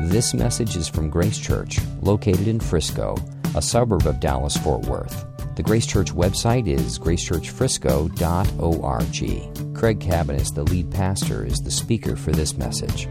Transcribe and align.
This 0.00 0.32
message 0.34 0.76
is 0.76 0.88
from 0.88 1.10
Grace 1.10 1.38
Church, 1.38 1.78
located 2.00 2.48
in 2.48 2.58
Frisco, 2.58 3.14
a 3.54 3.62
suburb 3.62 4.06
of 4.06 4.18
Dallas 4.20 4.56
Fort 4.56 4.86
Worth. 4.86 5.26
The 5.54 5.62
Grace 5.62 5.86
Church 5.86 6.12
website 6.12 6.66
is 6.66 6.98
gracechurchfrisco.org. 6.98 9.76
Craig 9.76 10.00
Cabaniss, 10.00 10.54
the 10.54 10.64
lead 10.64 10.90
pastor, 10.90 11.44
is 11.44 11.60
the 11.60 11.70
speaker 11.70 12.16
for 12.16 12.32
this 12.32 12.56
message. 12.56 13.06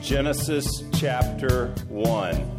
Genesis 0.00 0.84
chapter 0.94 1.74
1. 1.88 2.58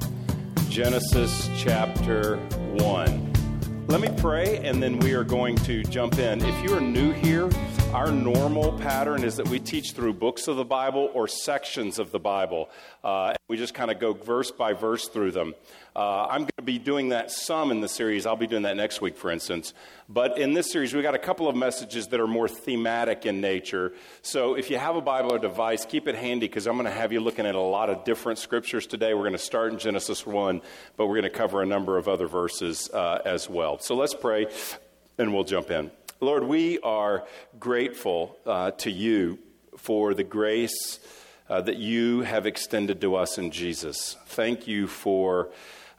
Genesis 0.70 1.50
chapter 1.58 2.36
1. 2.38 3.86
Let 3.88 4.02
me 4.02 4.10
pray 4.18 4.58
and 4.58 4.84
then 4.84 5.00
we 5.00 5.14
are 5.14 5.24
going 5.24 5.56
to 5.58 5.84
jump 5.84 6.20
in. 6.20 6.44
If 6.44 6.64
you 6.64 6.76
are 6.76 6.82
new 6.82 7.14
here, 7.14 7.50
our 7.94 8.10
normal 8.10 8.72
pattern 8.80 9.22
is 9.22 9.36
that 9.36 9.50
we 9.50 9.60
teach 9.60 9.92
through 9.92 10.14
books 10.14 10.48
of 10.48 10.56
the 10.56 10.64
Bible 10.64 11.12
or 11.14 11.28
sections 11.28 12.00
of 12.00 12.12
the 12.12 12.20
Bible. 12.20 12.70
Uh, 13.04 13.34
we 13.50 13.58
just 13.58 13.74
kind 13.74 13.92
of 13.92 14.00
go 14.00 14.14
verse 14.14 14.50
by 14.50 14.72
verse 14.72 15.10
through 15.10 15.32
them. 15.32 15.54
Uh, 15.94 16.26
I'm 16.28 16.42
going 16.42 16.52
to 16.58 16.64
be 16.64 16.80
doing 16.80 17.10
that 17.10 17.32
some 17.32 17.70
in 17.70 17.82
the 17.82 17.90
series. 17.90 18.26
I'll 18.26 18.38
be 18.38 18.48
doing 18.48 18.62
that 18.62 18.78
next 18.78 19.02
week, 19.02 19.18
for 19.18 19.30
instance. 19.30 19.74
But 20.08 20.38
in 20.38 20.54
this 20.54 20.72
series, 20.72 20.94
we've 20.94 21.04
got 21.04 21.16
a 21.16 21.20
couple 21.20 21.50
of 21.50 21.56
messages 21.58 22.08
that 22.08 22.22
are 22.22 22.28
more 22.28 22.48
thematic 22.48 23.26
in 23.26 23.42
nature. 23.42 23.92
So 24.22 24.56
if 24.56 24.70
you 24.70 24.78
have 24.78 24.96
a 24.96 25.02
Bible 25.02 25.34
or 25.34 25.40
device, 25.40 25.86
keep 25.86 26.08
it 26.08 26.16
handy 26.16 26.48
because 26.48 26.68
I'm 26.68 26.76
going 26.76 26.86
to 26.86 26.92
have 26.92 27.12
you 27.12 27.20
looking 27.20 27.46
at 27.46 27.56
a 27.56 27.60
lot 27.60 27.90
of 27.90 28.06
different 28.06 28.40
scriptures 28.40 28.88
today. 28.88 29.14
We're 29.14 29.22
going 29.22 29.34
to 29.34 29.38
start 29.38 29.74
in 29.74 29.80
Genesis 29.80 30.26
1, 30.26 30.62
but 30.96 31.08
we're 31.08 31.20
going 31.20 31.32
to 31.32 31.38
cover 31.38 31.62
a 31.62 31.66
number 31.66 31.98
of 31.98 32.08
other 32.08 32.28
verses 32.28 32.90
uh, 32.94 33.22
as 33.26 33.50
well. 33.50 33.80
So 33.80 33.96
let's 33.96 34.14
pray 34.14 34.48
and 35.18 35.34
we'll 35.34 35.44
jump 35.44 35.72
in. 35.72 35.92
Lord, 36.24 36.44
we 36.44 36.78
are 36.82 37.26
grateful 37.60 38.38
uh, 38.46 38.70
to 38.72 38.92
you 38.92 39.40
for 39.76 40.14
the 40.14 40.24
grace 40.24 41.00
uh, 41.50 41.62
that 41.62 41.78
you 41.78 42.22
have 42.22 42.46
extended 42.46 43.02
to 43.02 43.16
us 43.16 43.40
in 43.40 43.50
Jesus. 43.50 44.16
Thank 44.28 44.68
you 44.68 44.86
for 44.86 45.50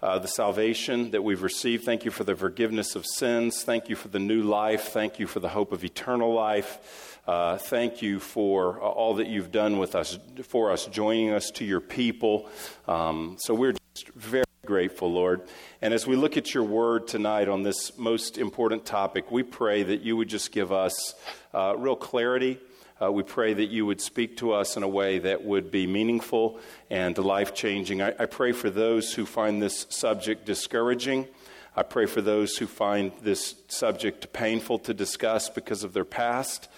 uh, 0.01 0.21
the 0.21 0.29
salvation 0.29 1.11
that 1.11 1.25
we've 1.25 1.42
received. 1.42 1.83
Thank 1.83 2.05
you 2.05 2.12
for 2.12 2.23
the 2.23 2.37
forgiveness 2.37 2.95
of 2.95 3.05
sins. 3.05 3.64
Thank 3.64 3.89
you 3.89 3.97
for 3.97 4.06
the 4.06 4.20
new 4.20 4.42
life. 4.45 4.91
Thank 4.92 5.19
you 5.19 5.27
for 5.27 5.41
the 5.41 5.48
hope 5.48 5.73
of 5.73 5.83
eternal 5.83 6.33
life. 6.33 7.19
Uh, 7.27 7.57
thank 7.57 8.01
you 8.01 8.20
for 8.20 8.81
all 8.81 9.14
that 9.14 9.27
you've 9.27 9.51
done 9.51 9.81
with 9.81 9.97
us, 9.97 10.20
for 10.45 10.70
us, 10.70 10.86
joining 10.86 11.31
us 11.31 11.51
to 11.51 11.64
your 11.64 11.81
people. 11.81 12.48
Um, 12.86 13.39
so 13.41 13.55
we're 13.55 13.75
very 14.14 14.45
grateful, 14.67 15.12
Lord. 15.12 15.42
And 15.81 15.92
as 15.92 16.06
we 16.06 16.17
look 16.17 16.36
at 16.36 16.55
your 16.55 16.64
word 16.64 17.08
tonight 17.08 17.48
on 17.48 17.62
this 17.62 17.98
most 17.98 18.39
important 18.39 18.84
topic, 18.84 19.31
we 19.31 19.42
pray 19.42 19.83
that 19.83 20.03
you 20.03 20.17
would 20.17 20.28
just 20.28 20.53
give 20.53 20.72
us 20.72 21.14
uh, 21.53 21.75
real 21.77 21.97
clarity. 21.97 22.58
Uh, 23.03 23.11
we 23.11 23.23
pray 23.23 23.53
that 23.53 23.67
you 23.67 23.84
would 23.84 24.00
speak 24.00 24.36
to 24.36 24.53
us 24.53 24.77
in 24.77 24.83
a 24.83 24.89
way 24.89 25.19
that 25.19 25.45
would 25.45 25.70
be 25.70 25.86
meaningful 25.86 26.61
and 26.91 27.19
life 27.19 27.55
changing. 27.55 28.00
I, 28.00 28.14
I 28.19 28.27
pray 28.27 28.53
for 28.53 28.70
those 28.70 29.12
who 29.12 29.27
find 29.27 29.61
this 29.61 29.86
subject 29.91 30.47
discouraging. 30.47 31.27
I 31.75 31.83
pray 31.83 32.06
for 32.06 32.20
those 32.20 32.56
who 32.56 32.67
find 32.67 33.12
this 33.23 33.55
subject 33.67 34.33
painful 34.33 34.78
to 34.80 34.95
discuss 34.95 35.48
because 35.48 35.84
of 35.84 35.92
their 35.92 36.05
past. 36.05 36.69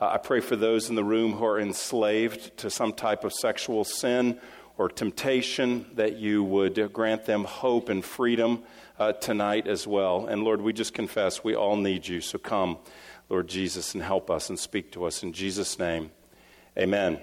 Uh, 0.00 0.08
I 0.08 0.18
pray 0.18 0.40
for 0.40 0.56
those 0.56 0.88
in 0.88 0.94
the 0.94 1.04
room 1.04 1.32
who 1.32 1.44
are 1.44 1.60
enslaved 1.60 2.56
to 2.58 2.70
some 2.70 2.92
type 2.92 3.24
of 3.24 3.32
sexual 3.32 3.84
sin 3.84 4.40
or 4.76 4.88
temptation, 4.88 5.86
that 5.94 6.16
you 6.16 6.42
would 6.42 6.92
grant 6.92 7.26
them 7.26 7.44
hope 7.44 7.88
and 7.88 8.04
freedom 8.04 8.62
uh, 8.98 9.12
tonight 9.12 9.66
as 9.66 9.86
well. 9.86 10.26
And 10.26 10.42
Lord, 10.42 10.60
we 10.60 10.72
just 10.72 10.94
confess 10.94 11.44
we 11.44 11.54
all 11.54 11.76
need 11.76 12.06
you. 12.06 12.20
So 12.20 12.38
come, 12.38 12.78
Lord 13.28 13.48
Jesus, 13.48 13.94
and 13.94 14.02
help 14.02 14.30
us 14.30 14.48
and 14.48 14.58
speak 14.58 14.92
to 14.92 15.04
us. 15.04 15.22
In 15.22 15.32
Jesus' 15.32 15.78
name, 15.78 16.10
amen. 16.78 17.20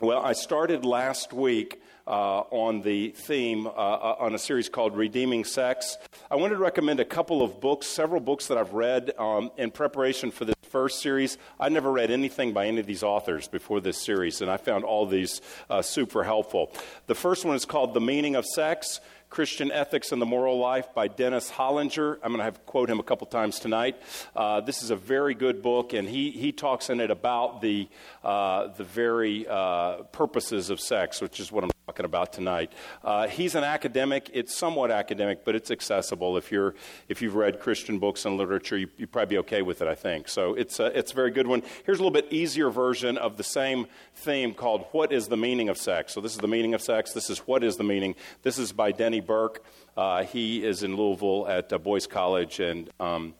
Well, 0.00 0.20
I 0.20 0.32
started 0.32 0.84
last 0.84 1.32
week. 1.32 1.80
Uh, 2.08 2.44
on 2.52 2.82
the 2.82 3.08
theme 3.08 3.66
uh, 3.66 3.70
uh, 3.70 4.16
on 4.20 4.32
a 4.32 4.38
series 4.38 4.68
called 4.68 4.96
Redeeming 4.96 5.44
Sex. 5.44 5.96
I 6.30 6.36
wanted 6.36 6.54
to 6.54 6.60
recommend 6.60 7.00
a 7.00 7.04
couple 7.04 7.42
of 7.42 7.60
books, 7.60 7.88
several 7.88 8.20
books 8.20 8.46
that 8.46 8.56
I've 8.56 8.74
read 8.74 9.10
um, 9.18 9.50
in 9.56 9.72
preparation 9.72 10.30
for 10.30 10.44
this 10.44 10.55
first 10.76 11.00
series. 11.00 11.38
I 11.58 11.70
never 11.70 11.90
read 11.90 12.10
anything 12.10 12.52
by 12.52 12.66
any 12.66 12.80
of 12.80 12.86
these 12.86 13.02
authors 13.02 13.48
before 13.48 13.80
this 13.80 13.96
series, 13.96 14.42
and 14.42 14.50
I 14.50 14.58
found 14.58 14.84
all 14.84 15.06
these 15.06 15.40
uh, 15.70 15.80
super 15.80 16.22
helpful. 16.22 16.70
The 17.06 17.14
first 17.14 17.46
one 17.46 17.56
is 17.56 17.64
called 17.64 17.94
The 17.94 18.00
Meaning 18.00 18.36
of 18.36 18.44
Sex. 18.44 19.00
Christian 19.30 19.72
Ethics 19.72 20.12
and 20.12 20.22
the 20.22 20.26
Moral 20.26 20.58
Life 20.58 20.94
by 20.94 21.08
Dennis 21.08 21.50
Hollinger. 21.50 22.18
I'm 22.22 22.28
going 22.28 22.38
to 22.38 22.44
have 22.44 22.64
quote 22.64 22.88
him 22.88 23.00
a 23.00 23.02
couple 23.02 23.26
times 23.26 23.58
tonight. 23.58 23.96
Uh, 24.36 24.60
this 24.60 24.82
is 24.82 24.90
a 24.90 24.96
very 24.96 25.34
good 25.34 25.62
book, 25.62 25.94
and 25.94 26.06
he, 26.08 26.30
he 26.30 26.52
talks 26.52 26.90
in 26.90 27.00
it 27.00 27.10
about 27.10 27.60
the, 27.60 27.88
uh, 28.22 28.68
the 28.68 28.84
very 28.84 29.46
uh, 29.48 30.02
purposes 30.12 30.70
of 30.70 30.78
sex, 30.78 31.20
which 31.20 31.40
is 31.40 31.50
what 31.50 31.64
I'm 31.64 31.75
talking 31.86 32.04
about 32.04 32.32
tonight. 32.32 32.72
Uh, 33.04 33.28
he's 33.28 33.54
an 33.54 33.62
academic. 33.62 34.28
It's 34.32 34.52
somewhat 34.52 34.90
academic, 34.90 35.44
but 35.44 35.54
it's 35.54 35.70
accessible. 35.70 36.36
If, 36.36 36.50
you're, 36.50 36.74
if 37.08 37.22
you've 37.22 37.36
read 37.36 37.60
Christian 37.60 38.00
books 38.00 38.24
and 38.24 38.36
literature, 38.36 38.76
you, 38.76 38.88
would 38.98 39.12
probably 39.12 39.36
be 39.36 39.38
okay 39.38 39.62
with 39.62 39.80
it, 39.80 39.86
I 39.86 39.94
think. 39.94 40.26
So 40.26 40.54
it's 40.54 40.80
a, 40.80 40.86
it's 40.86 41.12
a 41.12 41.14
very 41.14 41.30
good 41.30 41.46
one. 41.46 41.62
Here's 41.84 42.00
a 42.00 42.02
little 42.02 42.10
bit 42.10 42.26
easier 42.32 42.70
version 42.70 43.16
of 43.16 43.36
the 43.36 43.44
same 43.44 43.86
theme 44.16 44.52
called 44.52 44.86
What 44.90 45.12
is 45.12 45.28
the 45.28 45.36
Meaning 45.36 45.68
of 45.68 45.78
Sex? 45.78 46.12
So 46.12 46.20
this 46.20 46.32
is 46.32 46.38
the 46.38 46.48
meaning 46.48 46.74
of 46.74 46.82
sex. 46.82 47.12
This 47.12 47.30
is 47.30 47.38
What 47.38 47.62
is 47.62 47.76
the 47.76 47.84
Meaning. 47.84 48.16
This 48.42 48.58
is 48.58 48.72
by 48.72 48.90
Denny 48.90 49.20
Burk. 49.20 49.64
Uh, 49.96 50.24
he 50.24 50.64
is 50.64 50.82
in 50.82 50.96
Louisville 50.96 51.46
at 51.46 51.72
uh, 51.72 51.78
Boyce 51.78 52.08
College 52.08 52.58
and 52.58 52.90
um, 52.98 53.32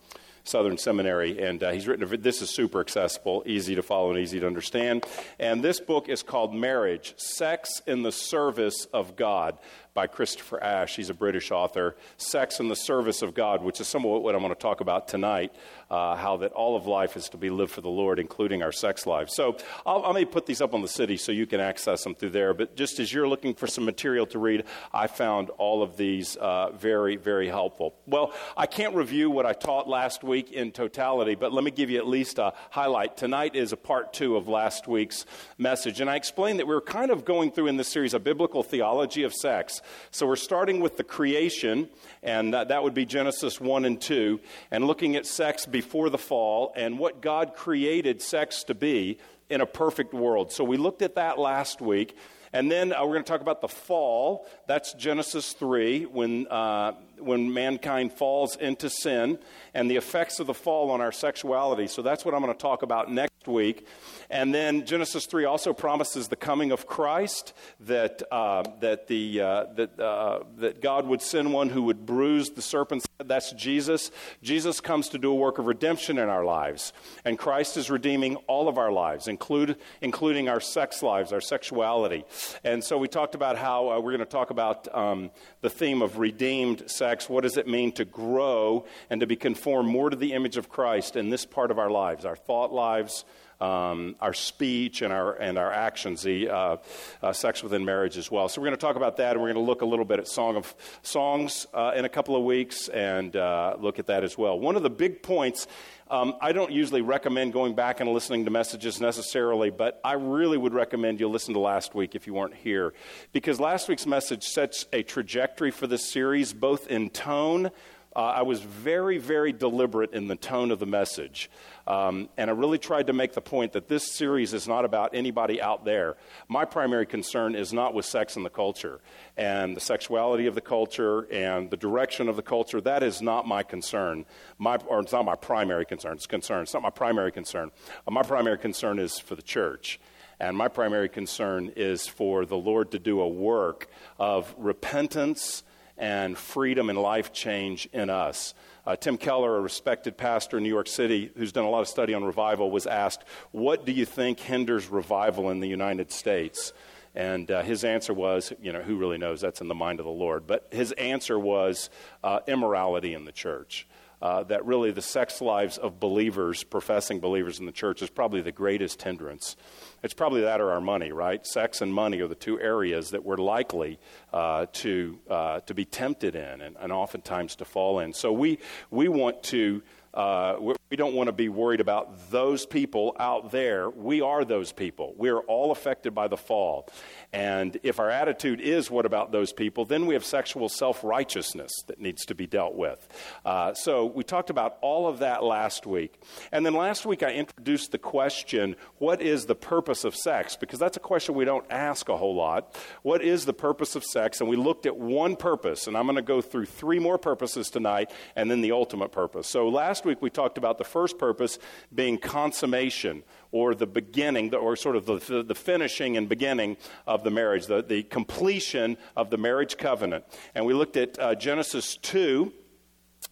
Southern 0.48 0.78
Seminary, 0.78 1.42
and 1.42 1.62
uh, 1.62 1.70
he's 1.72 1.86
written. 1.86 2.04
A, 2.04 2.16
this 2.16 2.42
is 2.42 2.50
super 2.50 2.80
accessible, 2.80 3.42
easy 3.46 3.74
to 3.74 3.82
follow, 3.82 4.10
and 4.10 4.18
easy 4.18 4.40
to 4.40 4.46
understand. 4.46 5.04
And 5.38 5.62
this 5.62 5.80
book 5.80 6.08
is 6.08 6.22
called 6.22 6.54
Marriage: 6.54 7.14
Sex 7.16 7.82
in 7.86 8.02
the 8.02 8.12
Service 8.12 8.86
of 8.92 9.16
God 9.16 9.58
by 9.96 10.06
Christopher 10.06 10.62
Ash. 10.62 10.94
He's 10.94 11.10
a 11.10 11.14
British 11.14 11.50
author. 11.50 11.96
Sex 12.18 12.60
in 12.60 12.68
the 12.68 12.76
Service 12.76 13.22
of 13.22 13.34
God, 13.34 13.64
which 13.64 13.80
is 13.80 13.88
somewhat 13.88 14.22
what 14.22 14.36
I'm 14.36 14.42
going 14.42 14.54
to 14.54 14.60
talk 14.60 14.80
about 14.80 15.08
tonight 15.08 15.52
uh, 15.90 16.16
how 16.16 16.38
that 16.38 16.52
all 16.52 16.76
of 16.76 16.86
life 16.86 17.16
is 17.16 17.28
to 17.28 17.36
be 17.36 17.50
lived 17.50 17.70
for 17.70 17.80
the 17.80 17.88
Lord, 17.88 18.18
including 18.18 18.62
our 18.62 18.72
sex 18.72 19.06
lives. 19.06 19.34
So 19.34 19.56
I'll, 19.84 20.04
I 20.04 20.12
may 20.12 20.24
put 20.24 20.46
these 20.46 20.60
up 20.60 20.74
on 20.74 20.82
the 20.82 20.88
city 20.88 21.16
so 21.16 21.32
you 21.32 21.46
can 21.46 21.60
access 21.60 22.02
them 22.02 22.14
through 22.14 22.30
there. 22.30 22.54
But 22.54 22.76
just 22.76 22.98
as 22.98 23.12
you're 23.12 23.28
looking 23.28 23.54
for 23.54 23.66
some 23.66 23.84
material 23.84 24.26
to 24.26 24.38
read, 24.38 24.64
I 24.92 25.06
found 25.06 25.50
all 25.50 25.82
of 25.82 25.96
these 25.96 26.36
uh, 26.36 26.70
very, 26.72 27.16
very 27.16 27.48
helpful. 27.48 27.94
Well, 28.06 28.32
I 28.56 28.66
can't 28.66 28.94
review 28.94 29.30
what 29.30 29.46
I 29.46 29.52
taught 29.52 29.88
last 29.88 30.24
week 30.24 30.50
in 30.52 30.72
totality, 30.72 31.34
but 31.34 31.52
let 31.52 31.62
me 31.62 31.70
give 31.70 31.90
you 31.90 31.98
at 31.98 32.06
least 32.06 32.38
a 32.38 32.52
highlight. 32.70 33.16
Tonight 33.16 33.54
is 33.54 33.72
a 33.72 33.76
part 33.76 34.12
two 34.12 34.36
of 34.36 34.48
last 34.48 34.88
week's 34.88 35.24
message. 35.56 36.00
And 36.00 36.10
I 36.10 36.16
explained 36.16 36.58
that 36.58 36.66
we 36.66 36.74
are 36.74 36.80
kind 36.80 37.10
of 37.10 37.24
going 37.24 37.52
through 37.52 37.68
in 37.68 37.76
this 37.76 37.88
series 37.88 38.14
a 38.14 38.18
biblical 38.18 38.62
theology 38.62 39.22
of 39.22 39.32
sex. 39.32 39.80
So 40.10 40.26
we're 40.26 40.36
starting 40.36 40.80
with 40.80 40.96
the 40.96 41.04
creation, 41.04 41.88
and 42.22 42.54
that, 42.54 42.68
that 42.68 42.82
would 42.82 42.94
be 42.94 43.04
Genesis 43.04 43.60
1 43.60 43.84
and 43.84 44.00
2, 44.00 44.40
and 44.70 44.86
looking 44.86 45.16
at 45.16 45.26
sex 45.26 45.66
before 45.66 46.10
the 46.10 46.18
fall 46.18 46.72
and 46.76 46.98
what 46.98 47.20
God 47.20 47.54
created 47.54 48.22
sex 48.22 48.64
to 48.64 48.74
be 48.74 49.18
in 49.48 49.60
a 49.60 49.66
perfect 49.66 50.12
world. 50.12 50.52
So 50.52 50.64
we 50.64 50.76
looked 50.76 51.02
at 51.02 51.14
that 51.14 51.38
last 51.38 51.80
week. 51.80 52.16
And 52.52 52.70
then 52.70 52.92
uh, 52.92 53.02
we're 53.02 53.12
going 53.12 53.24
to 53.24 53.30
talk 53.30 53.42
about 53.42 53.60
the 53.60 53.68
fall. 53.68 54.46
That's 54.66 54.94
Genesis 54.94 55.52
3, 55.52 56.04
when, 56.04 56.46
uh, 56.46 56.92
when 57.18 57.52
mankind 57.52 58.12
falls 58.12 58.56
into 58.56 58.90
sin 58.90 59.38
and 59.74 59.90
the 59.90 59.96
effects 59.96 60.40
of 60.40 60.46
the 60.46 60.54
fall 60.54 60.90
on 60.90 61.00
our 61.00 61.12
sexuality. 61.12 61.86
So 61.86 62.02
that's 62.02 62.24
what 62.24 62.34
I'm 62.34 62.40
going 62.42 62.52
to 62.52 62.58
talk 62.58 62.82
about 62.82 63.10
next 63.10 63.46
week. 63.46 63.86
And 64.30 64.54
then 64.54 64.86
Genesis 64.86 65.26
3 65.26 65.44
also 65.44 65.72
promises 65.72 66.28
the 66.28 66.36
coming 66.36 66.72
of 66.72 66.86
Christ, 66.86 67.52
that, 67.80 68.22
uh, 68.32 68.64
that, 68.80 69.06
the, 69.06 69.40
uh, 69.40 69.64
that, 69.74 70.00
uh, 70.00 70.40
that 70.58 70.80
God 70.80 71.06
would 71.06 71.22
send 71.22 71.52
one 71.52 71.68
who 71.68 71.82
would 71.84 72.06
bruise 72.06 72.50
the 72.50 72.62
serpent's 72.62 73.06
head. 73.18 73.28
That's 73.28 73.52
Jesus. 73.52 74.10
Jesus 74.42 74.80
comes 74.80 75.08
to 75.10 75.18
do 75.18 75.30
a 75.30 75.34
work 75.34 75.58
of 75.58 75.66
redemption 75.66 76.18
in 76.18 76.28
our 76.28 76.44
lives. 76.44 76.92
And 77.24 77.38
Christ 77.38 77.76
is 77.76 77.90
redeeming 77.90 78.36
all 78.48 78.68
of 78.68 78.78
our 78.78 78.90
lives, 78.90 79.28
include, 79.28 79.76
including 80.00 80.48
our 80.48 80.60
sex 80.60 81.02
lives, 81.02 81.32
our 81.32 81.40
sexuality. 81.40 82.24
And 82.64 82.82
so 82.82 82.98
we 82.98 83.08
talked 83.08 83.34
about 83.34 83.56
how 83.56 83.90
uh, 83.90 84.00
we're 84.00 84.12
going 84.12 84.18
to 84.18 84.26
talk 84.26 84.50
about 84.50 84.92
um, 84.94 85.30
the 85.60 85.70
theme 85.70 86.02
of 86.02 86.18
redeemed 86.18 86.90
sex. 87.06 87.28
What 87.28 87.42
does 87.42 87.56
it 87.56 87.68
mean 87.68 87.92
to 87.92 88.04
grow 88.04 88.84
and 89.10 89.20
to 89.20 89.28
be 89.28 89.36
conformed 89.36 89.88
more 89.88 90.10
to 90.10 90.16
the 90.16 90.32
image 90.32 90.56
of 90.56 90.68
Christ 90.68 91.14
in 91.14 91.30
this 91.30 91.46
part 91.46 91.70
of 91.70 91.78
our 91.78 91.90
lives, 91.90 92.24
our 92.24 92.34
thought 92.34 92.72
lives? 92.72 93.24
Um, 93.60 94.16
our 94.20 94.34
speech 94.34 95.02
and 95.02 95.12
our, 95.12 95.34
and 95.34 95.58
our 95.58 95.72
actions, 95.72 96.22
the 96.22 96.48
uh, 96.48 96.76
uh, 97.22 97.32
sex 97.32 97.62
within 97.62 97.84
marriage 97.84 98.16
as 98.16 98.30
well. 98.30 98.48
So 98.48 98.60
we're 98.60 98.66
going 98.66 98.76
to 98.76 98.86
talk 98.86 98.96
about 98.96 99.16
that, 99.16 99.32
and 99.32 99.40
we're 99.40 99.52
going 99.52 99.64
to 99.64 99.68
look 99.68 99.82
a 99.82 99.86
little 99.86 100.04
bit 100.04 100.18
at 100.18 100.28
Song 100.28 100.56
of 100.56 100.74
Songs 101.02 101.66
uh, 101.72 101.92
in 101.96 102.04
a 102.04 102.08
couple 102.08 102.36
of 102.36 102.44
weeks 102.44 102.88
and 102.88 103.34
uh, 103.34 103.76
look 103.78 103.98
at 103.98 104.06
that 104.06 104.24
as 104.24 104.36
well. 104.36 104.58
One 104.58 104.76
of 104.76 104.82
the 104.82 104.90
big 104.90 105.22
points. 105.22 105.66
Um, 106.08 106.36
I 106.40 106.52
don't 106.52 106.70
usually 106.70 107.00
recommend 107.00 107.52
going 107.52 107.74
back 107.74 107.98
and 107.98 108.08
listening 108.12 108.44
to 108.44 108.50
messages 108.52 109.00
necessarily, 109.00 109.70
but 109.70 110.00
I 110.04 110.12
really 110.12 110.56
would 110.56 110.72
recommend 110.72 111.18
you 111.18 111.28
listen 111.28 111.54
to 111.54 111.60
last 111.60 111.96
week 111.96 112.14
if 112.14 112.28
you 112.28 112.34
weren't 112.34 112.54
here. 112.54 112.94
Because 113.32 113.58
last 113.58 113.88
week's 113.88 114.06
message 114.06 114.44
sets 114.44 114.86
a 114.92 115.02
trajectory 115.02 115.72
for 115.72 115.88
this 115.88 116.08
series, 116.08 116.52
both 116.52 116.86
in 116.86 117.10
tone 117.10 117.72
uh, 118.16 118.32
I 118.36 118.42
was 118.42 118.62
very, 118.62 119.18
very 119.18 119.52
deliberate 119.52 120.14
in 120.14 120.26
the 120.26 120.36
tone 120.36 120.70
of 120.70 120.78
the 120.78 120.86
message. 120.86 121.50
Um, 121.86 122.30
and 122.38 122.48
I 122.48 122.54
really 122.54 122.78
tried 122.78 123.08
to 123.08 123.12
make 123.12 123.34
the 123.34 123.42
point 123.42 123.74
that 123.74 123.88
this 123.88 124.10
series 124.10 124.54
is 124.54 124.66
not 124.66 124.86
about 124.86 125.14
anybody 125.14 125.60
out 125.60 125.84
there. 125.84 126.16
My 126.48 126.64
primary 126.64 127.04
concern 127.04 127.54
is 127.54 127.74
not 127.74 127.92
with 127.92 128.06
sex 128.06 128.36
and 128.36 128.44
the 128.44 128.50
culture 128.50 129.00
and 129.36 129.76
the 129.76 129.82
sexuality 129.82 130.46
of 130.46 130.54
the 130.54 130.62
culture 130.62 131.30
and 131.30 131.70
the 131.70 131.76
direction 131.76 132.30
of 132.30 132.36
the 132.36 132.42
culture. 132.42 132.80
That 132.80 133.02
is 133.02 133.20
not 133.20 133.46
my 133.46 133.62
concern. 133.62 134.24
My, 134.56 134.76
or 134.86 135.00
it's 135.00 135.12
not 135.12 135.26
my 135.26 135.36
primary 135.36 135.84
concern. 135.84 136.14
It's 136.14 136.26
concern. 136.26 136.62
It's 136.62 136.72
not 136.72 136.82
my 136.82 136.90
primary 136.90 137.32
concern. 137.32 137.70
Uh, 138.08 138.12
my 138.12 138.22
primary 138.22 138.58
concern 138.58 138.98
is 138.98 139.18
for 139.18 139.34
the 139.34 139.42
church. 139.42 140.00
And 140.40 140.56
my 140.56 140.68
primary 140.68 141.10
concern 141.10 141.70
is 141.76 142.06
for 142.06 142.46
the 142.46 142.56
Lord 142.56 142.92
to 142.92 142.98
do 142.98 143.20
a 143.20 143.28
work 143.28 143.88
of 144.18 144.54
repentance 144.56 145.62
and 145.98 146.36
freedom 146.36 146.90
and 146.90 146.98
life 146.98 147.32
change 147.32 147.88
in 147.92 148.10
us. 148.10 148.54
Uh, 148.86 148.96
Tim 148.96 149.16
Keller, 149.16 149.56
a 149.56 149.60
respected 149.60 150.16
pastor 150.16 150.58
in 150.58 150.62
New 150.62 150.68
York 150.68 150.88
City 150.88 151.32
who's 151.36 151.52
done 151.52 151.64
a 151.64 151.70
lot 151.70 151.80
of 151.80 151.88
study 151.88 152.14
on 152.14 152.24
revival, 152.24 152.70
was 152.70 152.86
asked, 152.86 153.24
What 153.50 153.84
do 153.84 153.92
you 153.92 154.04
think 154.04 154.38
hinders 154.38 154.88
revival 154.88 155.50
in 155.50 155.60
the 155.60 155.68
United 155.68 156.12
States? 156.12 156.72
And 157.16 157.50
uh, 157.50 157.62
his 157.62 157.82
answer 157.82 158.12
was, 158.12 158.52
you 158.60 158.72
know, 158.72 158.82
who 158.82 158.96
really 158.96 159.16
knows? 159.16 159.40
That's 159.40 159.62
in 159.62 159.68
the 159.68 159.74
mind 159.74 160.00
of 160.00 160.04
the 160.04 160.12
Lord. 160.12 160.46
But 160.46 160.68
his 160.70 160.92
answer 160.92 161.38
was 161.38 161.88
uh, 162.22 162.40
immorality 162.46 163.14
in 163.14 163.24
the 163.24 163.32
church. 163.32 163.88
Uh, 164.22 164.42
that 164.44 164.64
really 164.64 164.90
the 164.90 165.02
sex 165.02 165.40
lives 165.40 165.76
of 165.76 166.00
believers, 166.00 166.64
professing 166.64 167.20
believers 167.20 167.60
in 167.60 167.66
the 167.66 167.72
church, 167.72 168.00
is 168.00 168.08
probably 168.08 168.40
the 168.40 168.52
greatest 168.52 169.02
hindrance. 169.02 169.56
It's 170.02 170.14
probably 170.14 170.40
that 170.42 170.60
or 170.60 170.70
our 170.70 170.80
money, 170.80 171.12
right? 171.12 171.46
Sex 171.46 171.82
and 171.82 171.92
money 171.92 172.20
are 172.20 172.28
the 172.28 172.34
two 172.34 172.58
areas 172.58 173.10
that 173.10 173.24
we're 173.24 173.36
likely 173.36 173.98
uh, 174.32 174.66
to, 174.72 175.18
uh, 175.28 175.60
to 175.60 175.74
be 175.74 175.84
tempted 175.84 176.34
in 176.34 176.60
and, 176.62 176.76
and 176.80 176.92
oftentimes 176.92 177.56
to 177.56 177.64
fall 177.64 177.98
in. 178.00 178.14
So 178.14 178.32
we, 178.32 178.58
we 178.90 179.08
want 179.08 179.42
to 179.44 179.82
uh, 180.16 180.56
we 180.88 180.96
don't 180.96 181.14
want 181.14 181.26
to 181.26 181.32
be 181.32 181.50
worried 181.50 181.80
about 181.80 182.30
those 182.30 182.64
people 182.64 183.14
out 183.20 183.50
there. 183.50 183.90
We 183.90 184.22
are 184.22 184.46
those 184.46 184.72
people. 184.72 185.14
We 185.18 185.28
are 185.28 185.40
all 185.40 185.72
affected 185.72 186.14
by 186.14 186.28
the 186.28 186.38
fall. 186.38 186.88
And 187.32 187.78
if 187.82 188.00
our 188.00 188.10
attitude 188.10 188.60
is, 188.60 188.90
what 188.90 189.06
about 189.06 189.32
those 189.32 189.52
people, 189.52 189.84
then 189.84 190.06
we 190.06 190.14
have 190.14 190.24
sexual 190.24 190.68
self 190.68 191.02
righteousness 191.04 191.72
that 191.86 192.00
needs 192.00 192.24
to 192.26 192.34
be 192.34 192.46
dealt 192.46 192.74
with. 192.74 193.06
Uh, 193.44 193.74
so 193.74 194.06
we 194.06 194.24
talked 194.24 194.50
about 194.50 194.78
all 194.80 195.06
of 195.06 195.18
that 195.18 195.42
last 195.42 195.86
week. 195.86 196.20
And 196.52 196.64
then 196.64 196.74
last 196.74 197.04
week 197.06 197.22
I 197.22 197.32
introduced 197.32 197.92
the 197.92 197.98
question 197.98 198.76
what 198.98 199.20
is 199.20 199.46
the 199.46 199.54
purpose 199.54 200.04
of 200.04 200.14
sex? 200.14 200.56
Because 200.56 200.78
that's 200.78 200.96
a 200.96 201.00
question 201.00 201.34
we 201.34 201.44
don't 201.44 201.66
ask 201.70 202.08
a 202.08 202.16
whole 202.16 202.34
lot. 202.34 202.76
What 203.02 203.22
is 203.22 203.44
the 203.44 203.52
purpose 203.52 203.96
of 203.96 204.04
sex? 204.04 204.40
And 204.40 204.48
we 204.48 204.56
looked 204.56 204.86
at 204.86 204.96
one 204.96 205.36
purpose. 205.36 205.86
And 205.86 205.96
I'm 205.96 206.06
going 206.06 206.16
to 206.16 206.22
go 206.22 206.40
through 206.40 206.66
three 206.66 206.98
more 206.98 207.18
purposes 207.18 207.70
tonight 207.70 208.10
and 208.34 208.50
then 208.50 208.60
the 208.60 208.72
ultimate 208.72 209.12
purpose. 209.12 209.46
So 209.46 209.68
last 209.68 210.04
week 210.04 210.22
we 210.22 210.30
talked 210.30 210.58
about 210.58 210.78
the 210.78 210.84
first 210.84 211.18
purpose 211.18 211.58
being 211.94 212.18
consummation 212.18 213.22
or 213.56 213.74
the 213.74 213.86
beginning, 213.86 214.54
or 214.54 214.76
sort 214.76 214.96
of 214.96 215.06
the, 215.06 215.42
the 215.42 215.54
finishing 215.54 216.16
and 216.16 216.28
beginning 216.28 216.76
of 217.06 217.24
the 217.24 217.30
marriage, 217.30 217.66
the, 217.66 217.82
the 217.82 218.02
completion 218.02 218.96
of 219.16 219.30
the 219.30 219.38
marriage 219.38 219.76
covenant. 219.78 220.24
And 220.54 220.66
we 220.66 220.74
looked 220.74 220.96
at 220.96 221.18
uh, 221.18 221.34
Genesis 221.34 221.96
2. 221.96 222.52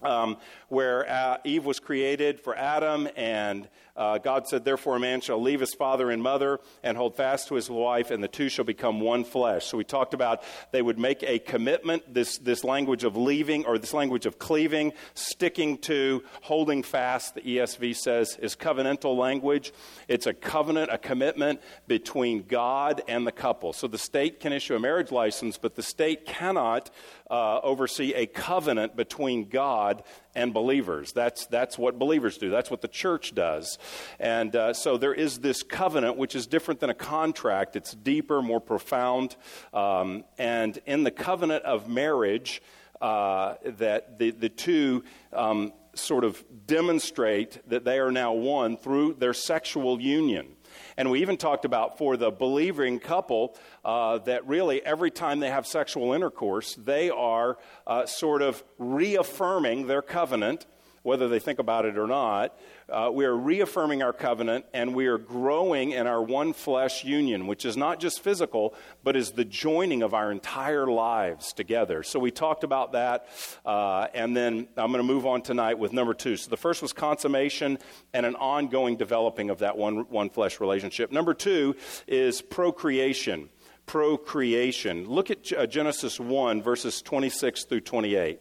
Um, 0.02 0.38
where 0.68 1.08
uh, 1.08 1.38
Eve 1.44 1.64
was 1.64 1.78
created 1.78 2.40
for 2.40 2.54
Adam, 2.56 3.08
and 3.16 3.68
uh, 3.96 4.18
God 4.18 4.48
said, 4.48 4.64
Therefore, 4.64 4.96
a 4.96 5.00
man 5.00 5.20
shall 5.20 5.40
leave 5.40 5.60
his 5.60 5.72
father 5.72 6.10
and 6.10 6.22
mother 6.22 6.58
and 6.82 6.96
hold 6.96 7.16
fast 7.16 7.48
to 7.48 7.54
his 7.54 7.70
wife, 7.70 8.10
and 8.10 8.22
the 8.22 8.28
two 8.28 8.48
shall 8.48 8.64
become 8.64 9.00
one 9.00 9.24
flesh. 9.24 9.66
So 9.66 9.78
we 9.78 9.84
talked 9.84 10.14
about 10.14 10.42
they 10.72 10.82
would 10.82 10.98
make 10.98 11.22
a 11.22 11.38
commitment, 11.38 12.12
this, 12.12 12.38
this 12.38 12.64
language 12.64 13.04
of 13.04 13.16
leaving, 13.16 13.64
or 13.66 13.78
this 13.78 13.94
language 13.94 14.26
of 14.26 14.38
cleaving, 14.38 14.92
sticking 15.14 15.78
to, 15.78 16.24
holding 16.42 16.82
fast, 16.82 17.36
the 17.36 17.42
ESV 17.42 17.94
says, 17.96 18.36
is 18.42 18.56
covenantal 18.56 19.16
language. 19.16 19.72
It's 20.08 20.26
a 20.26 20.34
covenant, 20.34 20.90
a 20.92 20.98
commitment 20.98 21.60
between 21.86 22.42
God 22.42 23.02
and 23.06 23.24
the 23.24 23.32
couple. 23.32 23.72
So 23.72 23.86
the 23.86 23.98
state 23.98 24.40
can 24.40 24.52
issue 24.52 24.74
a 24.74 24.80
marriage 24.80 25.12
license, 25.12 25.56
but 25.56 25.76
the 25.76 25.82
state 25.82 26.26
cannot 26.26 26.90
uh, 27.30 27.60
oversee 27.60 28.12
a 28.14 28.26
covenant 28.26 28.96
between 28.96 29.48
God 29.48 30.02
and 30.34 30.52
believers. 30.52 31.12
That's, 31.12 31.46
that's 31.46 31.78
what 31.78 31.98
believers 31.98 32.38
do. 32.38 32.50
That's 32.50 32.70
what 32.70 32.80
the 32.80 32.88
church 32.88 33.34
does. 33.34 33.78
And 34.18 34.54
uh, 34.54 34.74
so 34.74 34.96
there 34.96 35.14
is 35.14 35.38
this 35.38 35.62
covenant, 35.62 36.16
which 36.16 36.34
is 36.34 36.46
different 36.46 36.80
than 36.80 36.90
a 36.90 36.94
contract. 36.94 37.76
It's 37.76 37.92
deeper, 37.92 38.42
more 38.42 38.60
profound. 38.60 39.36
Um, 39.72 40.24
and 40.38 40.78
in 40.86 41.04
the 41.04 41.10
covenant 41.10 41.64
of 41.64 41.88
marriage, 41.88 42.62
uh, 43.00 43.54
that 43.64 44.18
the, 44.18 44.30
the 44.30 44.48
two 44.48 45.04
um, 45.32 45.72
sort 45.94 46.24
of 46.24 46.42
demonstrate 46.66 47.60
that 47.68 47.84
they 47.84 47.98
are 47.98 48.10
now 48.10 48.32
one 48.32 48.76
through 48.76 49.14
their 49.14 49.34
sexual 49.34 50.00
union. 50.00 50.48
And 50.96 51.10
we 51.10 51.20
even 51.22 51.36
talked 51.36 51.64
about 51.64 51.98
for 51.98 52.16
the 52.16 52.30
believing 52.30 52.98
couple 52.98 53.56
uh, 53.84 54.18
that 54.18 54.46
really 54.46 54.84
every 54.84 55.10
time 55.10 55.40
they 55.40 55.50
have 55.50 55.66
sexual 55.66 56.12
intercourse, 56.12 56.74
they 56.76 57.10
are 57.10 57.58
uh, 57.86 58.06
sort 58.06 58.42
of 58.42 58.62
reaffirming 58.78 59.86
their 59.86 60.02
covenant, 60.02 60.66
whether 61.04 61.28
they 61.28 61.38
think 61.38 61.58
about 61.58 61.84
it 61.84 61.98
or 61.98 62.06
not, 62.06 62.58
uh, 62.88 63.10
we 63.12 63.26
are 63.26 63.36
reaffirming 63.36 64.02
our 64.02 64.12
covenant 64.12 64.64
and 64.72 64.94
we 64.94 65.06
are 65.06 65.18
growing 65.18 65.92
in 65.92 66.06
our 66.06 66.22
one 66.22 66.52
flesh 66.52 67.04
union, 67.04 67.46
which 67.46 67.66
is 67.66 67.76
not 67.76 68.00
just 68.00 68.20
physical, 68.20 68.74
but 69.04 69.14
is 69.14 69.32
the 69.32 69.44
joining 69.44 70.02
of 70.02 70.14
our 70.14 70.32
entire 70.32 70.86
lives 70.86 71.52
together. 71.52 72.02
So 72.02 72.18
we 72.18 72.30
talked 72.30 72.64
about 72.64 72.92
that, 72.92 73.28
uh, 73.66 74.08
and 74.14 74.34
then 74.34 74.66
I'm 74.78 74.90
going 74.90 75.06
to 75.06 75.12
move 75.12 75.26
on 75.26 75.42
tonight 75.42 75.78
with 75.78 75.92
number 75.92 76.14
two. 76.14 76.38
So 76.38 76.48
the 76.48 76.56
first 76.56 76.80
was 76.80 76.94
consummation 76.94 77.78
and 78.14 78.24
an 78.24 78.34
ongoing 78.36 78.96
developing 78.96 79.50
of 79.50 79.58
that 79.58 79.76
one, 79.76 80.08
one 80.08 80.30
flesh 80.30 80.58
relationship. 80.58 81.12
Number 81.12 81.34
two 81.34 81.76
is 82.08 82.40
procreation. 82.40 83.50
Procreation. 83.84 85.06
Look 85.06 85.30
at 85.30 85.52
uh, 85.52 85.66
Genesis 85.66 86.18
1, 86.18 86.62
verses 86.62 87.02
26 87.02 87.64
through 87.64 87.82
28. 87.82 88.40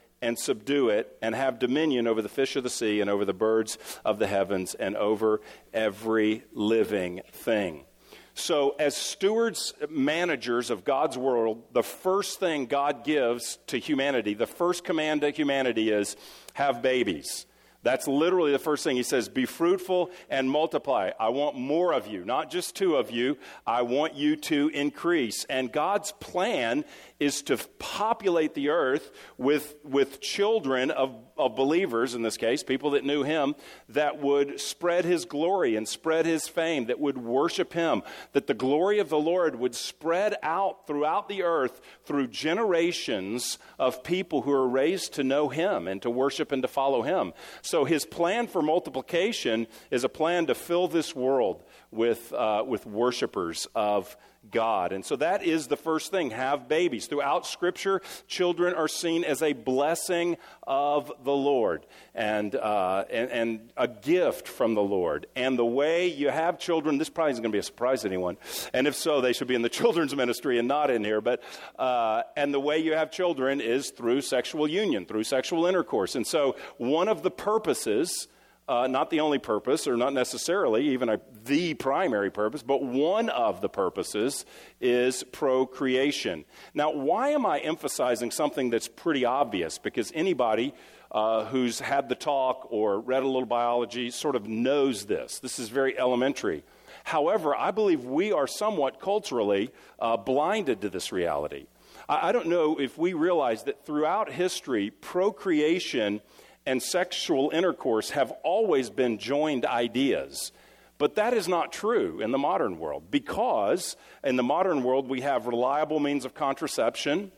and 0.21 0.37
subdue 0.37 0.89
it 0.89 1.17
and 1.21 1.35
have 1.35 1.59
dominion 1.59 2.07
over 2.07 2.21
the 2.21 2.29
fish 2.29 2.55
of 2.55 2.63
the 2.63 2.69
sea 2.69 3.01
and 3.01 3.09
over 3.09 3.25
the 3.25 3.33
birds 3.33 3.77
of 4.05 4.19
the 4.19 4.27
heavens 4.27 4.75
and 4.75 4.95
over 4.95 5.41
every 5.73 6.43
living 6.53 7.21
thing. 7.31 7.85
So, 8.33 8.75
as 8.79 8.95
stewards, 8.95 9.73
managers 9.89 10.69
of 10.69 10.85
God's 10.85 11.17
world, 11.17 11.63
the 11.73 11.83
first 11.83 12.39
thing 12.39 12.65
God 12.65 13.03
gives 13.03 13.57
to 13.67 13.77
humanity, 13.77 14.33
the 14.33 14.47
first 14.47 14.83
command 14.83 15.21
to 15.21 15.31
humanity 15.31 15.89
is 15.89 16.15
have 16.53 16.81
babies. 16.81 17.45
That's 17.83 18.07
literally 18.07 18.51
the 18.51 18.59
first 18.59 18.83
thing 18.83 18.95
he 18.95 19.03
says 19.03 19.27
be 19.27 19.45
fruitful 19.45 20.11
and 20.29 20.49
multiply. 20.49 21.11
I 21.19 21.29
want 21.29 21.57
more 21.57 21.93
of 21.93 22.07
you, 22.07 22.23
not 22.23 22.51
just 22.51 22.75
two 22.75 22.95
of 22.95 23.09
you. 23.09 23.37
I 23.65 23.81
want 23.81 24.15
you 24.15 24.35
to 24.35 24.69
increase. 24.69 25.45
And 25.45 25.71
God's 25.71 26.11
plan 26.13 26.85
is 27.21 27.43
to 27.43 27.55
populate 27.77 28.55
the 28.55 28.69
earth 28.69 29.11
with, 29.37 29.75
with 29.83 30.19
children 30.19 30.89
of, 30.89 31.15
of 31.37 31.55
believers, 31.55 32.15
in 32.15 32.23
this 32.23 32.35
case, 32.35 32.63
people 32.63 32.89
that 32.89 33.05
knew 33.05 33.21
him, 33.21 33.53
that 33.89 34.19
would 34.19 34.59
spread 34.59 35.05
his 35.05 35.25
glory 35.25 35.75
and 35.75 35.87
spread 35.87 36.25
his 36.25 36.47
fame, 36.47 36.87
that 36.87 36.99
would 36.99 37.19
worship 37.19 37.73
him, 37.73 38.01
that 38.31 38.47
the 38.47 38.55
glory 38.55 38.97
of 38.97 39.09
the 39.09 39.19
Lord 39.19 39.53
would 39.53 39.75
spread 39.75 40.35
out 40.41 40.87
throughout 40.87 41.29
the 41.29 41.43
earth 41.43 41.79
through 42.05 42.25
generations 42.25 43.59
of 43.77 44.03
people 44.03 44.41
who 44.41 44.51
are 44.51 44.67
raised 44.67 45.13
to 45.13 45.23
know 45.23 45.47
him 45.47 45.87
and 45.87 46.01
to 46.01 46.09
worship 46.09 46.51
and 46.51 46.63
to 46.63 46.67
follow 46.67 47.03
him. 47.03 47.33
So 47.61 47.85
his 47.85 48.03
plan 48.03 48.47
for 48.47 48.63
multiplication 48.63 49.67
is 49.91 50.03
a 50.03 50.09
plan 50.09 50.47
to 50.47 50.55
fill 50.55 50.87
this 50.87 51.15
world 51.15 51.63
with, 51.91 52.33
uh, 52.33 52.63
with 52.65 52.87
worshipers 52.87 53.67
of 53.75 54.17
God. 54.49 54.91
And 54.91 55.05
so 55.05 55.15
that 55.17 55.43
is 55.43 55.67
the 55.67 55.77
first 55.77 56.09
thing 56.09 56.31
have 56.31 56.67
babies. 56.67 57.05
Throughout 57.05 57.45
Scripture, 57.45 58.01
children 58.27 58.73
are 58.73 58.87
seen 58.87 59.23
as 59.23 59.43
a 59.43 59.53
blessing 59.53 60.37
of 60.63 61.11
the 61.23 61.33
Lord 61.33 61.85
and, 62.15 62.55
uh, 62.55 63.05
and, 63.11 63.29
and, 63.29 63.71
a 63.77 63.87
gift 63.87 64.47
from 64.47 64.73
the 64.73 64.81
Lord. 64.81 65.27
And 65.35 65.57
the 65.57 65.65
way 65.65 66.07
you 66.07 66.29
have 66.29 66.57
children, 66.57 66.97
this 66.97 67.09
probably 67.09 67.31
isn't 67.31 67.43
going 67.43 67.51
to 67.51 67.55
be 67.55 67.59
a 67.59 67.63
surprise 67.63 68.01
to 68.01 68.07
anyone. 68.07 68.37
And 68.73 68.87
if 68.87 68.95
so, 68.95 69.21
they 69.21 69.33
should 69.33 69.47
be 69.47 69.55
in 69.55 69.61
the 69.61 69.69
children's 69.81 70.15
ministry 70.15 70.57
and 70.57 70.67
not 70.67 70.89
in 70.89 71.03
here. 71.03 71.21
But, 71.21 71.43
uh, 71.77 72.23
and 72.35 72.53
the 72.53 72.59
way 72.59 72.79
you 72.79 72.93
have 72.93 73.11
children 73.11 73.61
is 73.61 73.91
through 73.91 74.21
sexual 74.21 74.67
union, 74.67 75.05
through 75.05 75.23
sexual 75.23 75.67
intercourse. 75.67 76.15
And 76.15 76.25
so 76.25 76.55
one 76.77 77.07
of 77.07 77.21
the 77.21 77.31
purposes 77.31 78.27
uh, 78.71 78.87
not 78.87 79.09
the 79.09 79.19
only 79.19 79.37
purpose, 79.37 79.85
or 79.85 79.97
not 79.97 80.13
necessarily 80.13 80.89
even 80.91 81.09
a, 81.09 81.19
the 81.43 81.73
primary 81.73 82.31
purpose, 82.31 82.63
but 82.63 82.81
one 82.81 83.27
of 83.27 83.59
the 83.59 83.67
purposes 83.67 84.45
is 84.79 85.23
procreation. 85.33 86.45
Now, 86.73 86.93
why 86.93 87.31
am 87.31 87.45
I 87.45 87.59
emphasizing 87.59 88.31
something 88.31 88.69
that's 88.69 88.87
pretty 88.87 89.25
obvious? 89.25 89.77
Because 89.77 90.09
anybody 90.15 90.73
uh, 91.11 91.43
who's 91.45 91.81
had 91.81 92.07
the 92.07 92.15
talk 92.15 92.67
or 92.71 93.01
read 93.01 93.23
a 93.23 93.27
little 93.27 93.45
biology 93.45 94.09
sort 94.09 94.37
of 94.37 94.47
knows 94.47 95.05
this. 95.05 95.39
This 95.39 95.59
is 95.59 95.67
very 95.67 95.99
elementary. 95.99 96.63
However, 97.03 97.53
I 97.53 97.71
believe 97.71 98.05
we 98.05 98.31
are 98.31 98.47
somewhat 98.47 99.01
culturally 99.01 99.71
uh, 99.99 100.15
blinded 100.15 100.79
to 100.81 100.89
this 100.89 101.11
reality. 101.11 101.65
I, 102.07 102.29
I 102.29 102.31
don't 102.31 102.47
know 102.47 102.79
if 102.79 102.97
we 102.97 103.11
realize 103.11 103.63
that 103.63 103.85
throughout 103.85 104.31
history, 104.31 104.91
procreation 104.91 106.21
and 106.65 106.81
sexual 106.81 107.49
intercourse 107.51 108.11
have 108.11 108.31
always 108.43 108.89
been 108.89 109.17
joined 109.17 109.65
ideas. 109.65 110.51
But 110.97 111.15
that 111.15 111.33
is 111.33 111.47
not 111.47 111.71
true 111.71 112.21
in 112.21 112.31
the 112.31 112.37
modern 112.37 112.77
world 112.77 113.09
because 113.09 113.95
in 114.23 114.35
the 114.35 114.43
modern 114.43 114.83
world 114.83 115.09
we 115.09 115.21
have 115.21 115.47
reliable 115.47 115.99
means 115.99 116.25
of 116.25 116.35
contraception, 116.35 117.31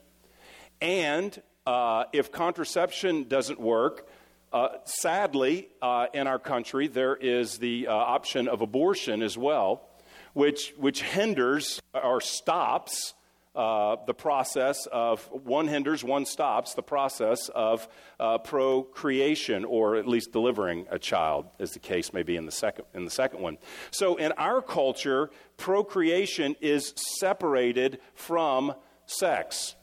and 0.81 1.41
uh, 1.65 2.03
if 2.11 2.31
contraception 2.31 3.29
doesn't 3.29 3.59
work, 3.59 4.07
uh, 4.51 4.67
sadly, 4.83 5.69
uh, 5.81 6.07
in 6.13 6.27
our 6.27 6.39
country, 6.39 6.87
there 6.87 7.15
is 7.15 7.57
the 7.57 7.87
uh, 7.87 7.93
option 7.93 8.47
of 8.47 8.61
abortion 8.61 9.23
as 9.23 9.37
well, 9.37 9.87
which, 10.33 10.73
which 10.77 11.01
hinders 11.01 11.81
or 11.93 12.19
stops 12.21 13.13
uh, 13.55 13.97
the 14.07 14.13
process 14.13 14.87
of 14.91 15.23
one 15.31 15.67
hinders, 15.67 16.03
one 16.03 16.25
stops 16.25 16.73
the 16.73 16.81
process 16.81 17.49
of 17.49 17.87
uh, 18.19 18.39
procreation, 18.39 19.63
or 19.63 19.95
at 19.95 20.07
least 20.07 20.31
delivering 20.31 20.87
a 20.89 20.97
child, 20.97 21.45
as 21.59 21.71
the 21.71 21.79
case 21.79 22.13
may 22.13 22.23
be 22.23 22.35
in 22.35 22.45
the 22.45 22.51
second 22.51 22.85
in 22.93 23.05
the 23.05 23.11
second 23.11 23.41
one. 23.41 23.57
So, 23.91 24.15
in 24.15 24.31
our 24.33 24.61
culture, 24.61 25.29
procreation 25.57 26.55
is 26.61 26.93
separated 27.19 27.99
from 28.15 28.73
sex. 29.05 29.75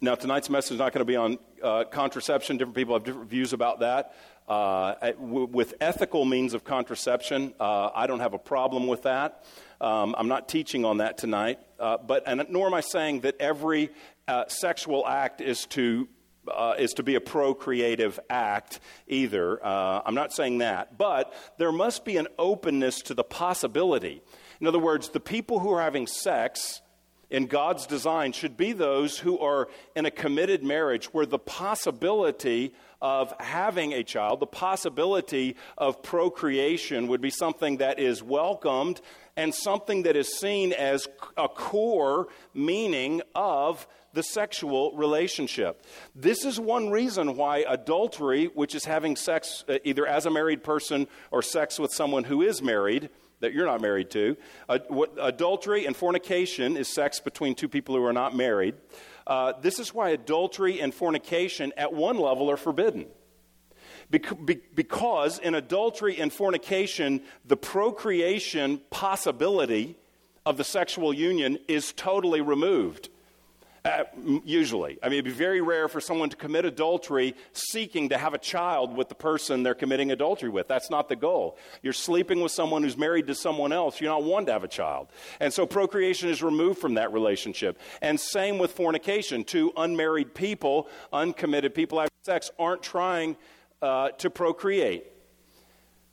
Now, 0.00 0.16
tonight's 0.16 0.50
message 0.50 0.72
is 0.72 0.78
not 0.78 0.92
going 0.92 1.00
to 1.00 1.04
be 1.04 1.16
on 1.16 1.38
uh, 1.62 1.84
contraception. 1.84 2.56
Different 2.56 2.74
people 2.74 2.94
have 2.94 3.04
different 3.04 3.30
views 3.30 3.52
about 3.52 3.80
that. 3.80 4.14
Uh, 4.48 5.12
with 5.18 5.74
ethical 5.80 6.24
means 6.24 6.54
of 6.54 6.64
contraception, 6.64 7.54
uh, 7.60 7.90
I 7.94 8.08
don't 8.08 8.18
have 8.18 8.34
a 8.34 8.38
problem 8.38 8.88
with 8.88 9.02
that. 9.02 9.44
Um, 9.82 10.14
I'm 10.16 10.28
not 10.28 10.48
teaching 10.48 10.84
on 10.84 10.98
that 10.98 11.18
tonight, 11.18 11.58
uh, 11.80 11.98
but 11.98 12.22
and 12.26 12.46
nor 12.50 12.68
am 12.68 12.74
I 12.74 12.82
saying 12.82 13.22
that 13.22 13.34
every 13.40 13.90
uh, 14.28 14.46
sexual 14.46 15.04
act 15.04 15.40
is 15.40 15.66
to 15.70 16.08
uh, 16.46 16.74
is 16.78 16.92
to 16.94 17.02
be 17.02 17.16
a 17.16 17.20
procreative 17.20 18.20
act 18.30 18.78
either. 19.08 19.64
Uh, 19.64 20.02
I'm 20.06 20.14
not 20.14 20.32
saying 20.32 20.58
that, 20.58 20.96
but 20.96 21.34
there 21.58 21.72
must 21.72 22.04
be 22.04 22.16
an 22.16 22.28
openness 22.38 23.02
to 23.02 23.14
the 23.14 23.24
possibility. 23.24 24.22
In 24.60 24.68
other 24.68 24.78
words, 24.78 25.08
the 25.08 25.20
people 25.20 25.58
who 25.58 25.72
are 25.72 25.82
having 25.82 26.06
sex 26.06 26.80
in 27.28 27.46
God's 27.46 27.86
design 27.86 28.32
should 28.32 28.56
be 28.56 28.72
those 28.72 29.18
who 29.18 29.38
are 29.38 29.68
in 29.96 30.06
a 30.06 30.10
committed 30.10 30.62
marriage 30.62 31.06
where 31.06 31.26
the 31.26 31.38
possibility 31.38 32.74
of 33.00 33.34
having 33.40 33.92
a 33.94 34.04
child, 34.04 34.38
the 34.38 34.46
possibility 34.46 35.56
of 35.76 36.02
procreation 36.02 37.08
would 37.08 37.22
be 37.22 37.30
something 37.30 37.78
that 37.78 37.98
is 37.98 38.22
welcomed 38.22 39.00
and 39.36 39.54
something 39.54 40.02
that 40.02 40.16
is 40.16 40.38
seen 40.38 40.72
as 40.72 41.08
a 41.36 41.48
core 41.48 42.28
meaning 42.54 43.22
of 43.34 43.86
the 44.12 44.22
sexual 44.22 44.92
relationship. 44.94 45.84
This 46.14 46.44
is 46.44 46.60
one 46.60 46.90
reason 46.90 47.36
why 47.36 47.64
adultery, 47.66 48.46
which 48.46 48.74
is 48.74 48.84
having 48.84 49.16
sex 49.16 49.64
uh, 49.68 49.78
either 49.84 50.06
as 50.06 50.26
a 50.26 50.30
married 50.30 50.62
person 50.62 51.08
or 51.30 51.40
sex 51.42 51.78
with 51.78 51.92
someone 51.92 52.24
who 52.24 52.42
is 52.42 52.60
married, 52.60 53.08
that 53.40 53.52
you're 53.52 53.66
not 53.66 53.80
married 53.80 54.10
to, 54.10 54.36
uh, 54.68 54.78
adultery 55.20 55.86
and 55.86 55.96
fornication 55.96 56.76
is 56.76 56.88
sex 56.88 57.20
between 57.20 57.54
two 57.54 57.68
people 57.68 57.96
who 57.96 58.04
are 58.04 58.12
not 58.12 58.36
married. 58.36 58.74
Uh, 59.26 59.52
this 59.60 59.78
is 59.78 59.94
why 59.94 60.10
adultery 60.10 60.80
and 60.80 60.94
fornication 60.94 61.72
at 61.76 61.92
one 61.92 62.18
level 62.18 62.50
are 62.50 62.56
forbidden. 62.56 63.06
Because 64.12 65.38
in 65.38 65.54
adultery 65.54 66.18
and 66.18 66.32
fornication, 66.32 67.22
the 67.46 67.56
procreation 67.56 68.80
possibility 68.90 69.96
of 70.44 70.58
the 70.58 70.64
sexual 70.64 71.14
union 71.14 71.58
is 71.66 71.92
totally 71.92 72.42
removed. 72.42 73.08
Uh, 73.84 74.04
usually. 74.44 74.96
I 75.02 75.08
mean, 75.08 75.14
it'd 75.14 75.24
be 75.24 75.32
very 75.32 75.60
rare 75.60 75.88
for 75.88 76.00
someone 76.00 76.30
to 76.30 76.36
commit 76.36 76.64
adultery 76.64 77.34
seeking 77.52 78.10
to 78.10 78.18
have 78.18 78.32
a 78.32 78.38
child 78.38 78.96
with 78.96 79.08
the 79.08 79.16
person 79.16 79.64
they're 79.64 79.74
committing 79.74 80.12
adultery 80.12 80.50
with. 80.50 80.68
That's 80.68 80.88
not 80.88 81.08
the 81.08 81.16
goal. 81.16 81.58
You're 81.82 81.92
sleeping 81.92 82.40
with 82.40 82.52
someone 82.52 82.84
who's 82.84 82.96
married 82.96 83.26
to 83.26 83.34
someone 83.34 83.72
else. 83.72 84.00
You're 84.00 84.12
not 84.12 84.22
one 84.22 84.46
to 84.46 84.52
have 84.52 84.62
a 84.62 84.68
child. 84.68 85.08
And 85.40 85.52
so 85.52 85.66
procreation 85.66 86.28
is 86.28 86.44
removed 86.44 86.78
from 86.78 86.94
that 86.94 87.12
relationship. 87.12 87.76
And 88.00 88.20
same 88.20 88.58
with 88.58 88.70
fornication. 88.70 89.42
Two 89.42 89.72
unmarried 89.76 90.32
people, 90.32 90.86
uncommitted 91.12 91.74
people 91.74 91.98
having 91.98 92.10
sex, 92.22 92.52
aren't 92.60 92.84
trying 92.84 93.36
uh, 93.82 94.10
to 94.10 94.30
procreate. 94.30 95.06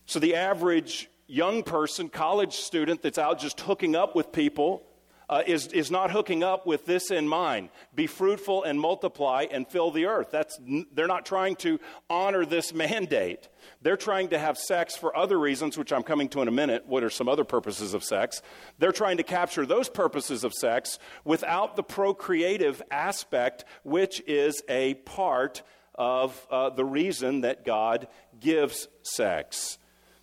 So 0.06 0.20
the 0.20 0.36
average 0.36 1.10
young 1.28 1.64
person, 1.64 2.10
college 2.10 2.56
student 2.56 3.02
that's 3.02 3.20
out 3.20 3.40
just 3.40 3.62
hooking 3.62 3.96
up 3.96 4.16
with 4.16 4.32
people, 4.32 4.84
uh, 5.30 5.44
is, 5.46 5.68
is 5.68 5.92
not 5.92 6.10
hooking 6.10 6.44
up 6.44 6.66
with 6.66 6.86
this 6.86 7.12
in 7.12 7.28
mind 7.28 7.70
be 7.94 8.08
fruitful 8.08 8.64
and 8.64 8.80
multiply 8.80 9.46
and 9.52 9.68
fill 9.68 9.92
the 9.92 10.06
earth. 10.08 10.30
That's, 10.32 10.60
they're 10.94 11.08
not 11.08 11.26
trying 11.26 11.56
to 11.58 11.80
honor 12.10 12.46
this 12.46 12.74
mandate. 12.86 13.48
They're 13.82 13.98
trying 13.98 14.30
to 14.30 14.40
have 14.40 14.58
sex 14.58 14.96
for 14.96 15.16
other 15.16 15.38
reasons, 15.38 15.78
which 15.78 15.94
I'm 15.94 16.04
coming 16.04 16.30
to 16.30 16.42
in 16.42 16.48
a 16.48 16.52
minute. 16.52 16.88
What 16.88 17.04
are 17.04 17.10
some 17.10 17.30
other 17.30 17.44
purposes 17.44 17.94
of 17.94 18.04
sex? 18.04 18.42
They're 18.80 18.92
trying 18.92 19.18
to 19.18 19.24
capture 19.24 19.66
those 19.66 19.90
purposes 19.90 20.44
of 20.44 20.54
sex 20.54 20.98
without 21.24 21.76
the 21.76 21.84
procreative 21.84 22.82
aspect, 22.90 23.66
which 23.84 24.22
is 24.26 24.64
a 24.68 24.96
part 24.96 25.62
of 26.00 26.48
uh, 26.50 26.70
the 26.70 26.86
reason 26.86 27.42
that 27.42 27.66
God 27.66 28.08
gives 28.40 28.88
sex. 29.04 29.78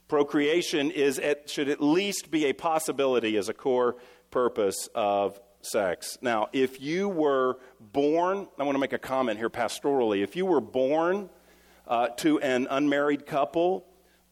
Procreation 0.08 0.90
is 0.90 1.18
at, 1.18 1.50
should 1.50 1.68
at 1.68 1.82
least 1.82 2.30
be 2.30 2.46
a 2.46 2.52
possibility 2.54 3.36
as 3.36 3.48
a 3.48 3.54
core 3.54 3.96
purpose 4.30 4.88
of 4.94 5.38
sex. 5.60 6.16
Now, 6.22 6.48
if 6.52 6.80
you 6.80 7.08
were 7.08 7.58
born, 7.80 8.48
I 8.58 8.62
want 8.62 8.74
to 8.74 8.80
make 8.80 8.94
a 8.94 8.98
comment 8.98 9.38
here 9.38 9.50
pastorally. 9.50 10.22
If 10.22 10.34
you 10.34 10.46
were 10.46 10.60
born 10.60 11.28
uh, 11.86 12.08
to 12.18 12.40
an 12.40 12.66
unmarried 12.70 13.26
couple, 13.26 13.84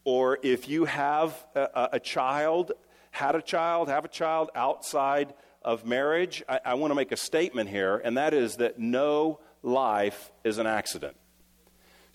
or 0.05 0.39
if 0.43 0.69
you 0.69 0.87
have 0.87 1.47
a, 1.55 1.91
a, 1.95 2.01
child, 2.01 2.73
had 3.11 3.35
a 3.35 3.43
child, 3.43 3.89
have 3.89 4.05
a 4.05 4.09
child 4.09 4.51
outside 4.55 5.35
of 5.63 5.85
marriage, 5.85 6.43
I, 6.49 6.61
I 6.65 6.75
want 6.75 6.91
to 6.91 6.95
make 6.95 7.13
a 7.13 7.17
statement 7.17 7.69
here, 7.69 8.01
and 8.05 8.17
that 8.17 8.33
is 8.33 8.57
that 8.57 8.79
no 8.79 9.41
life 9.63 10.31
is 10.45 10.59
an 10.59 10.67
accident. 10.67 11.17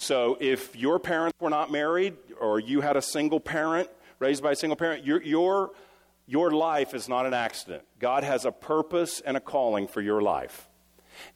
So 0.01 0.37
if 0.39 0.77
your 0.77 0.97
parents 0.97 1.37
were 1.41 1.49
not 1.49 1.71
married 1.71 2.15
or 2.39 2.57
you 2.57 2.79
had 2.79 2.95
a 2.95 3.01
single 3.01 3.41
parent 3.41 3.89
raised 4.17 4.41
by 4.41 4.53
a 4.53 4.55
single 4.55 4.77
parent, 4.77 5.05
your, 5.05 5.21
your, 5.21 5.71
your 6.25 6.51
life 6.51 6.93
is 6.93 7.09
not 7.09 7.25
an 7.25 7.33
accident. 7.33 7.83
God 7.99 8.23
has 8.23 8.45
a 8.45 8.51
purpose 8.51 9.19
and 9.19 9.35
a 9.35 9.41
calling 9.41 9.89
for 9.89 9.99
your 9.99 10.21
life. 10.21 10.69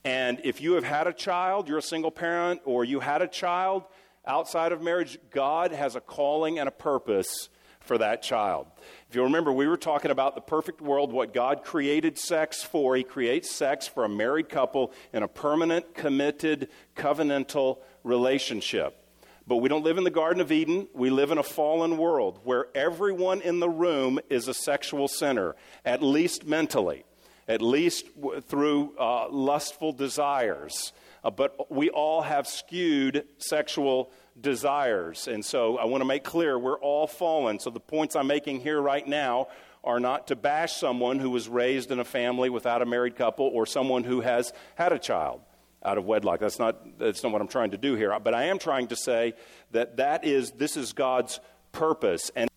And 0.05 0.39
if 0.45 0.61
you 0.61 0.73
have 0.73 0.85
had 0.85 1.07
a 1.07 1.13
child, 1.13 1.67
you're 1.67 1.79
a 1.79 1.81
single 1.81 2.09
parent, 2.09 2.61
or 2.63 2.85
you 2.85 3.01
had 3.01 3.21
a 3.21 3.27
child 3.27 3.83
outside 4.25 4.71
of 4.71 4.81
marriage, 4.81 5.19
God 5.29 5.73
has 5.73 5.97
a 5.97 6.01
calling 6.01 6.57
and 6.57 6.69
a 6.69 6.71
purpose 6.71 7.49
for 7.81 7.97
that 7.97 8.23
child. 8.23 8.67
If 9.09 9.15
you 9.15 9.23
remember, 9.23 9.51
we 9.51 9.67
were 9.67 9.75
talking 9.75 10.09
about 10.09 10.35
the 10.35 10.41
perfect 10.41 10.79
world, 10.79 11.11
what 11.11 11.33
God 11.33 11.65
created 11.65 12.17
sex 12.17 12.63
for. 12.63 12.95
He 12.95 13.03
creates 13.03 13.51
sex 13.51 13.89
for 13.89 14.05
a 14.05 14.09
married 14.09 14.47
couple 14.47 14.93
in 15.11 15.21
a 15.21 15.27
permanent, 15.27 15.93
committed, 15.93 16.69
covenantal 16.95 17.79
relationship. 18.03 18.97
But 19.45 19.57
we 19.57 19.67
don't 19.67 19.83
live 19.83 19.97
in 19.97 20.05
the 20.05 20.09
Garden 20.09 20.41
of 20.41 20.51
Eden. 20.51 20.87
We 20.93 21.09
live 21.09 21.31
in 21.31 21.37
a 21.37 21.43
fallen 21.43 21.97
world 21.97 22.39
where 22.43 22.67
everyone 22.73 23.41
in 23.41 23.59
the 23.59 23.69
room 23.69 24.19
is 24.29 24.47
a 24.47 24.53
sexual 24.53 25.09
sinner, 25.09 25.55
at 25.83 26.01
least 26.01 26.45
mentally, 26.45 27.03
at 27.47 27.61
least 27.61 28.05
w- 28.15 28.39
through 28.39 28.95
uh, 28.97 29.27
lustful 29.29 29.91
desires. 29.91 30.93
Uh, 31.25 31.29
but 31.29 31.69
we 31.69 31.89
all 31.89 32.21
have 32.21 32.47
skewed 32.47 33.25
sexual 33.37 34.11
desires. 34.39 35.27
And 35.27 35.43
so 35.43 35.77
I 35.77 35.85
want 35.85 36.01
to 36.01 36.05
make 36.05 36.23
clear 36.23 36.57
we're 36.57 36.79
all 36.79 37.05
fallen. 37.05 37.59
So 37.59 37.69
the 37.69 37.81
points 37.81 38.15
I'm 38.15 38.27
making 38.27 38.61
here 38.61 38.81
right 38.81 39.05
now 39.05 39.47
are 39.83 39.99
not 39.99 40.27
to 40.27 40.37
bash 40.37 40.73
someone 40.77 41.19
who 41.19 41.29
was 41.29 41.49
raised 41.49 41.91
in 41.91 41.99
a 41.99 42.05
family 42.05 42.49
without 42.49 42.81
a 42.81 42.85
married 42.85 43.17
couple 43.17 43.47
or 43.47 43.65
someone 43.65 44.05
who 44.05 44.21
has 44.21 44.53
had 44.75 44.93
a 44.93 44.99
child 44.99 45.41
out 45.83 45.97
of 45.97 46.05
wedlock. 46.05 46.39
That's 46.39 46.59
not, 46.59 46.97
that's 46.97 47.23
not 47.23 47.31
what 47.31 47.41
I'm 47.41 47.47
trying 47.47 47.71
to 47.71 47.77
do 47.77 47.95
here. 47.95 48.17
But 48.19 48.33
I 48.33 48.45
am 48.45 48.59
trying 48.59 48.87
to 48.87 48.95
say 48.95 49.33
that 49.71 49.97
that 49.97 50.25
is, 50.25 50.51
this 50.51 50.77
is 50.77 50.93
God's 50.93 51.39
purpose. 51.71 52.31
And 52.35 52.49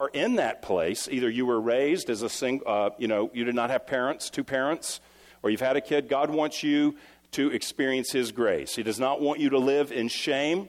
are 0.00 0.08
in 0.08 0.36
that 0.36 0.62
place, 0.62 1.08
either 1.10 1.30
you 1.30 1.46
were 1.46 1.60
raised 1.60 2.10
as 2.10 2.22
a 2.22 2.28
single, 2.28 2.68
uh, 2.68 2.90
you 2.98 3.08
know, 3.08 3.30
you 3.32 3.44
did 3.44 3.54
not 3.54 3.70
have 3.70 3.86
parents, 3.86 4.28
two 4.28 4.44
parents, 4.44 5.00
or 5.42 5.50
you've 5.50 5.60
had 5.60 5.76
a 5.76 5.80
kid, 5.80 6.08
God 6.08 6.30
wants 6.30 6.62
you 6.62 6.96
to 7.32 7.50
experience 7.50 8.12
His 8.12 8.32
grace. 8.32 8.76
He 8.76 8.82
does 8.82 8.98
not 8.98 9.20
want 9.20 9.40
you 9.40 9.50
to 9.50 9.58
live 9.58 9.92
in 9.92 10.08
shame. 10.08 10.68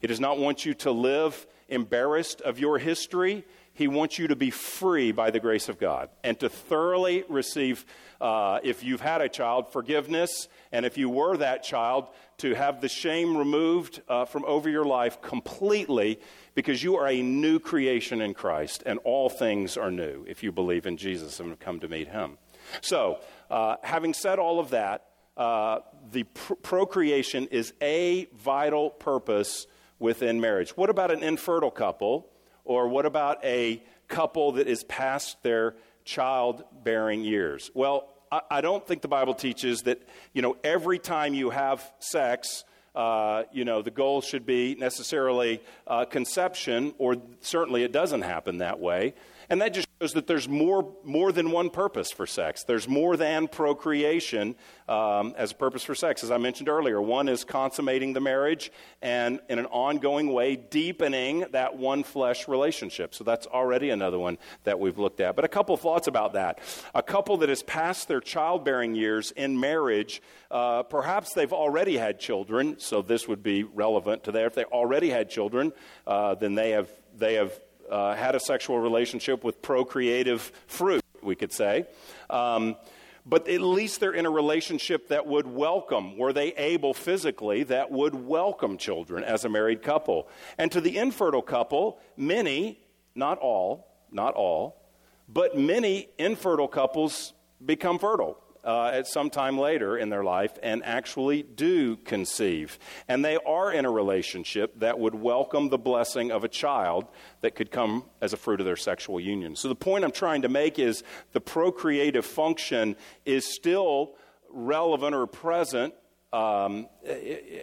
He 0.00 0.06
does 0.06 0.20
not 0.20 0.38
want 0.38 0.64
you 0.64 0.74
to 0.74 0.90
live 0.90 1.46
embarrassed 1.68 2.40
of 2.40 2.58
your 2.58 2.78
history. 2.78 3.44
He 3.74 3.88
wants 3.88 4.18
you 4.18 4.28
to 4.28 4.36
be 4.36 4.50
free 4.50 5.12
by 5.12 5.30
the 5.30 5.40
grace 5.40 5.68
of 5.68 5.78
God 5.78 6.10
and 6.22 6.38
to 6.40 6.48
thoroughly 6.48 7.24
receive, 7.28 7.86
uh, 8.20 8.60
if 8.62 8.84
you've 8.84 9.00
had 9.00 9.22
a 9.22 9.28
child, 9.28 9.72
forgiveness, 9.72 10.48
and 10.72 10.84
if 10.84 10.98
you 10.98 11.08
were 11.08 11.36
that 11.38 11.62
child, 11.62 12.08
to 12.38 12.54
have 12.54 12.80
the 12.80 12.88
shame 12.88 13.36
removed 13.36 14.02
uh, 14.08 14.24
from 14.24 14.44
over 14.44 14.68
your 14.68 14.84
life 14.84 15.22
completely 15.22 16.20
because 16.54 16.82
you 16.82 16.96
are 16.96 17.06
a 17.06 17.22
new 17.22 17.58
creation 17.58 18.20
in 18.20 18.34
Christ 18.34 18.82
and 18.84 18.98
all 19.04 19.30
things 19.30 19.76
are 19.76 19.90
new 19.90 20.24
if 20.28 20.42
you 20.42 20.52
believe 20.52 20.86
in 20.86 20.96
Jesus 20.96 21.40
and 21.40 21.48
have 21.48 21.60
come 21.60 21.80
to 21.80 21.88
meet 21.88 22.08
Him. 22.08 22.36
So, 22.80 23.20
uh, 23.50 23.76
having 23.82 24.12
said 24.12 24.38
all 24.38 24.60
of 24.60 24.70
that, 24.70 25.06
uh, 25.36 25.80
the 26.10 26.24
pr- 26.24 26.54
procreation 26.54 27.46
is 27.46 27.72
a 27.80 28.26
vital 28.34 28.90
purpose 28.90 29.66
within 29.98 30.40
marriage. 30.40 30.76
What 30.76 30.90
about 30.90 31.10
an 31.10 31.22
infertile 31.22 31.70
couple? 31.70 32.28
Or 32.64 32.88
what 32.88 33.06
about 33.06 33.44
a 33.44 33.82
couple 34.08 34.52
that 34.52 34.66
is 34.66 34.84
past 34.84 35.42
their 35.42 35.74
childbearing 36.04 37.24
years? 37.24 37.70
Well, 37.74 38.08
I, 38.50 38.62
don't 38.62 38.86
think 38.86 39.02
the 39.02 39.08
Bible 39.08 39.34
teaches 39.34 39.82
that, 39.82 40.00
you 40.32 40.40
know, 40.40 40.56
every 40.64 40.98
time 40.98 41.34
you 41.34 41.50
have 41.50 41.92
sex, 41.98 42.64
uh, 42.94 43.42
you 43.52 43.66
know, 43.66 43.82
the 43.82 43.90
goal 43.90 44.22
should 44.22 44.46
be 44.46 44.74
necessarily 44.74 45.60
uh, 45.86 46.06
conception, 46.06 46.94
or 46.96 47.16
certainly 47.40 47.82
it 47.82 47.92
doesn't 47.92 48.22
happen 48.22 48.58
that 48.58 48.80
way. 48.80 49.14
And 49.50 49.60
that 49.60 49.74
just 49.74 49.88
shows 50.02 50.14
that 50.14 50.26
there's 50.26 50.48
more, 50.48 50.96
more 51.04 51.30
than 51.30 51.52
one 51.52 51.70
purpose 51.70 52.10
for 52.10 52.26
sex. 52.26 52.64
There's 52.64 52.88
more 52.88 53.16
than 53.16 53.46
procreation 53.46 54.56
um, 54.88 55.32
as 55.36 55.52
a 55.52 55.54
purpose 55.54 55.84
for 55.84 55.94
sex. 55.94 56.24
As 56.24 56.32
I 56.32 56.38
mentioned 56.38 56.68
earlier, 56.68 57.00
one 57.00 57.28
is 57.28 57.44
consummating 57.44 58.12
the 58.12 58.20
marriage 58.20 58.72
and, 59.00 59.38
in 59.48 59.60
an 59.60 59.66
ongoing 59.66 60.32
way, 60.32 60.56
deepening 60.56 61.44
that 61.52 61.76
one 61.76 62.02
flesh 62.02 62.48
relationship. 62.48 63.14
So 63.14 63.22
that's 63.22 63.46
already 63.46 63.90
another 63.90 64.18
one 64.18 64.38
that 64.64 64.80
we've 64.80 64.98
looked 64.98 65.20
at. 65.20 65.36
But 65.36 65.44
a 65.44 65.48
couple 65.48 65.76
thoughts 65.76 66.08
about 66.08 66.32
that. 66.32 66.58
A 66.96 67.02
couple 67.02 67.36
that 67.36 67.48
has 67.48 67.62
passed 67.62 68.08
their 68.08 68.20
childbearing 68.20 68.96
years 68.96 69.30
in 69.30 69.60
marriage, 69.60 70.20
uh, 70.50 70.82
perhaps 70.82 71.32
they've 71.32 71.52
already 71.52 71.96
had 71.96 72.18
children, 72.18 72.74
so 72.80 73.02
this 73.02 73.28
would 73.28 73.44
be 73.44 73.62
relevant 73.62 74.24
to 74.24 74.32
there. 74.32 74.48
If 74.48 74.56
they 74.56 74.64
already 74.64 75.10
had 75.10 75.30
children, 75.30 75.72
uh, 76.08 76.34
then 76.34 76.56
they 76.56 76.70
have, 76.70 76.90
they 77.16 77.34
have 77.34 77.52
uh, 77.92 78.16
had 78.16 78.34
a 78.34 78.40
sexual 78.40 78.78
relationship 78.78 79.44
with 79.44 79.60
procreative 79.60 80.50
fruit, 80.66 81.02
we 81.22 81.36
could 81.36 81.52
say. 81.52 81.86
Um, 82.30 82.76
but 83.24 83.48
at 83.48 83.60
least 83.60 84.00
they're 84.00 84.14
in 84.14 84.26
a 84.26 84.30
relationship 84.30 85.08
that 85.08 85.26
would 85.26 85.46
welcome, 85.46 86.16
were 86.16 86.32
they 86.32 86.54
able 86.54 86.94
physically, 86.94 87.62
that 87.64 87.90
would 87.90 88.14
welcome 88.14 88.78
children 88.78 89.22
as 89.22 89.44
a 89.44 89.48
married 89.48 89.82
couple. 89.82 90.28
And 90.58 90.72
to 90.72 90.80
the 90.80 90.96
infertile 90.96 91.42
couple, 91.42 92.00
many, 92.16 92.80
not 93.14 93.38
all, 93.38 93.86
not 94.10 94.34
all, 94.34 94.82
but 95.28 95.56
many 95.56 96.08
infertile 96.18 96.68
couples 96.68 97.32
become 97.64 97.98
fertile 97.98 98.41
uh, 98.64 98.86
at 98.86 99.06
some 99.06 99.30
time 99.30 99.58
later 99.58 99.96
in 99.96 100.08
their 100.08 100.24
life 100.24 100.52
and 100.62 100.84
actually 100.84 101.42
do 101.42 101.96
conceive. 101.96 102.78
And 103.08 103.24
they 103.24 103.36
are 103.36 103.72
in 103.72 103.84
a 103.84 103.90
relationship 103.90 104.78
that 104.80 104.98
would 104.98 105.14
welcome 105.14 105.68
the 105.68 105.78
blessing 105.78 106.30
of 106.30 106.44
a 106.44 106.48
child 106.48 107.06
that 107.40 107.54
could 107.54 107.70
come 107.70 108.04
as 108.20 108.32
a 108.32 108.36
fruit 108.36 108.60
of 108.60 108.66
their 108.66 108.76
sexual 108.76 109.20
union. 109.20 109.56
So 109.56 109.68
the 109.68 109.74
point 109.74 110.04
I'm 110.04 110.12
trying 110.12 110.42
to 110.42 110.48
make 110.48 110.78
is 110.78 111.02
the 111.32 111.40
procreative 111.40 112.24
function 112.24 112.96
is 113.24 113.44
still 113.44 114.14
relevant 114.48 115.14
or 115.14 115.26
present 115.26 115.94
um, 116.32 116.88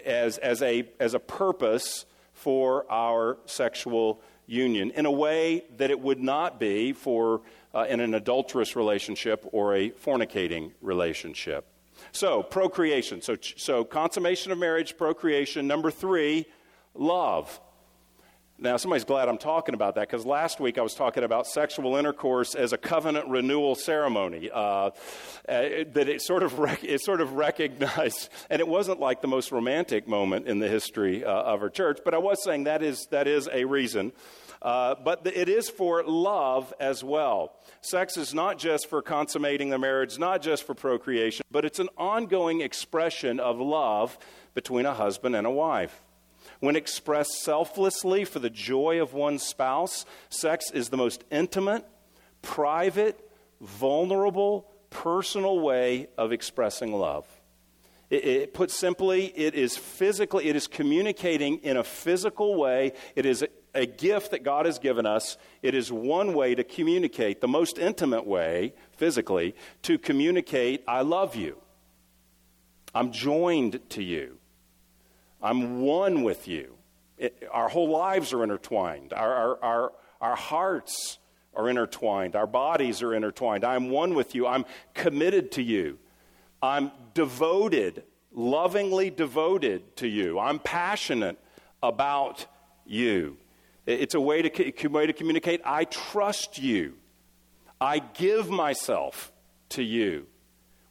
as, 0.06 0.38
as, 0.38 0.62
a, 0.62 0.88
as 1.00 1.14
a 1.14 1.20
purpose 1.20 2.06
for 2.34 2.90
our 2.92 3.38
sexual 3.46 4.22
union 4.46 4.92
in 4.92 5.06
a 5.06 5.12
way 5.12 5.64
that 5.78 5.92
it 5.92 6.00
would 6.00 6.20
not 6.20 6.60
be 6.60 6.92
for 6.94 7.42
uh, 7.74 7.86
in 7.90 8.00
an 8.00 8.14
adulterous 8.14 8.76
relationship 8.76 9.46
or 9.52 9.76
a 9.76 9.92
fornicating 9.92 10.72
relationship. 10.82 11.66
So, 12.12 12.42
procreation. 12.42 13.22
So, 13.22 13.36
so, 13.42 13.84
consummation 13.84 14.52
of 14.52 14.58
marriage, 14.58 14.98
procreation. 14.98 15.68
Number 15.68 15.92
three, 15.92 16.46
love. 16.94 17.60
Now, 18.62 18.76
somebody's 18.76 19.06
glad 19.06 19.30
I'm 19.30 19.38
talking 19.38 19.74
about 19.74 19.96
that 19.96 20.10
because 20.10 20.26
last 20.26 20.60
week 20.60 20.78
I 20.78 20.82
was 20.82 20.94
talking 20.94 21.24
about 21.24 21.48
sexual 21.48 21.96
intercourse 21.96 22.56
as 22.56 22.74
a 22.74 22.78
covenant 22.78 23.30
renewal 23.30 23.74
ceremony. 23.74 24.50
Uh, 24.52 24.60
uh 24.60 24.92
that 25.48 26.10
it 26.10 26.22
sort, 26.22 26.44
of 26.44 26.60
rec- 26.60 26.84
it 26.84 27.00
sort 27.02 27.22
of 27.22 27.34
recognized, 27.34 28.30
and 28.50 28.60
it 28.60 28.68
wasn't 28.68 29.00
like 29.00 29.22
the 29.22 29.30
most 29.30 29.54
romantic 29.54 30.10
moment 30.10 30.46
in 30.46 30.60
the 30.60 30.68
history 30.68 31.24
uh, 31.24 31.30
of 31.32 31.62
our 31.62 31.70
church, 31.70 32.00
but 32.04 32.14
I 32.14 32.18
was 32.18 32.44
saying 32.44 32.66
that 32.66 32.84
is, 32.84 33.08
that 33.12 33.28
is 33.28 33.48
a 33.52 33.64
reason. 33.64 34.12
Uh, 34.62 34.96
but 35.06 35.26
it 35.26 35.48
is 35.48 35.70
for 35.70 36.04
love 36.04 36.74
as 36.82 37.02
well. 37.02 37.54
Sex 37.80 38.18
is 38.18 38.34
not 38.34 38.60
just 38.60 38.90
for 38.90 39.02
consummating 39.02 39.70
the 39.70 39.80
marriage, 39.80 40.20
not 40.20 40.42
just 40.42 40.66
for 40.66 40.74
procreation, 40.74 41.46
but 41.50 41.64
it's 41.64 41.80
an 41.80 41.88
ongoing 41.98 42.60
expression 42.60 43.40
of 43.40 43.62
love 43.62 44.20
between 44.54 44.86
a 44.86 44.94
husband 44.94 45.34
and 45.34 45.48
a 45.48 45.52
wife. 45.52 46.04
When 46.60 46.76
expressed 46.76 47.42
selflessly 47.42 48.26
for 48.26 48.40
the 48.40 48.50
joy 48.50 49.02
of 49.02 49.14
one's 49.14 49.44
spouse, 49.44 50.06
sex 50.30 50.72
is 50.72 50.90
the 50.90 50.98
most 50.98 51.24
intimate, 51.32 51.86
private, 52.42 53.20
vulnerable, 53.62 54.70
personal 54.90 55.60
way 55.60 56.08
of 56.18 56.32
expressing 56.32 56.94
love. 56.94 57.26
It, 58.10 58.26
it, 58.26 58.54
put 58.54 58.72
simply, 58.72 59.28
it 59.38 59.54
is 59.54 59.78
physically, 59.78 60.48
it 60.48 60.56
is 60.56 60.68
communicating 60.68 61.60
in 61.60 61.78
a 61.78 61.84
physical 61.84 62.56
way. 62.56 62.94
It 63.16 63.26
is 63.26 63.46
a 63.74 63.86
gift 63.86 64.32
that 64.32 64.44
God 64.44 64.66
has 64.66 64.80
given 64.80 65.06
us. 65.06 65.38
It 65.62 65.76
is 65.76 65.92
one 65.92 66.34
way 66.34 66.56
to 66.56 66.64
communicate, 66.64 67.40
the 67.40 67.48
most 67.48 67.78
intimate 67.78 68.26
way, 68.26 68.74
physically, 68.98 69.56
to 69.84 69.98
communicate, 69.98 70.84
I 70.88 71.02
love 71.02 71.36
you. 71.36 71.58
I'm 72.96 73.12
joined 73.12 73.80
to 73.92 74.04
you. 74.04 74.39
I'm 75.42 75.82
one 75.82 76.24
with 76.24 76.48
you. 76.48 76.76
It, 77.18 77.48
our 77.52 77.70
whole 77.70 77.90
lives 77.90 78.34
are 78.34 78.44
intertwined. 78.44 79.14
Our, 79.14 79.34
our, 79.34 79.64
our, 79.64 79.92
our 80.22 80.36
hearts 80.36 81.18
are 81.56 81.70
intertwined. 81.70 82.36
Our 82.36 82.48
bodies 82.48 83.02
are 83.02 83.14
intertwined. 83.14 83.64
I'm 83.64 83.90
one 83.90 84.14
with 84.14 84.36
you. 84.36 84.48
I'm 84.48 84.66
committed 84.94 85.52
to 85.54 85.64
you. 85.64 85.98
I'm 86.62 86.92
devoted, 87.14 88.04
lovingly 88.34 89.10
devoted 89.10 89.96
to 89.98 90.08
you. 90.08 90.40
I'm 90.40 90.60
passionate 90.60 91.38
about 91.82 92.46
you. 92.86 93.38
It's 93.86 94.14
a 94.14 94.22
way 94.22 94.42
to, 94.42 94.88
way 94.88 95.08
to 95.08 95.14
communicate 95.14 95.62
I 95.66 95.86
trust 95.86 96.60
you. 96.60 96.96
I 97.82 98.00
give 98.00 98.50
myself 98.50 99.32
to 99.70 99.84
you, 99.84 100.28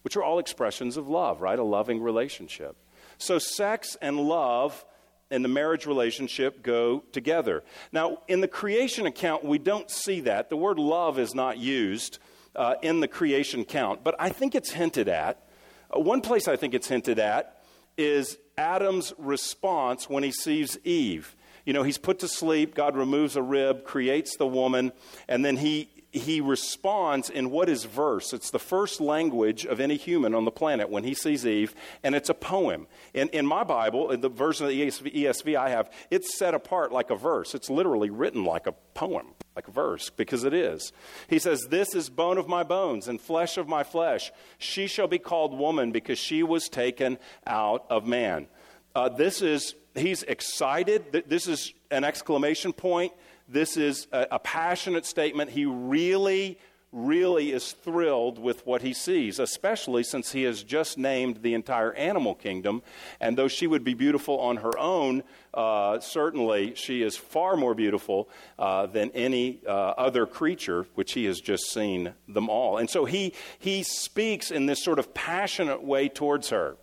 which 0.02 0.16
are 0.16 0.22
all 0.22 0.38
expressions 0.38 0.96
of 0.96 1.06
love, 1.06 1.40
right? 1.40 1.58
A 1.58 1.64
loving 1.64 2.00
relationship. 2.00 2.76
So, 3.18 3.38
sex 3.38 3.96
and 4.00 4.18
love 4.18 4.84
and 5.30 5.44
the 5.44 5.48
marriage 5.48 5.86
relationship 5.86 6.62
go 6.62 7.04
together. 7.12 7.62
Now, 7.92 8.18
in 8.28 8.40
the 8.40 8.48
creation 8.48 9.06
account, 9.06 9.44
we 9.44 9.58
don't 9.58 9.90
see 9.90 10.20
that. 10.22 10.48
The 10.48 10.56
word 10.56 10.78
love 10.78 11.18
is 11.18 11.34
not 11.34 11.58
used 11.58 12.18
uh, 12.56 12.76
in 12.82 13.00
the 13.00 13.08
creation 13.08 13.64
count, 13.64 14.02
but 14.02 14.14
I 14.18 14.30
think 14.30 14.54
it's 14.54 14.70
hinted 14.70 15.08
at. 15.08 15.42
Uh, 15.94 16.00
one 16.00 16.22
place 16.22 16.48
I 16.48 16.56
think 16.56 16.74
it's 16.74 16.88
hinted 16.88 17.18
at 17.18 17.62
is 17.98 18.38
Adam's 18.56 19.12
response 19.18 20.08
when 20.08 20.22
he 20.22 20.32
sees 20.32 20.78
Eve 20.84 21.36
you 21.68 21.74
know, 21.74 21.82
he's 21.82 21.98
put 21.98 22.20
to 22.20 22.28
sleep, 22.28 22.74
God 22.74 22.96
removes 22.96 23.36
a 23.36 23.42
rib, 23.42 23.84
creates 23.84 24.38
the 24.38 24.46
woman, 24.46 24.90
and 25.28 25.44
then 25.44 25.58
he, 25.58 25.90
he 26.18 26.40
responds 26.40 27.30
in 27.30 27.50
what 27.50 27.68
is 27.68 27.84
verse. 27.84 28.32
It's 28.32 28.50
the 28.50 28.58
first 28.58 29.00
language 29.00 29.64
of 29.64 29.80
any 29.80 29.96
human 29.96 30.34
on 30.34 30.44
the 30.44 30.50
planet 30.50 30.90
when 30.90 31.04
he 31.04 31.14
sees 31.14 31.46
Eve, 31.46 31.74
and 32.02 32.14
it's 32.14 32.28
a 32.28 32.34
poem. 32.34 32.86
In, 33.14 33.28
in 33.28 33.46
my 33.46 33.64
Bible, 33.64 34.10
in 34.10 34.20
the 34.20 34.28
version 34.28 34.66
of 34.66 34.70
the 34.70 34.82
ESV, 34.82 35.14
ESV 35.14 35.56
I 35.56 35.70
have, 35.70 35.90
it's 36.10 36.38
set 36.38 36.54
apart 36.54 36.92
like 36.92 37.10
a 37.10 37.16
verse. 37.16 37.54
It's 37.54 37.70
literally 37.70 38.10
written 38.10 38.44
like 38.44 38.66
a 38.66 38.72
poem, 38.94 39.28
like 39.56 39.68
a 39.68 39.72
verse, 39.72 40.10
because 40.10 40.44
it 40.44 40.54
is. 40.54 40.92
He 41.28 41.38
says, 41.38 41.68
This 41.70 41.94
is 41.94 42.10
bone 42.10 42.38
of 42.38 42.48
my 42.48 42.62
bones 42.62 43.08
and 43.08 43.20
flesh 43.20 43.56
of 43.56 43.68
my 43.68 43.82
flesh. 43.82 44.30
She 44.58 44.86
shall 44.86 45.08
be 45.08 45.18
called 45.18 45.56
woman 45.56 45.92
because 45.92 46.18
she 46.18 46.42
was 46.42 46.68
taken 46.68 47.18
out 47.46 47.86
of 47.88 48.06
man. 48.06 48.48
Uh, 48.94 49.08
this 49.08 49.42
is 49.42 49.74
he's 49.94 50.22
excited. 50.24 51.24
This 51.26 51.46
is 51.46 51.72
an 51.90 52.04
exclamation 52.04 52.72
point. 52.72 53.12
This 53.48 53.76
is 53.76 54.06
a, 54.12 54.26
a 54.32 54.38
passionate 54.38 55.06
statement. 55.06 55.50
He 55.50 55.64
really 55.64 56.58
really 56.92 57.52
is 57.52 57.72
thrilled 57.72 58.38
with 58.38 58.66
what 58.66 58.80
he 58.80 58.94
sees, 58.94 59.38
especially 59.38 60.02
since 60.02 60.32
he 60.32 60.44
has 60.44 60.62
just 60.62 60.96
named 60.96 61.42
the 61.42 61.54
entire 61.54 61.92
animal 61.92 62.34
kingdom. 62.34 62.82
And 63.20 63.36
though 63.36 63.48
she 63.48 63.66
would 63.66 63.84
be 63.84 63.94
beautiful 63.94 64.40
on 64.40 64.58
her 64.58 64.78
own, 64.78 65.22
uh, 65.52 66.00
certainly 66.00 66.74
she 66.74 67.02
is 67.02 67.16
far 67.16 67.56
more 67.56 67.74
beautiful 67.74 68.28
uh, 68.58 68.86
than 68.86 69.10
any 69.10 69.60
uh, 69.66 69.70
other 69.70 70.24
creature, 70.24 70.86
which 70.94 71.12
he 71.12 71.26
has 71.26 71.40
just 71.40 71.70
seen 71.70 72.14
them 72.26 72.48
all. 72.48 72.78
And 72.78 72.88
so 72.88 73.04
he, 73.04 73.34
he 73.58 73.82
speaks 73.82 74.50
in 74.50 74.66
this 74.66 74.82
sort 74.82 74.98
of 74.98 75.12
passionate 75.12 75.84
way 75.84 76.08
towards 76.08 76.50
her. 76.50 76.76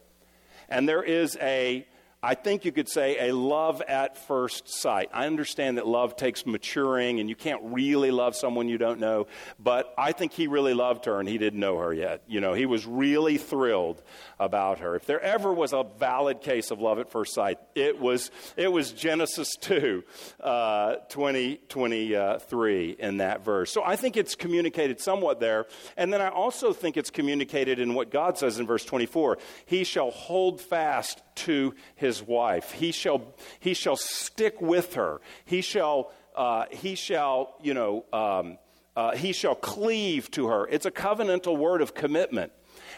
And 0.69 0.87
there 0.87 1.03
is 1.03 1.35
a 1.41 1.87
I 2.25 2.33
think 2.33 2.65
you 2.65 2.71
could 2.71 2.89
say 2.89 3.29
a 3.29 3.35
love 3.35 3.83
at 3.87 4.17
first 4.17 4.67
sight. 4.67 5.11
I 5.13 5.27
understand 5.27 5.77
that 5.77 5.85
love 5.85 6.15
takes 6.15 6.43
maturing 6.43 7.19
and 7.19 7.29
you 7.29 7.35
can't 7.35 7.61
really 7.65 8.09
love 8.09 8.35
someone 8.35 8.67
you 8.67 8.79
don't 8.79 8.99
know, 8.99 9.27
but 9.59 9.93
I 9.95 10.11
think 10.11 10.33
he 10.33 10.47
really 10.47 10.73
loved 10.73 11.05
her 11.05 11.19
and 11.19 11.29
he 11.29 11.37
didn't 11.37 11.59
know 11.59 11.77
her 11.77 11.93
yet. 11.93 12.23
You 12.27 12.41
know, 12.41 12.55
he 12.55 12.65
was 12.65 12.87
really 12.87 13.37
thrilled 13.37 14.01
about 14.39 14.79
her. 14.79 14.95
If 14.95 15.05
there 15.05 15.21
ever 15.21 15.53
was 15.53 15.71
a 15.71 15.85
valid 15.99 16.41
case 16.41 16.71
of 16.71 16.81
love 16.81 16.97
at 16.97 17.11
first 17.11 17.35
sight, 17.35 17.59
it 17.75 17.99
was, 17.99 18.31
it 18.57 18.71
was 18.71 18.91
Genesis 18.91 19.55
2, 19.61 20.03
uh, 20.39 20.95
20, 21.09 21.57
23 21.69 22.89
in 22.97 23.17
that 23.17 23.45
verse. 23.45 23.71
So 23.71 23.83
I 23.83 23.97
think 23.97 24.17
it's 24.17 24.33
communicated 24.33 24.99
somewhat 24.99 25.39
there. 25.39 25.67
And 25.95 26.11
then 26.11 26.21
I 26.21 26.29
also 26.29 26.73
think 26.73 26.97
it's 26.97 27.11
communicated 27.11 27.77
in 27.77 27.93
what 27.93 28.09
God 28.09 28.39
says 28.39 28.57
in 28.57 28.65
verse 28.65 28.83
24 28.83 29.37
He 29.67 29.83
shall 29.83 30.09
hold 30.09 30.59
fast 30.59 31.21
to 31.35 31.73
his 31.95 32.21
wife. 32.21 32.71
He 32.71 32.91
shall, 32.91 33.33
he 33.59 33.73
shall 33.73 33.95
stick 33.95 34.61
with 34.61 34.95
her. 34.95 35.21
He 35.45 35.61
shall, 35.61 36.11
uh, 36.35 36.65
he 36.71 36.95
shall, 36.95 37.55
you 37.61 37.73
know, 37.73 38.05
um, 38.11 38.57
uh, 38.95 39.15
he 39.15 39.33
shall 39.33 39.55
cleave 39.55 40.31
to 40.31 40.47
her. 40.47 40.67
It's 40.67 40.85
a 40.85 40.91
covenantal 40.91 41.57
word 41.57 41.81
of 41.81 41.93
commitment. 41.93 42.51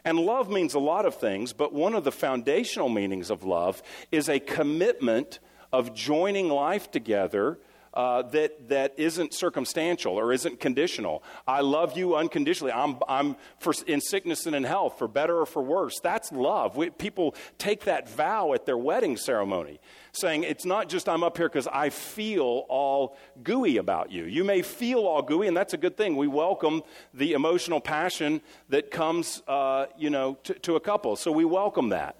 And 0.05 0.19
love 0.19 0.49
means 0.49 0.73
a 0.73 0.79
lot 0.79 1.05
of 1.05 1.15
things, 1.15 1.53
but 1.53 1.73
one 1.73 1.93
of 1.93 2.03
the 2.03 2.11
foundational 2.11 2.89
meanings 2.89 3.29
of 3.29 3.43
love 3.43 3.81
is 4.11 4.29
a 4.29 4.39
commitment 4.39 5.39
of 5.73 5.93
joining 5.93 6.49
life 6.49 6.91
together 6.91 7.59
uh, 7.97 8.21
that, 8.21 8.69
that 8.69 8.93
isn't 8.95 9.33
circumstantial 9.33 10.13
or 10.13 10.31
isn't 10.31 10.59
conditional. 10.59 11.23
I 11.47 11.61
love 11.61 11.97
you 11.97 12.15
unconditionally. 12.15 12.71
I'm, 12.71 12.97
I'm 13.09 13.35
for, 13.57 13.73
in 13.87 14.01
sickness 14.01 14.45
and 14.45 14.55
in 14.55 14.63
health, 14.63 14.99
for 14.99 15.07
better 15.07 15.39
or 15.39 15.47
for 15.47 15.63
worse. 15.63 15.99
That's 15.99 16.31
love. 16.31 16.77
We, 16.77 16.91
people 16.91 17.33
take 17.57 17.85
that 17.85 18.07
vow 18.07 18.53
at 18.53 18.67
their 18.67 18.77
wedding 18.77 19.17
ceremony, 19.17 19.79
saying, 20.11 20.43
It's 20.43 20.63
not 20.63 20.89
just 20.89 21.09
I'm 21.09 21.23
up 21.23 21.37
here 21.37 21.49
because 21.49 21.65
I 21.65 21.89
feel 21.89 22.67
all 22.69 23.17
gooey 23.43 23.77
about 23.77 24.11
you. 24.11 24.25
You 24.25 24.43
may 24.43 24.61
feel 24.61 24.99
all 24.99 25.23
gooey, 25.23 25.47
and 25.47 25.57
that's 25.57 25.73
a 25.73 25.77
good 25.77 25.97
thing. 25.97 26.15
We 26.17 26.27
welcome 26.27 26.83
the 27.15 27.33
emotional 27.33 27.81
passion 27.81 28.41
that 28.69 28.91
comes, 28.91 29.41
uh, 29.47 29.87
you 29.97 30.11
know, 30.11 30.37
to, 30.43 30.53
to 30.53 30.75
a 30.75 30.79
couple. 30.79 31.15
So 31.15 31.31
we 31.31 31.45
welcome 31.45 31.89
that. 31.89 32.15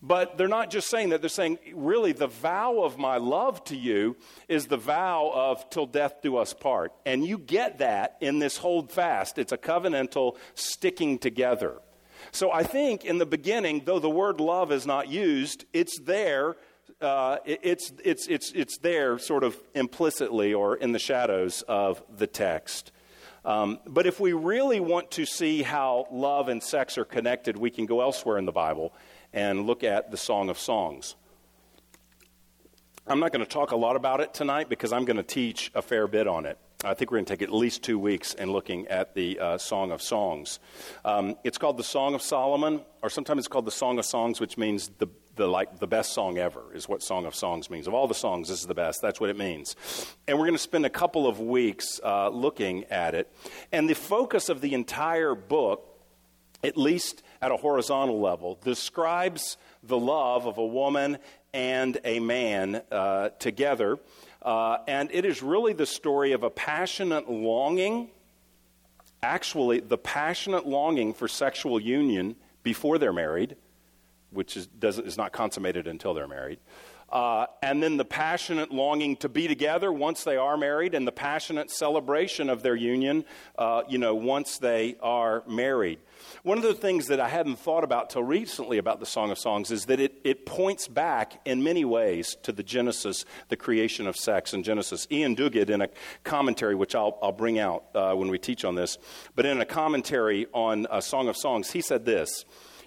But 0.00 0.38
they're 0.38 0.46
not 0.46 0.70
just 0.70 0.88
saying 0.88 1.08
that, 1.08 1.20
they're 1.20 1.28
saying, 1.28 1.58
really, 1.74 2.12
the 2.12 2.28
vow 2.28 2.82
of 2.82 2.98
my 2.98 3.16
love 3.16 3.64
to 3.64 3.76
you 3.76 4.16
is 4.46 4.66
the 4.66 4.76
vow 4.76 5.32
of 5.34 5.68
till 5.70 5.86
death 5.86 6.22
do 6.22 6.36
us 6.36 6.54
part. 6.54 6.92
And 7.04 7.26
you 7.26 7.36
get 7.36 7.78
that 7.78 8.16
in 8.20 8.38
this 8.38 8.58
hold 8.58 8.92
fast. 8.92 9.38
It's 9.38 9.50
a 9.50 9.58
covenantal 9.58 10.36
sticking 10.54 11.18
together. 11.18 11.80
So 12.30 12.52
I 12.52 12.62
think 12.62 13.04
in 13.04 13.18
the 13.18 13.26
beginning, 13.26 13.82
though 13.86 13.98
the 13.98 14.10
word 14.10 14.40
love 14.40 14.70
is 14.70 14.86
not 14.86 15.08
used, 15.08 15.64
it's 15.72 15.98
there. 16.00 16.56
Uh, 17.00 17.38
it's, 17.44 17.92
it's, 18.04 18.28
it's, 18.28 18.52
it's 18.52 18.78
there 18.78 19.18
sort 19.18 19.42
of 19.42 19.56
implicitly 19.74 20.54
or 20.54 20.76
in 20.76 20.92
the 20.92 20.98
shadows 20.98 21.62
of 21.62 22.02
the 22.16 22.26
text. 22.26 22.92
Um, 23.44 23.78
but 23.86 24.06
if 24.06 24.20
we 24.20 24.32
really 24.32 24.78
want 24.78 25.12
to 25.12 25.24
see 25.24 25.62
how 25.62 26.06
love 26.10 26.48
and 26.48 26.62
sex 26.62 26.98
are 26.98 27.04
connected, 27.04 27.56
we 27.56 27.70
can 27.70 27.86
go 27.86 28.00
elsewhere 28.00 28.36
in 28.36 28.44
the 28.44 28.52
Bible 28.52 28.92
and 29.32 29.66
look 29.66 29.84
at 29.84 30.10
the 30.10 30.16
Song 30.16 30.48
of 30.48 30.58
Songs. 30.58 31.14
I'm 33.06 33.20
not 33.20 33.32
going 33.32 33.44
to 33.44 33.50
talk 33.50 33.70
a 33.70 33.76
lot 33.76 33.96
about 33.96 34.20
it 34.20 34.34
tonight 34.34 34.68
because 34.68 34.92
I'm 34.92 35.06
going 35.06 35.16
to 35.16 35.22
teach 35.22 35.70
a 35.74 35.80
fair 35.80 36.06
bit 36.06 36.26
on 36.26 36.44
it. 36.44 36.58
I 36.84 36.94
think 36.94 37.10
we're 37.10 37.16
going 37.16 37.24
to 37.24 37.32
take 37.32 37.42
at 37.42 37.52
least 37.52 37.82
two 37.82 37.98
weeks 37.98 38.34
in 38.34 38.52
looking 38.52 38.86
at 38.86 39.14
the 39.14 39.40
uh, 39.40 39.58
Song 39.58 39.90
of 39.90 40.00
Songs. 40.00 40.60
Um, 41.04 41.36
it's 41.42 41.58
called 41.58 41.76
the 41.76 41.82
Song 41.82 42.14
of 42.14 42.22
Solomon, 42.22 42.82
or 43.02 43.10
sometimes 43.10 43.40
it's 43.40 43.48
called 43.48 43.64
the 43.64 43.72
Song 43.72 43.98
of 43.98 44.04
Songs, 44.04 44.40
which 44.40 44.56
means 44.56 44.90
the, 44.98 45.08
the, 45.34 45.48
like, 45.48 45.80
the 45.80 45.88
best 45.88 46.12
song 46.12 46.38
ever, 46.38 46.62
is 46.74 46.88
what 46.88 47.02
Song 47.02 47.26
of 47.26 47.34
Songs 47.34 47.68
means. 47.68 47.88
Of 47.88 47.94
all 47.94 48.06
the 48.06 48.14
songs, 48.14 48.48
this 48.48 48.60
is 48.60 48.66
the 48.66 48.74
best. 48.74 49.00
That's 49.02 49.18
what 49.18 49.28
it 49.28 49.36
means. 49.36 49.74
And 50.28 50.38
we're 50.38 50.44
going 50.44 50.54
to 50.54 50.62
spend 50.62 50.86
a 50.86 50.90
couple 50.90 51.26
of 51.26 51.40
weeks 51.40 51.98
uh, 52.04 52.28
looking 52.28 52.84
at 52.84 53.16
it. 53.16 53.32
And 53.72 53.88
the 53.88 53.94
focus 53.94 54.48
of 54.48 54.60
the 54.60 54.74
entire 54.74 55.34
book, 55.34 55.98
at 56.62 56.76
least 56.76 57.24
at 57.40 57.50
a 57.50 57.56
horizontal 57.56 58.20
level, 58.20 58.58
describes 58.64 59.56
the 59.82 59.98
love 59.98 60.46
of 60.46 60.58
a 60.58 60.66
woman 60.66 61.18
and 61.52 61.98
a 62.04 62.20
man 62.20 62.82
uh, 62.90 63.30
together. 63.38 63.98
Uh, 64.42 64.78
and 64.86 65.10
it 65.12 65.24
is 65.24 65.42
really 65.42 65.72
the 65.72 65.86
story 65.86 66.32
of 66.32 66.42
a 66.42 66.50
passionate 66.50 67.30
longing, 67.30 68.08
actually, 69.22 69.80
the 69.80 69.98
passionate 69.98 70.66
longing 70.66 71.12
for 71.14 71.28
sexual 71.28 71.80
union 71.80 72.36
before 72.62 72.98
they're 72.98 73.12
married, 73.12 73.56
which 74.30 74.56
is, 74.56 74.66
does, 74.66 74.98
is 74.98 75.16
not 75.16 75.32
consummated 75.32 75.86
until 75.86 76.14
they're 76.14 76.28
married. 76.28 76.58
Uh, 77.10 77.46
and 77.62 77.82
then 77.82 77.96
the 77.96 78.04
passionate 78.04 78.70
longing 78.70 79.16
to 79.16 79.28
be 79.28 79.48
together 79.48 79.90
once 79.90 80.24
they 80.24 80.36
are 80.36 80.56
married, 80.56 80.94
and 80.94 81.06
the 81.06 81.12
passionate 81.12 81.70
celebration 81.70 82.50
of 82.50 82.62
their 82.62 82.76
union, 82.76 83.24
uh, 83.56 83.82
you 83.88 83.96
know, 83.96 84.14
once 84.14 84.58
they 84.58 84.96
are 85.00 85.42
married. 85.48 85.98
One 86.42 86.58
of 86.58 86.64
the 86.64 86.74
things 86.74 87.06
that 87.06 87.20
I 87.20 87.28
hadn't 87.28 87.58
thought 87.58 87.84
about 87.84 88.10
till 88.10 88.22
recently 88.22 88.78
about 88.78 89.00
the 89.00 89.06
Song 89.06 89.30
of 89.30 89.38
Songs 89.38 89.70
is 89.70 89.86
that 89.86 90.00
it, 90.00 90.20
it 90.24 90.44
points 90.46 90.86
back 90.86 91.40
in 91.44 91.62
many 91.62 91.84
ways 91.84 92.36
to 92.42 92.52
the 92.52 92.62
Genesis, 92.62 93.24
the 93.48 93.56
creation 93.56 94.06
of 94.06 94.16
sex 94.16 94.52
in 94.52 94.62
Genesis. 94.62 95.06
Iain 95.10 95.34
Duguid, 95.34 95.70
in 95.70 95.80
a 95.80 95.88
commentary, 96.24 96.74
which 96.74 96.94
I'll, 96.94 97.18
I'll 97.22 97.32
bring 97.32 97.58
out 97.58 97.84
uh, 97.94 98.14
when 98.14 98.28
we 98.28 98.38
teach 98.38 98.64
on 98.64 98.74
this, 98.74 98.98
but 99.34 99.46
in 99.46 99.60
a 99.60 99.66
commentary 99.66 100.46
on 100.52 100.86
a 100.90 101.00
Song 101.00 101.28
of 101.28 101.36
Songs, 101.36 101.70
he 101.70 101.80
said 101.80 102.04
this. 102.04 102.44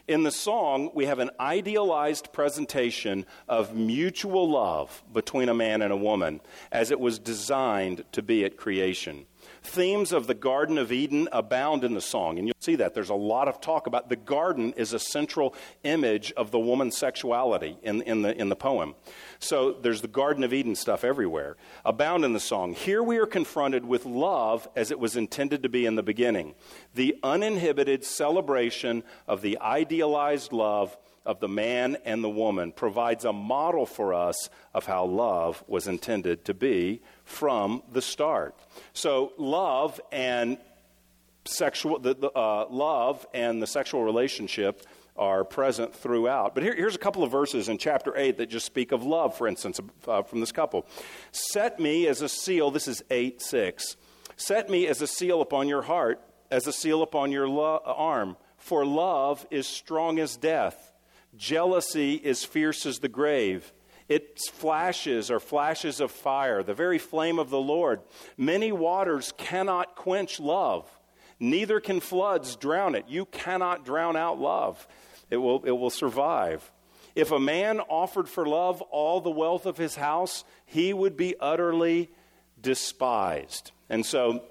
In 0.07 0.23
the 0.23 0.31
song, 0.31 0.91
we 0.93 1.05
have 1.05 1.19
an 1.19 1.29
idealized 1.39 2.33
presentation 2.33 3.25
of 3.47 3.75
mutual 3.75 4.49
love 4.49 5.03
between 5.13 5.49
a 5.49 5.53
man 5.53 5.81
and 5.81 5.93
a 5.93 5.97
woman, 5.97 6.41
as 6.71 6.91
it 6.91 6.99
was 6.99 7.19
designed 7.19 8.03
to 8.11 8.21
be 8.21 8.43
at 8.43 8.57
creation. 8.57 9.25
Themes 9.63 10.11
of 10.11 10.27
the 10.27 10.33
Garden 10.33 10.77
of 10.77 10.91
Eden 10.91 11.29
abound 11.31 11.83
in 11.83 11.93
the 11.93 12.01
song, 12.01 12.39
and 12.39 12.47
you'll 12.47 12.55
see 12.59 12.75
that. 12.77 12.93
There's 12.93 13.09
a 13.09 13.15
lot 13.15 13.47
of 13.47 13.61
talk 13.61 13.87
about 13.87 14.09
the 14.09 14.15
garden 14.15 14.73
is 14.73 14.91
a 14.91 14.99
central 14.99 15.53
image 15.83 16.31
of 16.33 16.51
the 16.51 16.59
woman's 16.59 16.97
sexuality 16.97 17.77
in, 17.83 18.01
in, 18.01 18.23
the, 18.23 18.35
in 18.35 18.49
the 18.49 18.55
poem. 18.55 18.95
So 19.39 19.73
there's 19.73 20.01
the 20.01 20.07
Garden 20.07 20.43
of 20.43 20.53
Eden 20.53 20.75
stuff 20.75 21.03
everywhere, 21.03 21.57
abound 21.85 22.25
in 22.25 22.33
the 22.33 22.39
song. 22.39 22.73
Here 22.73 23.03
we 23.03 23.17
are 23.17 23.27
confronted 23.27 23.85
with 23.85 24.05
love 24.05 24.67
as 24.75 24.89
it 24.89 24.99
was 24.99 25.15
intended 25.15 25.63
to 25.63 25.69
be 25.69 25.85
in 25.85 25.95
the 25.95 26.03
beginning 26.03 26.55
the 26.93 27.15
uninhibited 27.23 28.03
celebration 28.03 29.03
of 29.27 29.41
the 29.41 29.57
idealized 29.59 30.51
love 30.51 30.97
of 31.25 31.39
the 31.39 31.47
man 31.47 31.97
and 32.05 32.23
the 32.23 32.29
woman 32.29 32.71
provides 32.71 33.25
a 33.25 33.33
model 33.33 33.85
for 33.85 34.13
us 34.13 34.49
of 34.73 34.85
how 34.85 35.05
love 35.05 35.63
was 35.67 35.87
intended 35.87 36.45
to 36.45 36.53
be 36.53 37.01
from 37.23 37.83
the 37.91 38.01
start. 38.01 38.55
So, 38.93 39.33
love 39.37 40.01
and 40.11 40.57
sexual, 41.45 41.99
the, 41.99 42.15
the 42.15 42.31
uh, 42.31 42.67
love 42.69 43.25
and 43.33 43.61
the 43.61 43.67
sexual 43.67 44.03
relationship 44.03 44.85
are 45.17 45.43
present 45.43 45.93
throughout. 45.93 46.55
But 46.55 46.63
here, 46.63 46.75
here's 46.75 46.95
a 46.95 46.99
couple 46.99 47.23
of 47.23 47.31
verses 47.31 47.69
in 47.69 47.77
chapter 47.77 48.15
8 48.15 48.37
that 48.37 48.47
just 48.47 48.65
speak 48.65 48.91
of 48.91 49.03
love, 49.03 49.37
for 49.37 49.47
instance, 49.47 49.79
uh, 50.07 50.23
from 50.23 50.39
this 50.39 50.51
couple. 50.51 50.85
Set 51.31 51.79
me 51.79 52.07
as 52.07 52.21
a 52.21 52.29
seal, 52.29 52.71
this 52.71 52.87
is 52.87 53.03
8 53.09 53.41
6. 53.41 53.97
Set 54.37 54.69
me 54.69 54.87
as 54.87 55.01
a 55.01 55.07
seal 55.07 55.41
upon 55.41 55.67
your 55.67 55.83
heart, 55.83 56.21
as 56.49 56.65
a 56.65 56.73
seal 56.73 57.03
upon 57.03 57.31
your 57.31 57.47
lo- 57.47 57.81
arm, 57.85 58.37
for 58.57 58.85
love 58.85 59.45
is 59.51 59.67
strong 59.67 60.19
as 60.19 60.37
death, 60.37 60.90
jealousy 61.35 62.15
is 62.15 62.43
fierce 62.43 62.85
as 62.85 62.99
the 62.99 63.09
grave. 63.09 63.71
Its 64.09 64.49
flashes 64.49 65.31
are 65.31 65.39
flashes 65.39 66.01
of 66.01 66.11
fire, 66.11 66.63
the 66.63 66.73
very 66.73 66.97
flame 66.97 67.39
of 67.39 67.49
the 67.49 67.59
Lord. 67.59 68.01
Many 68.37 68.71
waters 68.71 69.33
cannot 69.37 69.95
quench 69.95 70.39
love, 70.39 70.85
neither 71.39 71.79
can 71.79 71.99
floods 71.99 72.55
drown 72.55 72.95
it. 72.95 73.05
You 73.07 73.25
cannot 73.25 73.85
drown 73.85 74.17
out 74.17 74.39
love, 74.39 74.85
it 75.29 75.37
will, 75.37 75.63
it 75.63 75.71
will 75.71 75.89
survive. 75.89 76.69
If 77.15 77.31
a 77.31 77.39
man 77.39 77.79
offered 77.81 78.29
for 78.29 78.45
love 78.45 78.81
all 78.81 79.21
the 79.21 79.29
wealth 79.29 79.65
of 79.65 79.77
his 79.77 79.95
house, 79.95 80.43
he 80.65 80.93
would 80.93 81.17
be 81.17 81.35
utterly 81.39 82.09
despised. 82.61 83.71
And 83.89 84.05
so 84.05 84.43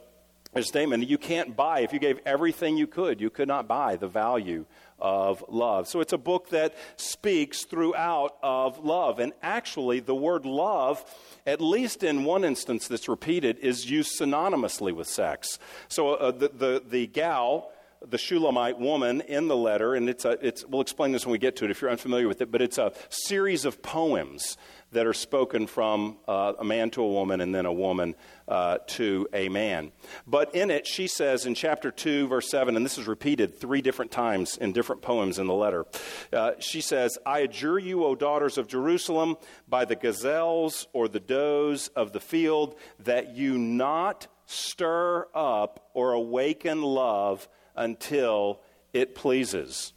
a 0.53 0.63
statement 0.63 1.09
you 1.09 1.19
can't 1.19 1.57
buy. 1.57 1.81
If 1.81 1.93
you 1.93 1.99
gave 1.99 2.19
everything 2.27 2.77
you 2.77 2.87
could, 2.87 3.21
you 3.21 3.31
could 3.31 3.49
not 3.49 3.69
buy 3.69 3.97
the 3.97 4.09
value 4.09 4.67
of 5.01 5.45
love. 5.49 5.89
So 5.89 6.01
it's 6.01 6.13
a 6.13 6.19
book 6.19 6.51
that 6.51 6.75
speaks 6.97 7.65
throughout 7.65 8.37
of 8.43 8.79
love. 8.85 9.19
And 9.19 9.33
actually, 9.43 10.01
the 10.01 10.15
word 10.15 10.45
love, 10.45 11.05
at 11.47 11.61
least 11.61 12.03
in 12.03 12.25
one 12.25 12.45
instance 12.45 12.89
that's 12.89 13.09
repeated, 13.09 13.59
is 13.59 13.91
used 13.91 14.19
synonymously 14.19 14.95
with 14.95 15.09
sex. 15.09 15.59
So 15.89 16.15
uh, 16.15 16.31
the, 16.31 16.49
the, 16.49 16.83
the 16.89 17.07
gal, 17.07 17.73
the 18.09 18.19
Shulamite 18.19 18.79
woman 18.79 19.21
in 19.23 19.49
the 19.49 19.57
letter, 19.57 19.95
and 19.95 20.09
it's 20.09 20.25
a, 20.25 20.39
it's, 20.47 20.65
we'll 20.67 20.81
explain 20.81 21.13
this 21.13 21.27
when 21.27 21.33
we 21.33 21.39
get 21.39 21.57
to 21.57 21.65
it 21.67 21.71
if 21.71 21.83
you're 21.83 21.91
unfamiliar 21.91 22.29
with 22.29 22.41
it, 22.41 22.51
but 22.51 22.63
it's 22.63 22.79
a 22.79 22.93
series 23.11 23.65
of 23.65 23.83
poems 23.83 24.57
that 24.93 25.07
are 25.07 25.13
spoken 25.13 25.67
from 25.67 26.17
uh, 26.27 26.55
a 26.59 26.65
man 26.65 26.91
to 26.91 27.03
a 27.03 27.09
woman 27.09 27.41
and 27.41 27.55
then 27.55 27.67
a 27.67 27.73
woman 27.73 28.15
uh, 28.49 28.79
to 28.87 29.29
a 29.33 29.49
man. 29.49 29.93
But 30.27 30.55
in 30.55 30.71
it, 30.71 30.87
she 30.87 31.07
says 31.07 31.47
in 31.47 31.55
chapter 31.55 31.91
2, 31.91 32.27
verse 32.27 32.51
7, 32.51 32.77
and 32.77 32.85
this 32.85 32.99
is 32.99 33.07
repeated 33.07 33.59
three 33.59 33.81
different 33.81 34.11
times 34.11 34.57
in 34.57 34.73
different 34.73 35.03
poems 35.03 35.39
in 35.39 35.47
the 35.47 35.55
letter, 35.55 35.87
uh, 36.33 36.53
she 36.59 36.81
says, 36.81 37.19
I 37.25 37.41
adjure 37.41 37.79
you, 37.79 38.05
O 38.05 38.15
daughters 38.15 38.59
of 38.59 38.67
Jerusalem, 38.67 39.37
by 39.69 39.85
the 39.85 39.97
gazelles 39.97 40.89
or 40.93 41.09
the 41.09 41.21
does 41.21 41.89
of 41.89 42.13
the 42.13 42.21
field, 42.21 42.77
that 43.05 43.37
you 43.37 43.57
not 43.59 44.27
stir 44.47 45.29
up 45.35 45.91
or 45.95 46.13
awaken 46.13 46.83
love 46.83 47.49
until 47.77 48.61
it 48.93 49.15
pleases. 49.15 49.93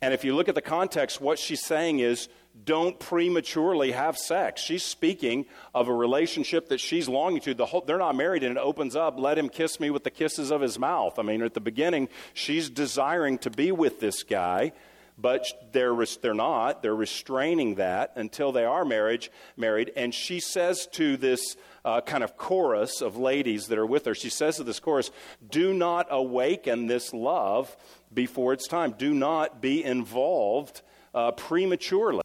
And 0.00 0.12
if 0.12 0.24
you 0.24 0.34
look 0.34 0.48
at 0.48 0.56
the 0.56 0.60
context, 0.60 1.20
what 1.20 1.38
she's 1.38 1.64
saying 1.64 2.00
is, 2.00 2.28
don't 2.64 2.98
prematurely 2.98 3.92
have 3.92 4.16
sex. 4.16 4.60
She's 4.60 4.84
speaking 4.84 5.46
of 5.74 5.88
a 5.88 5.94
relationship 5.94 6.68
that 6.68 6.80
she's 6.80 7.08
longing 7.08 7.40
to. 7.42 7.54
The 7.54 7.66
whole, 7.66 7.80
they're 7.80 7.98
not 7.98 8.14
married, 8.14 8.44
and 8.44 8.56
it 8.56 8.60
opens 8.60 8.94
up, 8.94 9.18
let 9.18 9.38
him 9.38 9.48
kiss 9.48 9.80
me 9.80 9.90
with 9.90 10.04
the 10.04 10.10
kisses 10.10 10.50
of 10.50 10.60
his 10.60 10.78
mouth. 10.78 11.18
I 11.18 11.22
mean, 11.22 11.42
at 11.42 11.54
the 11.54 11.60
beginning, 11.60 12.08
she's 12.34 12.68
desiring 12.68 13.38
to 13.38 13.50
be 13.50 13.72
with 13.72 14.00
this 14.00 14.22
guy, 14.22 14.72
but 15.18 15.46
they're, 15.72 15.96
they're 16.20 16.34
not. 16.34 16.82
They're 16.82 16.94
restraining 16.94 17.76
that 17.76 18.12
until 18.16 18.52
they 18.52 18.64
are 18.64 18.84
marriage, 18.84 19.30
married. 19.56 19.92
And 19.96 20.14
she 20.14 20.38
says 20.38 20.86
to 20.92 21.16
this 21.16 21.56
uh, 21.84 22.00
kind 22.02 22.22
of 22.22 22.36
chorus 22.36 23.00
of 23.00 23.16
ladies 23.16 23.66
that 23.68 23.78
are 23.78 23.86
with 23.86 24.04
her, 24.04 24.14
she 24.14 24.30
says 24.30 24.56
to 24.56 24.64
this 24.64 24.78
chorus, 24.78 25.10
Do 25.48 25.72
not 25.72 26.06
awaken 26.10 26.86
this 26.86 27.12
love 27.12 27.76
before 28.12 28.52
it's 28.52 28.68
time. 28.68 28.94
Do 28.96 29.14
not 29.14 29.60
be 29.60 29.82
involved 29.82 30.82
uh, 31.14 31.32
prematurely 31.32 32.22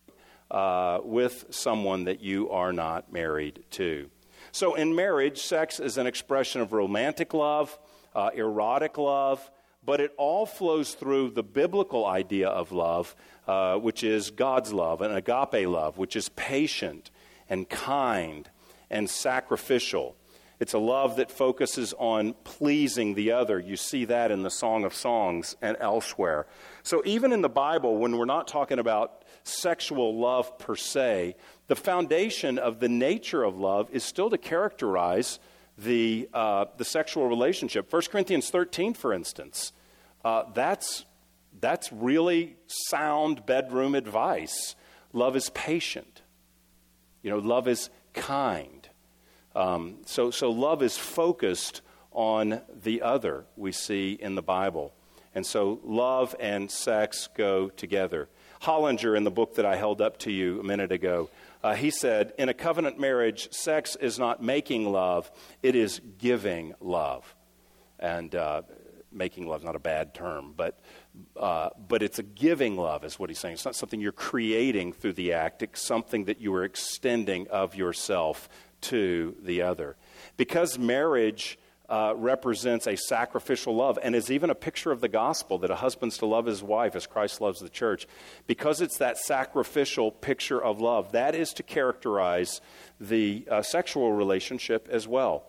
uh, 0.51 0.99
with 1.03 1.45
someone 1.49 2.05
that 2.05 2.21
you 2.21 2.49
are 2.49 2.73
not 2.73 3.11
married 3.11 3.63
to. 3.71 4.09
So, 4.51 4.75
in 4.75 4.95
marriage, 4.95 5.41
sex 5.41 5.79
is 5.79 5.97
an 5.97 6.07
expression 6.07 6.61
of 6.61 6.73
romantic 6.73 7.33
love, 7.33 7.77
uh, 8.15 8.29
erotic 8.33 8.97
love, 8.97 9.51
but 9.83 10.01
it 10.01 10.13
all 10.17 10.45
flows 10.45 10.93
through 10.93 11.31
the 11.31 11.43
biblical 11.43 12.05
idea 12.05 12.49
of 12.49 12.71
love, 12.71 13.15
uh, 13.47 13.77
which 13.77 14.03
is 14.03 14.31
God's 14.31 14.73
love, 14.73 15.01
and 15.01 15.13
agape 15.13 15.67
love, 15.67 15.97
which 15.97 16.15
is 16.15 16.29
patient 16.29 17.11
and 17.49 17.69
kind 17.69 18.49
and 18.89 19.09
sacrificial. 19.09 20.15
It's 20.59 20.73
a 20.73 20.79
love 20.79 21.17
that 21.17 21.29
focuses 21.29 21.93
on 21.99 22.33
pleasing 22.43 23.13
the 23.13 23.31
other. 23.31 23.59
You 23.59 23.77
see 23.77 24.05
that 24.05 24.31
in 24.31 24.41
the 24.41 24.49
Song 24.49 24.85
of 24.85 24.93
Songs 24.93 25.55
and 25.61 25.77
elsewhere. 25.79 26.47
So, 26.81 27.03
even 27.05 27.31
in 27.31 27.41
the 27.41 27.49
Bible, 27.49 27.97
when 27.97 28.17
we're 28.17 28.25
not 28.25 28.47
talking 28.47 28.79
about 28.79 29.23
sexual 29.43 30.17
love 30.17 30.57
per 30.57 30.75
se, 30.75 31.35
the 31.67 31.75
foundation 31.75 32.57
of 32.57 32.79
the 32.79 32.89
nature 32.89 33.43
of 33.43 33.57
love 33.57 33.89
is 33.91 34.03
still 34.03 34.29
to 34.31 34.37
characterize 34.37 35.39
the, 35.77 36.27
uh, 36.33 36.65
the 36.77 36.85
sexual 36.85 37.27
relationship. 37.27 37.91
1 37.91 38.01
Corinthians 38.11 38.49
13, 38.49 38.93
for 38.93 39.13
instance, 39.13 39.73
uh, 40.25 40.43
that's, 40.53 41.05
that's 41.59 41.91
really 41.93 42.57
sound 42.65 43.45
bedroom 43.45 43.93
advice. 43.95 44.75
Love 45.13 45.35
is 45.35 45.49
patient, 45.51 46.21
you 47.21 47.29
know, 47.29 47.37
love 47.37 47.67
is 47.67 47.89
kind. 48.13 48.76
Um, 49.57 49.95
so, 50.05 50.29
so 50.29 50.51
love 50.51 50.83
is 50.83 50.99
focused 50.99 51.81
on 52.11 52.61
the 52.83 53.01
other, 53.01 53.45
we 53.55 53.71
see 53.71 54.11
in 54.11 54.35
the 54.35 54.43
Bible. 54.43 54.93
And 55.33 55.43
so 55.43 55.79
love 55.83 56.35
and 56.39 56.69
sex 56.69 57.27
go 57.35 57.69
together. 57.69 58.29
Hollinger, 58.61 59.17
in 59.17 59.23
the 59.23 59.31
book 59.31 59.55
that 59.55 59.65
I 59.65 59.75
held 59.75 59.99
up 59.99 60.19
to 60.19 60.31
you 60.31 60.59
a 60.59 60.63
minute 60.63 60.91
ago, 60.91 61.31
uh, 61.63 61.73
he 61.73 61.89
said, 61.89 62.33
In 62.37 62.49
a 62.49 62.53
covenant 62.53 62.99
marriage, 62.99 63.51
sex 63.51 63.95
is 63.95 64.19
not 64.19 64.43
making 64.43 64.91
love, 64.91 65.31
it 65.63 65.75
is 65.75 66.01
giving 66.19 66.75
love. 66.79 67.35
And 67.99 68.35
uh, 68.35 68.61
making 69.11 69.47
love 69.47 69.61
is 69.61 69.65
not 69.65 69.75
a 69.75 69.79
bad 69.79 70.13
term, 70.13 70.53
but, 70.55 70.79
uh, 71.35 71.69
but 71.87 72.03
it's 72.03 72.19
a 72.19 72.23
giving 72.23 72.77
love, 72.77 73.03
is 73.03 73.17
what 73.17 73.29
he's 73.29 73.39
saying. 73.39 73.55
It's 73.55 73.65
not 73.65 73.75
something 73.75 73.99
you're 73.99 74.11
creating 74.11 74.93
through 74.93 75.13
the 75.13 75.33
act, 75.33 75.63
it's 75.63 75.81
something 75.81 76.25
that 76.25 76.39
you 76.39 76.53
are 76.53 76.63
extending 76.63 77.47
of 77.47 77.75
yourself 77.75 78.49
to 78.81 79.35
the 79.41 79.61
other. 79.61 79.95
Because 80.35 80.77
marriage 80.77 81.57
uh, 81.89 82.13
represents 82.17 82.85
a 82.85 82.97
sacrificial 82.97 83.75
love 83.75 83.97
and 84.01 84.15
is 84.15 84.29
even 84.29 84.49
a 84.49 84.55
picture 84.55 84.91
of 84.91 84.99
the 84.99 85.07
gospel 85.07 85.57
that 85.59 85.71
a 85.71 85.75
husband's 85.75 86.17
to 86.17 86.25
love 86.25 86.45
his 86.45 86.61
wife 86.61 86.95
as 86.95 87.07
Christ 87.07 87.39
loves 87.39 87.59
the 87.59 87.69
church. 87.69 88.07
Because 88.45 88.81
it's 88.81 88.97
that 88.97 89.17
sacrificial 89.17 90.11
picture 90.11 90.61
of 90.61 90.81
love, 90.81 91.13
that 91.13 91.33
is 91.33 91.53
to 91.53 91.63
characterize 91.63 92.61
the 92.99 93.47
uh, 93.49 93.61
sexual 93.61 94.11
relationship 94.11 94.87
as 94.91 95.07
well. 95.07 95.45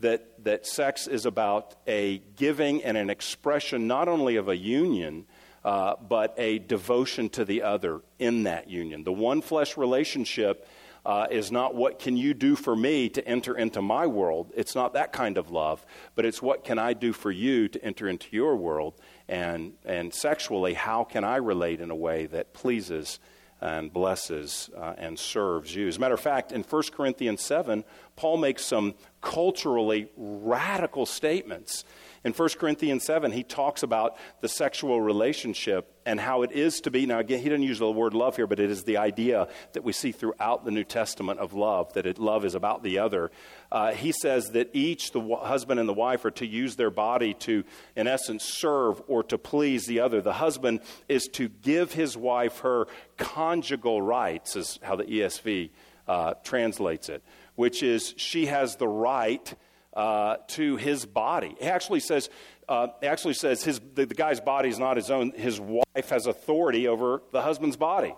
That, 0.00 0.44
that 0.44 0.66
sex 0.66 1.06
is 1.06 1.26
about 1.26 1.76
a 1.86 2.18
giving 2.36 2.82
and 2.82 2.96
an 2.96 3.10
expression 3.10 3.86
not 3.86 4.08
only 4.08 4.36
of 4.36 4.48
a 4.48 4.56
union, 4.56 5.26
uh, 5.64 5.94
but 5.96 6.34
a 6.36 6.58
devotion 6.58 7.28
to 7.30 7.44
the 7.44 7.62
other 7.62 8.00
in 8.18 8.42
that 8.42 8.68
union. 8.68 9.04
The 9.04 9.12
one 9.12 9.40
flesh 9.40 9.76
relationship 9.76 10.66
uh, 11.06 11.26
is 11.30 11.52
not 11.52 11.74
what 11.74 11.98
can 11.98 12.16
you 12.16 12.32
do 12.32 12.56
for 12.56 12.74
me 12.74 13.08
to 13.10 13.26
enter 13.26 13.56
into 13.56 13.82
my 13.82 14.06
world. 14.06 14.52
It's 14.56 14.74
not 14.74 14.94
that 14.94 15.12
kind 15.12 15.36
of 15.36 15.50
love, 15.50 15.84
but 16.14 16.24
it's 16.24 16.40
what 16.40 16.64
can 16.64 16.78
I 16.78 16.94
do 16.94 17.12
for 17.12 17.30
you 17.30 17.68
to 17.68 17.84
enter 17.84 18.08
into 18.08 18.28
your 18.30 18.56
world. 18.56 18.94
And, 19.28 19.74
and 19.84 20.14
sexually, 20.14 20.74
how 20.74 21.04
can 21.04 21.24
I 21.24 21.36
relate 21.36 21.80
in 21.80 21.90
a 21.90 21.96
way 21.96 22.26
that 22.26 22.54
pleases 22.54 23.18
and 23.60 23.92
blesses 23.92 24.70
uh, 24.76 24.94
and 24.96 25.18
serves 25.18 25.74
you? 25.74 25.88
As 25.88 25.96
a 25.96 26.00
matter 26.00 26.14
of 26.14 26.20
fact, 26.20 26.52
in 26.52 26.62
1 26.62 26.82
Corinthians 26.92 27.42
7, 27.42 27.84
Paul 28.16 28.38
makes 28.38 28.64
some 28.64 28.94
culturally 29.20 30.10
radical 30.16 31.06
statements 31.06 31.84
in 32.24 32.32
1 32.32 32.48
Corinthians 32.58 33.04
7, 33.04 33.32
he 33.32 33.42
talks 33.42 33.82
about 33.82 34.16
the 34.40 34.48
sexual 34.48 34.98
relationship 34.98 35.92
and 36.06 36.18
how 36.18 36.42
it 36.42 36.52
is 36.52 36.80
to 36.80 36.90
be. 36.90 37.04
Now, 37.04 37.18
again, 37.18 37.40
he 37.40 37.50
doesn't 37.50 37.62
use 37.62 37.78
the 37.78 37.90
word 37.90 38.14
love 38.14 38.36
here, 38.36 38.46
but 38.46 38.58
it 38.58 38.70
is 38.70 38.84
the 38.84 38.96
idea 38.96 39.48
that 39.74 39.84
we 39.84 39.92
see 39.92 40.10
throughout 40.10 40.64
the 40.64 40.70
New 40.70 40.84
Testament 40.84 41.38
of 41.38 41.52
love, 41.52 41.92
that 41.92 42.06
it, 42.06 42.18
love 42.18 42.46
is 42.46 42.54
about 42.54 42.82
the 42.82 42.98
other. 42.98 43.30
Uh, 43.70 43.92
he 43.92 44.10
says 44.10 44.50
that 44.52 44.70
each, 44.72 45.12
the 45.12 45.20
husband 45.42 45.78
and 45.78 45.86
the 45.88 45.94
wife, 45.94 46.24
are 46.24 46.30
to 46.30 46.46
use 46.46 46.76
their 46.76 46.90
body 46.90 47.34
to, 47.34 47.62
in 47.94 48.06
essence, 48.06 48.42
serve 48.42 49.02
or 49.06 49.22
to 49.24 49.36
please 49.36 49.84
the 49.84 50.00
other. 50.00 50.22
The 50.22 50.32
husband 50.32 50.80
is 51.10 51.28
to 51.34 51.48
give 51.48 51.92
his 51.92 52.16
wife 52.16 52.60
her 52.60 52.86
conjugal 53.18 54.00
rights, 54.00 54.56
is 54.56 54.78
how 54.82 54.96
the 54.96 55.04
ESV 55.04 55.70
uh, 56.08 56.34
translates 56.42 57.10
it, 57.10 57.22
which 57.54 57.82
is 57.82 58.14
she 58.16 58.46
has 58.46 58.76
the 58.76 58.88
right 58.88 59.54
uh, 59.94 60.36
to 60.48 60.76
his 60.76 61.06
body. 61.06 61.54
He 61.58 61.66
actually 61.66 62.00
says, 62.00 62.28
uh, 62.68 62.88
actually 63.02 63.34
says 63.34 63.62
his, 63.62 63.80
the, 63.94 64.06
the 64.06 64.14
guy's 64.14 64.40
body 64.40 64.68
is 64.68 64.78
not 64.78 64.96
his 64.96 65.10
own. 65.10 65.32
His 65.32 65.60
wife 65.60 66.08
has 66.08 66.26
authority 66.26 66.88
over 66.88 67.22
the 67.32 67.42
husband's 67.42 67.76
body. 67.76 68.14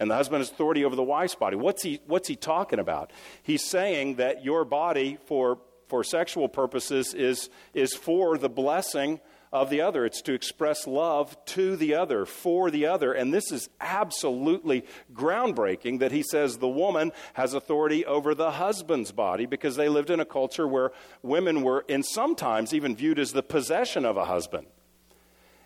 And 0.00 0.10
the 0.10 0.16
husband 0.16 0.40
has 0.40 0.50
authority 0.50 0.84
over 0.84 0.96
the 0.96 1.02
wife's 1.02 1.34
body. 1.34 1.56
What's 1.56 1.82
he, 1.82 2.00
what's 2.06 2.26
he 2.26 2.34
talking 2.34 2.78
about? 2.78 3.12
He's 3.42 3.64
saying 3.64 4.16
that 4.16 4.44
your 4.44 4.64
body, 4.64 5.18
for, 5.26 5.58
for 5.88 6.02
sexual 6.02 6.48
purposes, 6.48 7.14
is, 7.14 7.50
is 7.72 7.94
for 7.94 8.36
the 8.36 8.48
blessing 8.48 9.20
of 9.52 9.68
the 9.68 9.82
other. 9.82 10.06
It's 10.06 10.22
to 10.22 10.32
express 10.32 10.86
love 10.86 11.36
to 11.46 11.76
the 11.76 11.94
other, 11.94 12.24
for 12.24 12.70
the 12.70 12.86
other. 12.86 13.12
And 13.12 13.32
this 13.32 13.52
is 13.52 13.68
absolutely 13.80 14.84
groundbreaking 15.12 15.98
that 15.98 16.12
he 16.12 16.22
says 16.22 16.56
the 16.56 16.68
woman 16.68 17.12
has 17.34 17.52
authority 17.52 18.06
over 18.06 18.34
the 18.34 18.52
husband's 18.52 19.12
body 19.12 19.44
because 19.44 19.76
they 19.76 19.88
lived 19.88 20.10
in 20.10 20.20
a 20.20 20.24
culture 20.24 20.66
where 20.66 20.92
women 21.22 21.62
were, 21.62 21.84
in 21.86 22.02
sometimes, 22.02 22.72
even 22.72 22.96
viewed 22.96 23.18
as 23.18 23.32
the 23.32 23.42
possession 23.42 24.04
of 24.04 24.16
a 24.16 24.24
husband. 24.24 24.66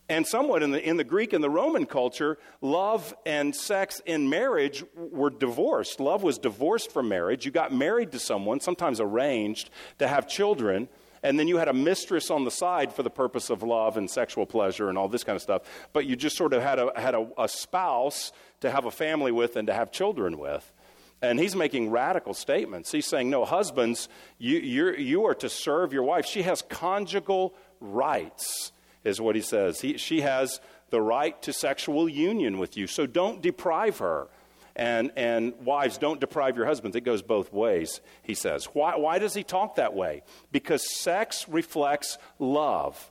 And 0.08 0.24
somewhat 0.24 0.62
in 0.62 0.70
the, 0.70 0.88
in 0.88 0.98
the 0.98 1.04
Greek 1.04 1.32
and 1.32 1.42
the 1.42 1.50
Roman 1.50 1.84
culture, 1.84 2.38
love 2.60 3.12
and 3.24 3.54
sex 3.54 4.00
in 4.06 4.28
marriage 4.30 4.84
were 4.94 5.30
divorced. 5.30 5.98
Love 5.98 6.22
was 6.22 6.38
divorced 6.38 6.92
from 6.92 7.08
marriage. 7.08 7.44
You 7.44 7.50
got 7.50 7.72
married 7.72 8.12
to 8.12 8.20
someone, 8.20 8.60
sometimes 8.60 9.00
arranged, 9.00 9.70
to 9.98 10.06
have 10.06 10.28
children 10.28 10.88
and 11.26 11.40
then 11.40 11.48
you 11.48 11.56
had 11.56 11.66
a 11.66 11.72
mistress 11.72 12.30
on 12.30 12.44
the 12.44 12.52
side 12.52 12.92
for 12.92 13.02
the 13.02 13.10
purpose 13.10 13.50
of 13.50 13.64
love 13.64 13.96
and 13.96 14.08
sexual 14.08 14.46
pleasure 14.46 14.88
and 14.88 14.96
all 14.96 15.08
this 15.08 15.24
kind 15.24 15.34
of 15.34 15.42
stuff. 15.42 15.62
But 15.92 16.06
you 16.06 16.14
just 16.14 16.36
sort 16.36 16.52
of 16.52 16.62
had 16.62 16.78
a, 16.78 16.92
had 16.94 17.16
a, 17.16 17.26
a 17.36 17.48
spouse 17.48 18.30
to 18.60 18.70
have 18.70 18.84
a 18.84 18.92
family 18.92 19.32
with 19.32 19.56
and 19.56 19.66
to 19.66 19.74
have 19.74 19.90
children 19.90 20.38
with. 20.38 20.72
And 21.20 21.40
he's 21.40 21.56
making 21.56 21.90
radical 21.90 22.32
statements. 22.32 22.92
He's 22.92 23.06
saying, 23.06 23.28
no, 23.28 23.44
husbands, 23.44 24.08
you, 24.38 24.60
you 24.92 25.26
are 25.26 25.34
to 25.34 25.48
serve 25.48 25.92
your 25.92 26.04
wife. 26.04 26.26
She 26.26 26.42
has 26.42 26.62
conjugal 26.62 27.54
rights, 27.80 28.70
is 29.02 29.20
what 29.20 29.34
he 29.34 29.42
says. 29.42 29.80
He, 29.80 29.98
she 29.98 30.20
has 30.20 30.60
the 30.90 31.00
right 31.00 31.42
to 31.42 31.52
sexual 31.52 32.08
union 32.08 32.58
with 32.58 32.76
you, 32.76 32.86
so 32.86 33.04
don't 33.04 33.42
deprive 33.42 33.98
her. 33.98 34.28
And, 34.76 35.10
and 35.16 35.54
wives, 35.64 35.96
don't 35.96 36.20
deprive 36.20 36.54
your 36.54 36.66
husbands. 36.66 36.96
It 36.96 37.00
goes 37.00 37.22
both 37.22 37.50
ways, 37.50 38.02
he 38.22 38.34
says. 38.34 38.66
Why, 38.66 38.96
why 38.96 39.18
does 39.18 39.32
he 39.32 39.42
talk 39.42 39.76
that 39.76 39.94
way? 39.94 40.22
Because 40.52 40.94
sex 41.00 41.48
reflects 41.48 42.18
love. 42.38 43.10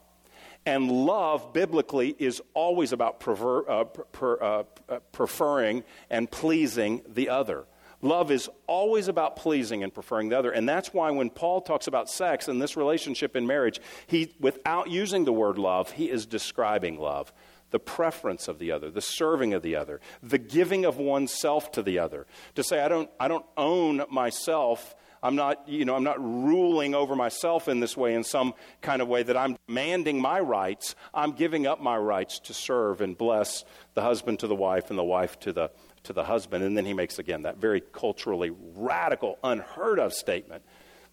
And 0.67 0.91
love, 0.91 1.53
biblically, 1.53 2.15
is 2.19 2.41
always 2.53 2.91
about 2.91 3.19
prefer, 3.19 3.67
uh, 3.67 3.83
per, 3.83 4.41
uh, 4.41 4.63
uh, 4.87 4.99
preferring 5.11 5.83
and 6.09 6.29
pleasing 6.29 7.01
the 7.07 7.29
other. 7.29 7.65
Love 8.01 8.29
is 8.29 8.49
always 8.67 9.07
about 9.07 9.35
pleasing 9.35 9.83
and 9.83 9.91
preferring 9.91 10.29
the 10.29 10.37
other. 10.37 10.51
And 10.51 10.69
that's 10.69 10.93
why 10.93 11.09
when 11.09 11.31
Paul 11.31 11.61
talks 11.61 11.87
about 11.87 12.09
sex 12.09 12.47
and 12.47 12.61
this 12.61 12.77
relationship 12.77 13.35
in 13.35 13.47
marriage, 13.47 13.79
he, 14.05 14.35
without 14.39 14.89
using 14.89 15.25
the 15.25 15.33
word 15.33 15.57
love, 15.57 15.91
he 15.91 16.11
is 16.11 16.27
describing 16.27 16.99
love 16.99 17.33
the 17.75 17.79
preference 17.79 18.47
of 18.47 18.57
the 18.57 18.71
other, 18.71 18.89
the 18.89 19.01
serving 19.01 19.53
of 19.53 19.61
the 19.61 19.75
other, 19.75 19.99
the 20.23 20.37
giving 20.37 20.85
of 20.85 20.95
oneself 20.95 21.73
to 21.73 21.83
the 21.83 21.99
other. 21.99 22.25
To 22.55 22.63
say, 22.63 22.79
I 22.79 22.87
don't, 22.87 23.09
I 23.19 23.27
don't 23.27 23.45
own 23.57 24.05
myself. 24.09 24.95
I'm 25.21 25.35
not, 25.35 25.67
you 25.67 25.83
know, 25.83 25.93
I'm 25.93 26.05
not 26.05 26.23
ruling 26.23 26.95
over 26.95 27.17
myself 27.17 27.67
in 27.67 27.81
this 27.81 27.97
way, 27.97 28.13
in 28.13 28.23
some 28.23 28.53
kind 28.79 29.01
of 29.01 29.09
way 29.09 29.23
that 29.23 29.35
I'm 29.35 29.57
demanding 29.67 30.21
my 30.21 30.39
rights. 30.39 30.95
I'm 31.13 31.33
giving 31.33 31.67
up 31.67 31.81
my 31.81 31.97
rights 31.97 32.39
to 32.45 32.53
serve 32.53 33.01
and 33.01 33.17
bless 33.17 33.65
the 33.93 34.01
husband 34.01 34.39
to 34.39 34.47
the 34.47 34.55
wife 34.55 34.89
and 34.89 34.97
the 34.97 35.03
wife 35.03 35.37
to 35.41 35.51
the, 35.51 35.69
to 36.03 36.13
the 36.13 36.23
husband. 36.23 36.63
And 36.63 36.77
then 36.77 36.85
he 36.85 36.93
makes, 36.93 37.19
again, 37.19 37.41
that 37.41 37.57
very 37.57 37.81
culturally 37.81 38.51
radical, 38.77 39.37
unheard 39.43 39.99
of 39.99 40.13
statement 40.13 40.63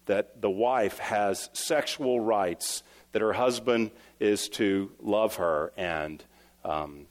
that 0.05 0.41
the 0.41 0.49
wife 0.49 0.97
has 0.99 1.49
sexual 1.51 2.21
rights, 2.21 2.83
that 3.11 3.21
her 3.21 3.33
husband 3.33 3.91
is 4.21 4.47
to 4.47 4.93
love 5.01 5.35
her 5.35 5.73
and 5.75 6.23
um, 6.63 7.07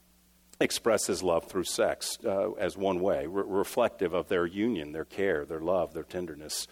express 0.61 1.07
his 1.07 1.23
love 1.23 1.47
through 1.47 1.65
sex 1.65 2.19
uh, 2.25 2.53
as 2.53 2.77
one 2.77 3.01
way, 3.01 3.27
re- 3.27 3.45
reflective 3.47 4.15
of 4.15 4.29
their 4.29 4.47
union, 4.47 4.93
their 4.93 5.05
care, 5.05 5.45
their 5.45 5.61
love, 5.61 5.93
their 5.95 6.05
tenderness, 6.05 6.67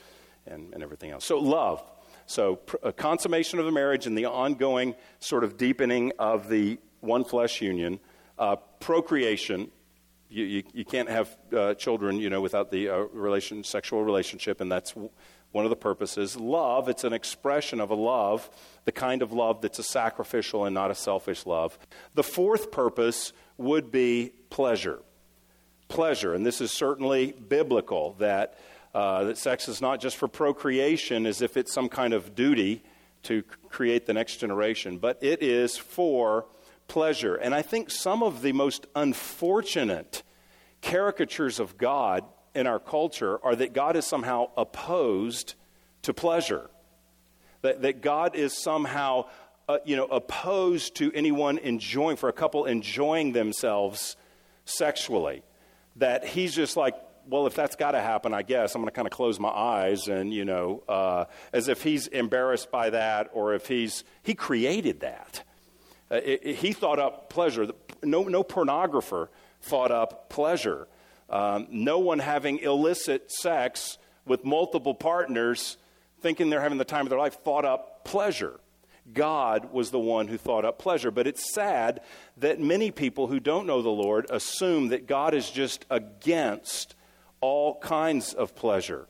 and, 0.46 0.72
and 0.72 0.82
everything 0.82 1.10
else. 1.10 1.24
So, 1.24 1.38
love. 1.38 1.82
So, 2.26 2.56
pr- 2.56 2.90
consummation 2.92 3.58
of 3.58 3.64
the 3.64 3.72
marriage 3.72 4.06
and 4.06 4.16
the 4.16 4.26
ongoing 4.26 4.94
sort 5.18 5.44
of 5.44 5.56
deepening 5.56 6.12
of 6.18 6.48
the 6.48 6.78
one 7.00 7.24
flesh 7.24 7.60
union. 7.60 8.00
Uh, 8.38 8.56
procreation. 8.78 9.70
You, 10.30 10.44
you, 10.44 10.62
you, 10.72 10.84
can't 10.84 11.10
have 11.10 11.36
uh, 11.54 11.74
children, 11.74 12.16
you 12.16 12.30
know, 12.30 12.40
without 12.40 12.70
the 12.70 12.88
uh, 12.88 12.96
relation, 13.12 13.64
sexual 13.64 14.04
relationship, 14.04 14.60
and 14.60 14.70
that's 14.70 14.94
one 15.52 15.64
of 15.64 15.70
the 15.70 15.76
purposes. 15.76 16.36
Love, 16.36 16.88
it's 16.88 17.04
an 17.04 17.12
expression 17.12 17.80
of 17.80 17.90
a 17.90 17.94
love, 17.94 18.50
the 18.84 18.92
kind 18.92 19.22
of 19.22 19.32
love 19.32 19.60
that's 19.60 19.78
a 19.78 19.82
sacrificial 19.82 20.64
and 20.64 20.74
not 20.74 20.90
a 20.90 20.94
selfish 20.94 21.46
love. 21.46 21.78
The 22.14 22.22
fourth 22.22 22.70
purpose 22.70 23.32
would 23.56 23.90
be 23.90 24.32
pleasure. 24.48 25.00
Pleasure, 25.88 26.34
and 26.34 26.46
this 26.46 26.60
is 26.60 26.70
certainly 26.70 27.32
biblical 27.32 28.14
that, 28.20 28.58
uh, 28.94 29.24
that 29.24 29.38
sex 29.38 29.68
is 29.68 29.80
not 29.80 30.00
just 30.00 30.16
for 30.16 30.28
procreation 30.28 31.26
as 31.26 31.42
if 31.42 31.56
it's 31.56 31.72
some 31.72 31.88
kind 31.88 32.14
of 32.14 32.34
duty 32.34 32.82
to 33.24 33.42
create 33.68 34.06
the 34.06 34.14
next 34.14 34.36
generation, 34.36 34.98
but 34.98 35.18
it 35.20 35.42
is 35.42 35.76
for 35.76 36.46
pleasure. 36.88 37.34
And 37.34 37.54
I 37.54 37.62
think 37.62 37.90
some 37.90 38.22
of 38.22 38.40
the 38.42 38.52
most 38.52 38.86
unfortunate 38.94 40.22
caricatures 40.80 41.60
of 41.60 41.76
God 41.76 42.24
in 42.54 42.66
our 42.66 42.78
culture 42.78 43.38
are 43.44 43.54
that 43.54 43.72
God 43.72 43.96
is 43.96 44.06
somehow 44.06 44.50
opposed 44.56 45.54
to 46.02 46.14
pleasure. 46.14 46.70
That, 47.62 47.82
that 47.82 48.00
God 48.00 48.34
is 48.36 48.56
somehow, 48.56 49.26
uh, 49.68 49.78
you 49.84 49.96
know, 49.96 50.06
opposed 50.06 50.96
to 50.96 51.12
anyone 51.12 51.58
enjoying, 51.58 52.16
for 52.16 52.28
a 52.28 52.32
couple 52.32 52.64
enjoying 52.64 53.32
themselves 53.32 54.16
sexually. 54.64 55.42
That 55.96 56.24
he's 56.24 56.54
just 56.54 56.76
like, 56.76 56.94
well, 57.28 57.46
if 57.46 57.54
that's 57.54 57.76
got 57.76 57.92
to 57.92 58.00
happen, 58.00 58.32
I 58.32 58.42
guess 58.42 58.74
I'm 58.74 58.80
going 58.80 58.88
to 58.88 58.94
kind 58.94 59.06
of 59.06 59.12
close 59.12 59.38
my 59.38 59.50
eyes 59.50 60.08
and, 60.08 60.32
you 60.32 60.44
know, 60.44 60.82
uh, 60.88 61.26
as 61.52 61.68
if 61.68 61.82
he's 61.82 62.06
embarrassed 62.06 62.70
by 62.70 62.90
that 62.90 63.30
or 63.32 63.54
if 63.54 63.68
he's, 63.68 64.04
he 64.22 64.34
created 64.34 65.00
that. 65.00 65.44
Uh, 66.10 66.16
it, 66.16 66.40
it, 66.42 66.56
he 66.56 66.72
thought 66.72 66.98
up 66.98 67.30
pleasure. 67.30 67.68
No, 68.02 68.24
no 68.24 68.42
pornographer 68.42 69.28
thought 69.60 69.90
up 69.90 70.30
pleasure. 70.30 70.88
Um, 71.30 71.68
no 71.70 71.98
one 71.98 72.18
having 72.18 72.58
illicit 72.58 73.30
sex 73.30 73.98
with 74.26 74.44
multiple 74.44 74.94
partners, 74.94 75.76
thinking 76.20 76.50
they're 76.50 76.60
having 76.60 76.78
the 76.78 76.84
time 76.84 77.06
of 77.06 77.10
their 77.10 77.18
life, 77.18 77.38
thought 77.42 77.64
up 77.64 78.04
pleasure. 78.04 78.60
God 79.12 79.72
was 79.72 79.90
the 79.90 79.98
one 79.98 80.28
who 80.28 80.36
thought 80.36 80.64
up 80.64 80.78
pleasure. 80.78 81.10
But 81.10 81.26
it's 81.26 81.54
sad 81.54 82.00
that 82.36 82.60
many 82.60 82.90
people 82.90 83.26
who 83.26 83.40
don't 83.40 83.66
know 83.66 83.82
the 83.82 83.88
Lord 83.88 84.26
assume 84.30 84.88
that 84.88 85.06
God 85.06 85.34
is 85.34 85.50
just 85.50 85.86
against 85.90 86.94
all 87.40 87.78
kinds 87.78 88.34
of 88.34 88.54
pleasure. 88.54 89.06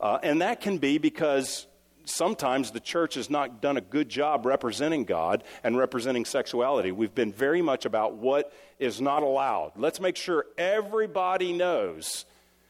Uh, 0.00 0.18
and 0.22 0.42
that 0.42 0.60
can 0.60 0.78
be 0.78 0.98
because 0.98 1.66
sometimes 2.10 2.70
the 2.70 2.80
church 2.80 3.14
has 3.14 3.30
not 3.30 3.62
done 3.62 3.76
a 3.76 3.80
good 3.80 4.08
job 4.08 4.44
representing 4.44 5.04
God 5.04 5.44
and 5.62 5.76
representing 5.76 6.24
sexuality. 6.24 6.92
We've 6.92 7.14
been 7.14 7.32
very 7.32 7.62
much 7.62 7.84
about 7.84 8.16
what 8.16 8.52
is 8.78 9.00
not 9.00 9.22
allowed. 9.22 9.72
Let's 9.76 10.00
make 10.00 10.16
sure 10.16 10.46
everybody 10.58 11.52
knows 11.52 12.26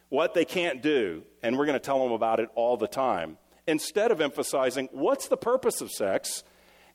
what 0.09 0.35
they 0.35 0.45
can't 0.45 0.83
do, 0.83 1.23
and 1.43 1.57
we're 1.57 1.67
going 1.67 1.79
to 1.79 1.85
tell 1.85 2.03
them 2.03 2.13
about 2.13 2.41
it 2.41 2.49
all 2.55 2.77
the 2.77 2.89
time. 2.89 3.39
Instead 3.67 4.11
of 4.11 4.21
emphasizing 4.21 4.89
what's 4.93 5.29
the 5.29 5.37
purpose 5.37 5.81
of 5.81 5.91
sex, 5.91 6.43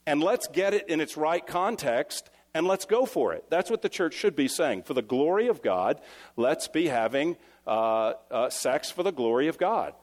and 0.05 0.21
let's 0.21 0.47
get 0.47 0.73
it 0.73 0.87
in 0.89 1.01
its 1.01 1.17
right 1.17 1.45
context 1.45 2.29
and 2.53 2.65
let's 2.67 2.85
go 2.85 3.05
for 3.05 3.33
it. 3.33 3.43
That's 3.49 3.69
what 3.69 3.81
the 3.81 3.89
church 3.89 4.13
should 4.13 4.35
be 4.35 4.47
saying. 4.47 4.83
For 4.83 4.93
the 4.93 5.01
glory 5.01 5.47
of 5.47 5.61
God, 5.61 5.99
let's 6.37 6.67
be 6.69 6.87
having 6.87 7.35
uh, 7.67 8.13
uh, 8.31 8.49
sex 8.49 8.89
for 8.89 9.03
the 9.03 9.11
glory 9.11 9.47
of 9.47 9.57
God. 9.57 9.93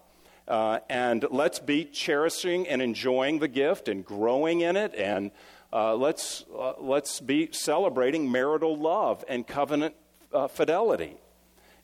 Uh, 0.53 0.81
and 0.91 1.25
let's 1.31 1.59
be 1.59 1.83
cherishing 1.83 2.69
and 2.69 2.83
enjoying 2.83 3.39
the 3.39 3.49
gift 3.49 3.89
and 3.89 4.05
growing 4.05 4.61
in 4.61 4.77
it. 4.77 4.95
And 4.95 5.31
uh, 5.73 5.95
let's, 5.95 6.45
uh, 6.55 6.75
let's 6.79 7.21
be 7.21 7.49
celebrating 7.53 8.31
marital 8.31 8.77
love 8.77 9.25
and 9.31 9.47
covenant 9.47 9.95
uh, 10.31 10.49
fidelity. 10.49 11.17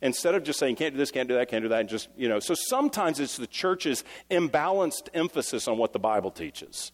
Instead 0.02 0.34
of 0.34 0.42
just 0.42 0.58
saying, 0.58 0.76
can't 0.76 0.92
do 0.92 0.98
this, 0.98 1.10
can't 1.10 1.30
do 1.30 1.36
that, 1.36 1.48
can't 1.48 1.64
do 1.64 1.70
that, 1.70 1.80
and 1.80 1.88
just, 1.88 2.10
you 2.14 2.28
know. 2.28 2.40
So 2.40 2.52
sometimes 2.54 3.20
it's 3.20 3.38
the 3.38 3.46
church's 3.46 4.04
imbalanced 4.30 5.08
emphasis 5.14 5.66
on 5.66 5.78
what 5.78 5.94
the 5.94 5.98
Bible 5.98 6.30
teaches. 6.30 6.92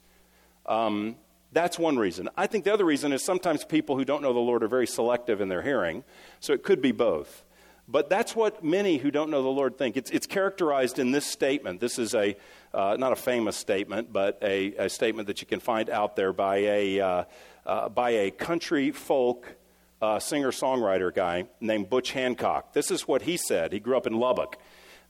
Um, 0.66 1.16
that's 1.50 1.76
one 1.76 1.96
reason. 1.96 2.28
I 2.36 2.46
think 2.46 2.64
the 2.64 2.72
other 2.72 2.84
reason 2.84 3.12
is 3.12 3.24
sometimes 3.24 3.64
people 3.64 3.96
who 3.96 4.04
don't 4.04 4.22
know 4.22 4.32
the 4.32 4.38
Lord 4.38 4.62
are 4.62 4.68
very 4.68 4.86
selective 4.86 5.40
in 5.40 5.48
their 5.48 5.62
hearing. 5.62 6.04
So 6.38 6.52
it 6.52 6.62
could 6.62 6.80
be 6.80 6.92
both. 6.92 7.43
But 7.86 8.08
that's 8.08 8.34
what 8.34 8.64
many 8.64 8.96
who 8.96 9.10
don't 9.10 9.30
know 9.30 9.42
the 9.42 9.48
Lord 9.48 9.76
think. 9.76 9.96
It's, 9.96 10.10
it's 10.10 10.26
characterized 10.26 10.98
in 10.98 11.12
this 11.12 11.26
statement. 11.26 11.80
This 11.80 11.98
is 11.98 12.14
a, 12.14 12.34
uh, 12.72 12.96
not 12.98 13.12
a 13.12 13.16
famous 13.16 13.56
statement, 13.56 14.12
but 14.12 14.38
a, 14.42 14.74
a, 14.76 14.88
statement 14.88 15.28
that 15.28 15.42
you 15.42 15.46
can 15.46 15.60
find 15.60 15.90
out 15.90 16.16
there 16.16 16.32
by 16.32 16.56
a, 16.56 17.00
uh, 17.00 17.24
uh, 17.66 17.88
by 17.90 18.10
a 18.10 18.30
country 18.30 18.90
folk 18.90 19.56
uh, 20.00 20.18
singer 20.18 20.50
songwriter 20.50 21.14
guy 21.14 21.44
named 21.60 21.90
Butch 21.90 22.12
Hancock. 22.12 22.72
This 22.72 22.90
is 22.90 23.06
what 23.06 23.22
he 23.22 23.36
said. 23.36 23.72
He 23.72 23.80
grew 23.80 23.96
up 23.96 24.06
in 24.06 24.14
Lubbock. 24.14 24.58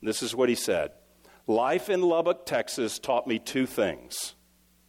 This 0.02 0.22
is 0.22 0.34
what 0.34 0.48
he 0.48 0.54
said 0.54 0.92
Life 1.46 1.90
in 1.90 2.02
Lubbock, 2.02 2.46
Texas 2.46 2.98
taught 2.98 3.26
me 3.26 3.38
two 3.38 3.66
things. 3.66 4.34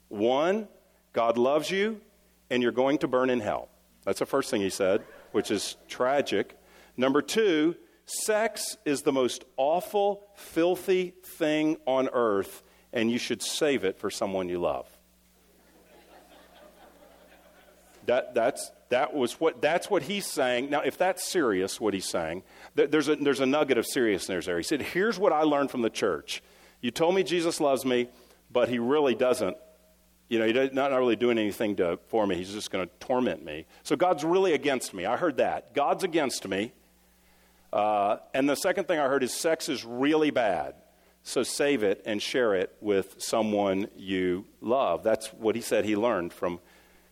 One, 0.08 0.68
God 1.14 1.38
loves 1.38 1.70
you, 1.70 2.02
and 2.50 2.64
you're 2.64 2.72
going 2.72 2.98
to 3.00 3.08
burn 3.08 3.30
in 3.30 3.40
hell. 3.40 3.70
That's 4.06 4.20
the 4.20 4.26
first 4.26 4.52
thing 4.52 4.62
he 4.62 4.70
said, 4.70 5.04
which 5.32 5.52
is 5.52 5.76
tragic. 5.88 6.58
Number 6.98 7.22
two, 7.22 7.76
sex 8.06 8.78
is 8.86 9.02
the 9.02 9.12
most 9.12 9.44
awful, 9.58 10.28
filthy 10.36 11.14
thing 11.24 11.78
on 11.86 12.10
earth, 12.14 12.64
and 12.94 13.12
you 13.12 13.18
should 13.18 13.42
save 13.42 13.84
it 13.84 14.00
for 14.00 14.10
someone 14.10 14.50
you 14.50 14.60
love. 14.60 14.88
That, 18.06 18.36
that's, 18.36 18.72
that 18.90 19.14
was 19.16 19.40
what, 19.40 19.62
that's 19.62 19.90
what 19.90 20.04
he's 20.04 20.26
saying. 20.26 20.70
Now, 20.70 20.82
if 20.82 20.98
that's 20.98 21.24
serious, 21.24 21.82
what 21.82 21.94
he's 21.94 22.08
saying, 22.08 22.44
there's 22.76 23.10
a, 23.10 23.16
there's 23.16 23.40
a 23.40 23.46
nugget 23.46 23.78
of 23.78 23.86
seriousness 23.86 24.46
there. 24.46 24.58
He 24.58 24.64
said, 24.64 24.82
Here's 24.82 25.18
what 25.18 25.34
I 25.34 25.42
learned 25.42 25.72
from 25.72 25.82
the 25.82 25.90
church. 25.90 26.44
You 26.82 26.92
told 26.92 27.16
me 27.16 27.24
Jesus 27.24 27.60
loves 27.60 27.84
me, 27.84 28.10
but 28.52 28.70
he 28.70 28.78
really 28.78 29.16
doesn't. 29.16 29.58
You 30.30 30.40
know, 30.40 30.46
he's 30.46 30.74
not 30.74 30.92
really 30.92 31.16
doing 31.16 31.38
anything 31.38 31.76
to, 31.78 32.00
for 32.08 32.26
me. 32.26 32.36
He's 32.36 32.52
just 32.52 32.72
going 32.72 32.88
to 32.88 32.94
torment 33.00 33.44
me. 33.44 33.66
So 33.84 33.96
God's 33.96 34.24
really 34.24 34.54
against 34.54 34.94
me. 34.94 35.06
I 35.06 35.18
heard 35.18 35.38
that. 35.38 35.74
God's 35.74 36.04
against 36.04 36.48
me. 36.48 36.74
Uh, 37.76 38.20
and 38.34 38.48
the 38.48 38.56
second 38.56 38.88
thing 38.88 39.00
I 39.00 39.08
heard 39.10 39.22
is 39.22 39.34
sex 39.34 39.68
is 39.68 39.84
really 39.84 40.32
bad. 40.32 40.76
So 41.24 41.44
save 41.44 41.84
it 41.84 42.02
and 42.06 42.22
share 42.22 42.56
it 42.56 42.74
with 42.80 43.16
someone 43.18 43.88
you 43.98 44.46
love. 44.62 45.04
That's 45.04 45.28
what 45.34 45.56
he 45.56 45.62
said 45.62 45.84
he 45.84 45.98
learned 45.98 46.32
from 46.32 46.62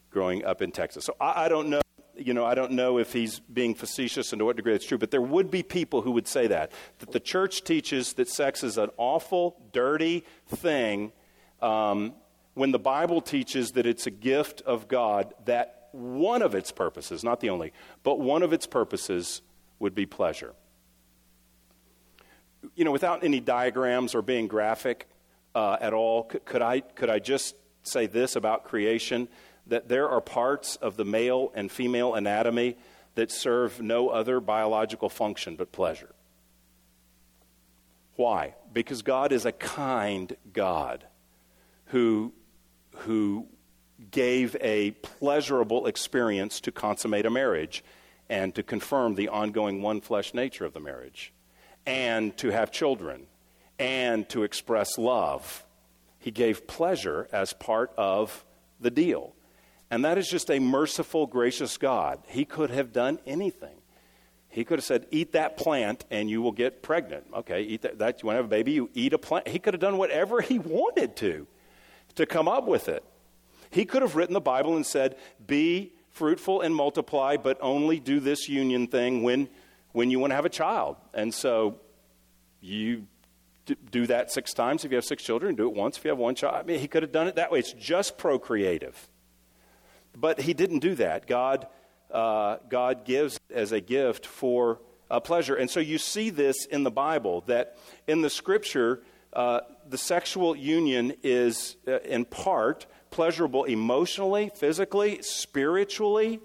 growing 0.10 0.46
up 0.46 0.62
in 0.62 0.72
Texas. 0.72 1.04
So 1.04 1.18
I, 1.20 1.46
I 1.46 1.50
don't 1.50 1.70
know 1.70 1.82
you 2.16 2.34
know, 2.34 2.46
I 2.46 2.54
don't 2.54 2.74
know 2.74 3.00
if 3.00 3.12
he's 3.12 3.40
being 3.40 3.74
facetious 3.74 4.32
and 4.32 4.40
to 4.40 4.46
what 4.46 4.56
degree 4.56 4.76
it's 4.76 4.86
true, 4.86 5.00
but 5.00 5.10
there 5.10 5.22
would 5.22 5.50
be 5.50 5.64
people 5.64 6.04
who 6.04 6.12
would 6.12 6.28
say 6.28 6.46
that. 6.46 6.72
That 7.00 7.12
the 7.12 7.20
church 7.20 7.64
teaches 7.64 8.14
that 8.14 8.30
sex 8.30 8.64
is 8.64 8.78
an 8.78 8.92
awful, 8.98 9.60
dirty 9.74 10.24
thing 10.48 11.12
um, 11.60 12.14
when 12.54 12.72
the 12.72 12.80
Bible 12.80 13.20
teaches 13.20 13.72
that 13.72 13.88
it's 13.88 14.06
a 14.06 14.12
gift 14.12 14.62
of 14.62 14.88
God 14.88 15.34
that 15.46 15.90
one 15.92 16.44
of 16.44 16.54
its 16.54 16.72
purposes, 16.72 17.24
not 17.24 17.40
the 17.40 17.50
only, 17.50 17.74
but 18.04 18.20
one 18.20 18.44
of 18.44 18.54
its 18.54 18.68
purposes 18.68 19.42
would 19.84 19.94
be 19.94 20.06
pleasure. 20.06 20.54
You 22.74 22.86
know, 22.86 22.92
without 22.94 23.26
any 23.26 23.42
diagrams 23.42 24.16
or 24.16 24.22
being 24.22 24.48
graphic 24.48 25.10
uh, 25.54 25.76
at 25.82 25.94
all, 25.94 26.24
could, 26.24 26.46
could, 26.46 26.62
I, 26.62 26.80
could 26.80 27.10
I 27.10 27.20
just 27.20 27.56
say 27.84 28.08
this 28.08 28.38
about 28.38 28.64
creation? 28.64 29.28
That 29.68 29.90
there 29.90 30.10
are 30.10 30.22
parts 30.22 30.78
of 30.78 30.96
the 30.96 31.04
male 31.04 31.52
and 31.54 31.70
female 31.70 32.16
anatomy 32.16 32.78
that 33.16 33.30
serve 33.30 33.82
no 33.82 34.08
other 34.08 34.40
biological 34.40 35.10
function 35.10 35.58
but 35.58 35.74
pleasure. 35.74 36.16
Why? 38.16 38.56
Because 38.72 39.02
God 39.02 39.34
is 39.34 39.46
a 39.46 39.52
kind 39.52 40.34
God 40.54 41.04
who, 41.88 42.32
who 43.00 43.48
gave 44.12 44.56
a 44.62 44.92
pleasurable 44.92 45.88
experience 45.88 46.62
to 46.62 46.72
consummate 46.72 47.26
a 47.26 47.30
marriage 47.30 47.84
and 48.30 48.54
to 48.56 48.64
confirm 48.64 49.16
the 49.16 49.30
ongoing 49.30 49.82
one 49.82 50.02
flesh 50.02 50.34
nature 50.34 50.66
of 50.66 50.74
the 50.74 50.80
marriage 50.80 51.34
and 51.86 52.36
to 52.38 52.50
have 52.50 52.72
children 52.72 53.28
and 53.80 54.28
to 54.30 54.44
express 54.44 54.98
love. 54.98 55.66
He 56.20 56.32
gave 56.32 56.68
pleasure 56.68 57.28
as 57.32 57.54
part 57.54 57.92
of 57.98 58.46
the 58.80 58.92
deal. 58.92 59.34
And 59.92 60.06
that 60.06 60.18
is 60.18 60.28
just 60.28 60.50
a 60.50 60.60
merciful, 60.60 61.28
gracious 61.28 61.78
God. 61.78 62.20
He 62.28 62.46
could 62.46 62.70
have 62.70 62.94
done 62.94 63.20
anything. 63.26 63.76
He 64.50 64.64
could 64.64 64.80
have 64.80 64.86
said, 64.86 65.08
Eat 65.12 65.34
that 65.34 65.58
plant 65.58 66.06
and 66.12 66.30
you 66.30 66.42
will 66.42 66.52
get 66.52 66.82
pregnant. 66.82 67.26
Okay, 67.34 67.64
eat 67.64 67.82
that. 67.82 67.98
that 67.98 68.22
you 68.22 68.28
want 68.28 68.36
to 68.36 68.38
have 68.38 68.46
a 68.46 68.50
baby, 68.50 68.72
you 68.72 68.90
eat 68.94 69.14
a 69.14 69.18
plant. 69.18 69.48
He 69.48 69.60
could 69.60 69.74
have 69.74 69.82
done 69.82 69.98
whatever 69.98 70.42
he 70.42 70.60
wanted 70.60 71.16
to 71.18 71.48
to 72.16 72.26
come 72.26 72.48
up 72.48 72.66
with 72.66 72.88
it. 72.88 73.04
He 73.72 73.86
could 73.86 74.04
have 74.04 74.16
written 74.16 74.34
the 74.34 74.42
Bible 74.42 74.76
and 74.76 74.86
said, 74.86 75.18
Be 75.46 75.94
fruitful 76.14 76.62
and 76.62 76.74
multiply, 76.74 77.38
but 77.38 77.58
only 77.62 78.00
do 78.00 78.20
this 78.20 78.48
union 78.48 78.88
thing 78.88 79.24
when, 79.24 79.50
when 79.92 80.10
you 80.10 80.20
want 80.20 80.32
to 80.32 80.36
have 80.36 80.46
a 80.46 80.50
child. 80.50 80.96
And 81.14 81.34
so 81.34 81.80
you 82.62 83.08
do 83.92 84.08
that 84.08 84.32
six 84.32 84.54
times 84.54 84.86
if 84.86 84.92
you 84.92 84.96
have 84.96 85.06
six 85.06 85.24
children, 85.24 85.56
do 85.56 85.68
it 85.68 85.74
once 85.74 85.98
if 85.98 86.06
you 86.06 86.10
have 86.10 86.18
one 86.18 86.36
child. 86.36 86.56
I 86.56 86.64
mean, 86.64 86.80
he 86.80 86.88
could 86.88 87.04
have 87.04 87.12
done 87.12 87.28
it 87.28 87.36
that 87.36 87.52
way. 87.52 87.60
It's 87.60 87.74
just 87.74 88.18
procreative. 88.18 89.10
But 90.16 90.42
he 90.42 90.54
didn't 90.54 90.80
do 90.80 90.96
that. 90.96 91.26
God, 91.26 91.68
uh, 92.12 92.58
God 92.70 93.06
gives 93.06 93.40
as 93.54 93.72
a 93.72 93.82
gift 93.82 94.26
for 94.26 94.80
uh, 95.10 95.20
pleasure. 95.20 95.56
And 95.56 95.70
so 95.70 95.80
you 95.80 95.98
see 95.98 96.30
this 96.30 96.66
in 96.66 96.84
the 96.84 96.92
Bible 96.92 97.44
that 97.48 97.78
in 98.08 98.22
the 98.22 98.30
scripture, 98.30 99.02
uh, 99.32 99.62
the 99.90 99.98
sexual 99.98 100.56
union 100.56 101.14
is 101.24 101.78
uh, 101.88 102.00
in 102.00 102.26
part 102.26 102.86
pleasurable 103.14 103.64
emotionally, 103.64 104.52
physically, 104.56 105.20
spiritually. 105.22 106.40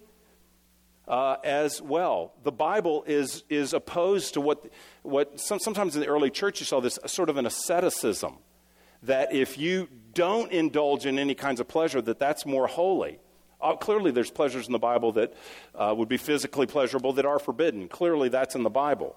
Uh, 1.07 1.39
as 1.43 1.81
well. 1.81 2.35
The 2.43 2.53
Bible 2.53 3.03
is, 3.07 3.43
is 3.49 3.73
opposed 3.73 4.35
to 4.35 4.43
what, 4.43 4.71
what 5.01 5.41
some, 5.41 5.59
sometimes 5.59 5.95
in 5.97 6.03
the 6.03 6.07
early 6.07 6.29
church 6.29 6.61
you 6.61 6.66
saw 6.66 6.81
this 6.81 6.99
sort 7.07 7.31
of 7.31 7.39
an 7.39 7.47
asceticism 7.47 8.35
that 9.05 9.33
if 9.33 9.57
you 9.57 9.89
don't 10.12 10.53
indulge 10.53 11.07
in 11.07 11.19
any 11.19 11.35
kinds 11.35 11.61
of 11.61 11.69
pleasure, 11.69 12.03
that 12.03 12.19
that's 12.19 12.45
more 12.45 12.66
holy. 12.66 13.21
Uh, 13.59 13.75
clearly, 13.75 14.11
there's 14.11 14.31
pleasures 14.31 14.66
in 14.66 14.73
the 14.75 14.79
Bible 14.79 15.12
that 15.12 15.33
uh, 15.75 15.95
would 15.97 16.11
be 16.11 16.19
physically 16.19 16.66
pleasurable 16.66 17.14
that 17.14 17.25
are 17.25 17.39
forbidden. 17.39 17.89
Clearly, 17.89 18.29
that's 18.29 18.55
in 18.55 18.62
the 18.62 18.69
Bible 18.69 19.16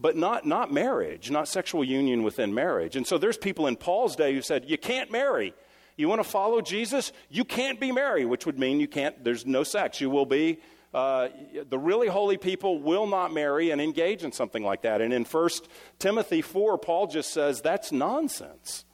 but 0.00 0.16
not, 0.16 0.46
not 0.46 0.72
marriage, 0.72 1.30
not 1.30 1.46
sexual 1.46 1.84
union 1.84 2.22
within 2.22 2.54
marriage. 2.54 2.96
And 2.96 3.06
so 3.06 3.18
there's 3.18 3.36
people 3.36 3.66
in 3.66 3.76
Paul's 3.76 4.16
day 4.16 4.32
who 4.32 4.40
said, 4.40 4.64
you 4.66 4.78
can't 4.78 5.12
marry. 5.12 5.52
You 6.00 6.08
want 6.08 6.22
to 6.22 6.28
follow 6.28 6.62
Jesus? 6.62 7.12
You 7.28 7.44
can't 7.44 7.78
be 7.78 7.92
married, 7.92 8.24
which 8.24 8.46
would 8.46 8.58
mean 8.58 8.80
you 8.80 8.88
can't, 8.88 9.22
there's 9.22 9.44
no 9.44 9.62
sex. 9.62 10.00
You 10.00 10.08
will 10.08 10.24
be, 10.24 10.58
uh, 10.94 11.28
the 11.68 11.78
really 11.78 12.08
holy 12.08 12.38
people 12.38 12.80
will 12.80 13.06
not 13.06 13.34
marry 13.34 13.70
and 13.70 13.82
engage 13.82 14.24
in 14.24 14.32
something 14.32 14.64
like 14.64 14.82
that. 14.82 15.02
And 15.02 15.12
in 15.12 15.24
1 15.24 15.50
Timothy 15.98 16.40
4, 16.40 16.78
Paul 16.78 17.06
just 17.06 17.34
says 17.34 17.60
that's 17.60 17.92
nonsense 17.92 18.86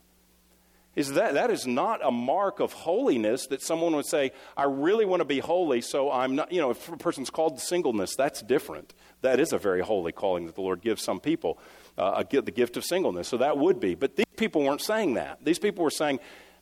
is 0.96 1.12
that 1.12 1.34
that 1.34 1.50
is 1.50 1.66
not 1.66 2.04
a 2.04 2.10
mark 2.10 2.58
of 2.58 2.72
holiness 2.72 3.46
that 3.48 3.60
someone 3.60 3.94
would 3.94 4.06
say 4.06 4.32
i 4.56 4.64
really 4.64 5.04
want 5.04 5.20
to 5.20 5.26
be 5.26 5.38
holy 5.38 5.82
so 5.82 6.10
i'm 6.10 6.34
not 6.34 6.50
you 6.50 6.58
know 6.60 6.70
if 6.70 6.88
a 6.88 6.96
person's 6.96 7.28
called 7.28 7.58
to 7.58 7.62
singleness 7.62 8.16
that's 8.16 8.42
different 8.42 8.94
that 9.20 9.38
is 9.38 9.52
a 9.52 9.58
very 9.58 9.82
holy 9.82 10.10
calling 10.10 10.46
that 10.46 10.54
the 10.54 10.60
lord 10.62 10.80
gives 10.80 11.02
some 11.04 11.20
people 11.20 11.58
uh, 11.98 12.24
a, 12.30 12.40
the 12.40 12.50
gift 12.50 12.76
of 12.76 12.84
singleness 12.84 13.28
so 13.28 13.36
that 13.36 13.58
would 13.58 13.78
be 13.78 13.94
but 13.94 14.16
these 14.16 14.24
people 14.36 14.62
weren't 14.62 14.80
saying 14.80 15.14
that 15.14 15.38
these 15.44 15.58
people 15.58 15.84
were 15.84 15.90
saying 15.90 16.18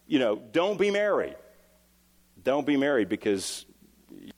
you 0.06 0.18
know 0.18 0.36
don't 0.52 0.78
be 0.78 0.90
married 0.90 1.36
don't 2.44 2.66
be 2.66 2.76
married 2.76 3.08
because 3.08 3.64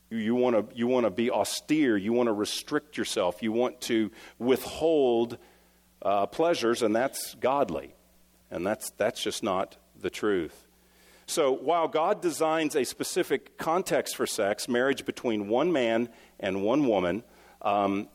you, 0.09 0.33
want 0.33 0.55
to 0.55 0.75
you 0.75 0.87
want 0.87 1.05
to 1.05 1.09
be 1.09 1.29
austere. 1.29 1.97
You 1.97 2.13
want 2.13 2.27
to 2.27 2.33
restrict 2.33 2.97
yourself. 2.97 3.43
You 3.43 3.51
want 3.51 3.81
to 3.81 4.11
withhold 4.39 5.37
uh, 6.01 6.25
pleasures 6.27 6.81
and 6.81 6.95
that's 6.95 7.35
godly. 7.35 7.93
And 8.49 8.65
that's 8.65 8.89
that's 8.91 9.21
just 9.21 9.43
not 9.43 9.75
the 9.99 10.09
truth. 10.09 10.63
So, 11.29 11.51
while 11.51 11.89
God 11.89 12.21
designs 12.21 12.77
a 12.77 12.85
specific 12.85 13.57
context 13.57 14.15
for 14.15 14.25
sex, 14.25 14.69
marriage 14.69 15.05
between 15.05 15.49
one 15.49 15.73
man 15.73 16.07
and 16.39 16.63
one 16.63 16.87
woman, 16.87 17.23
um, 17.61 18.07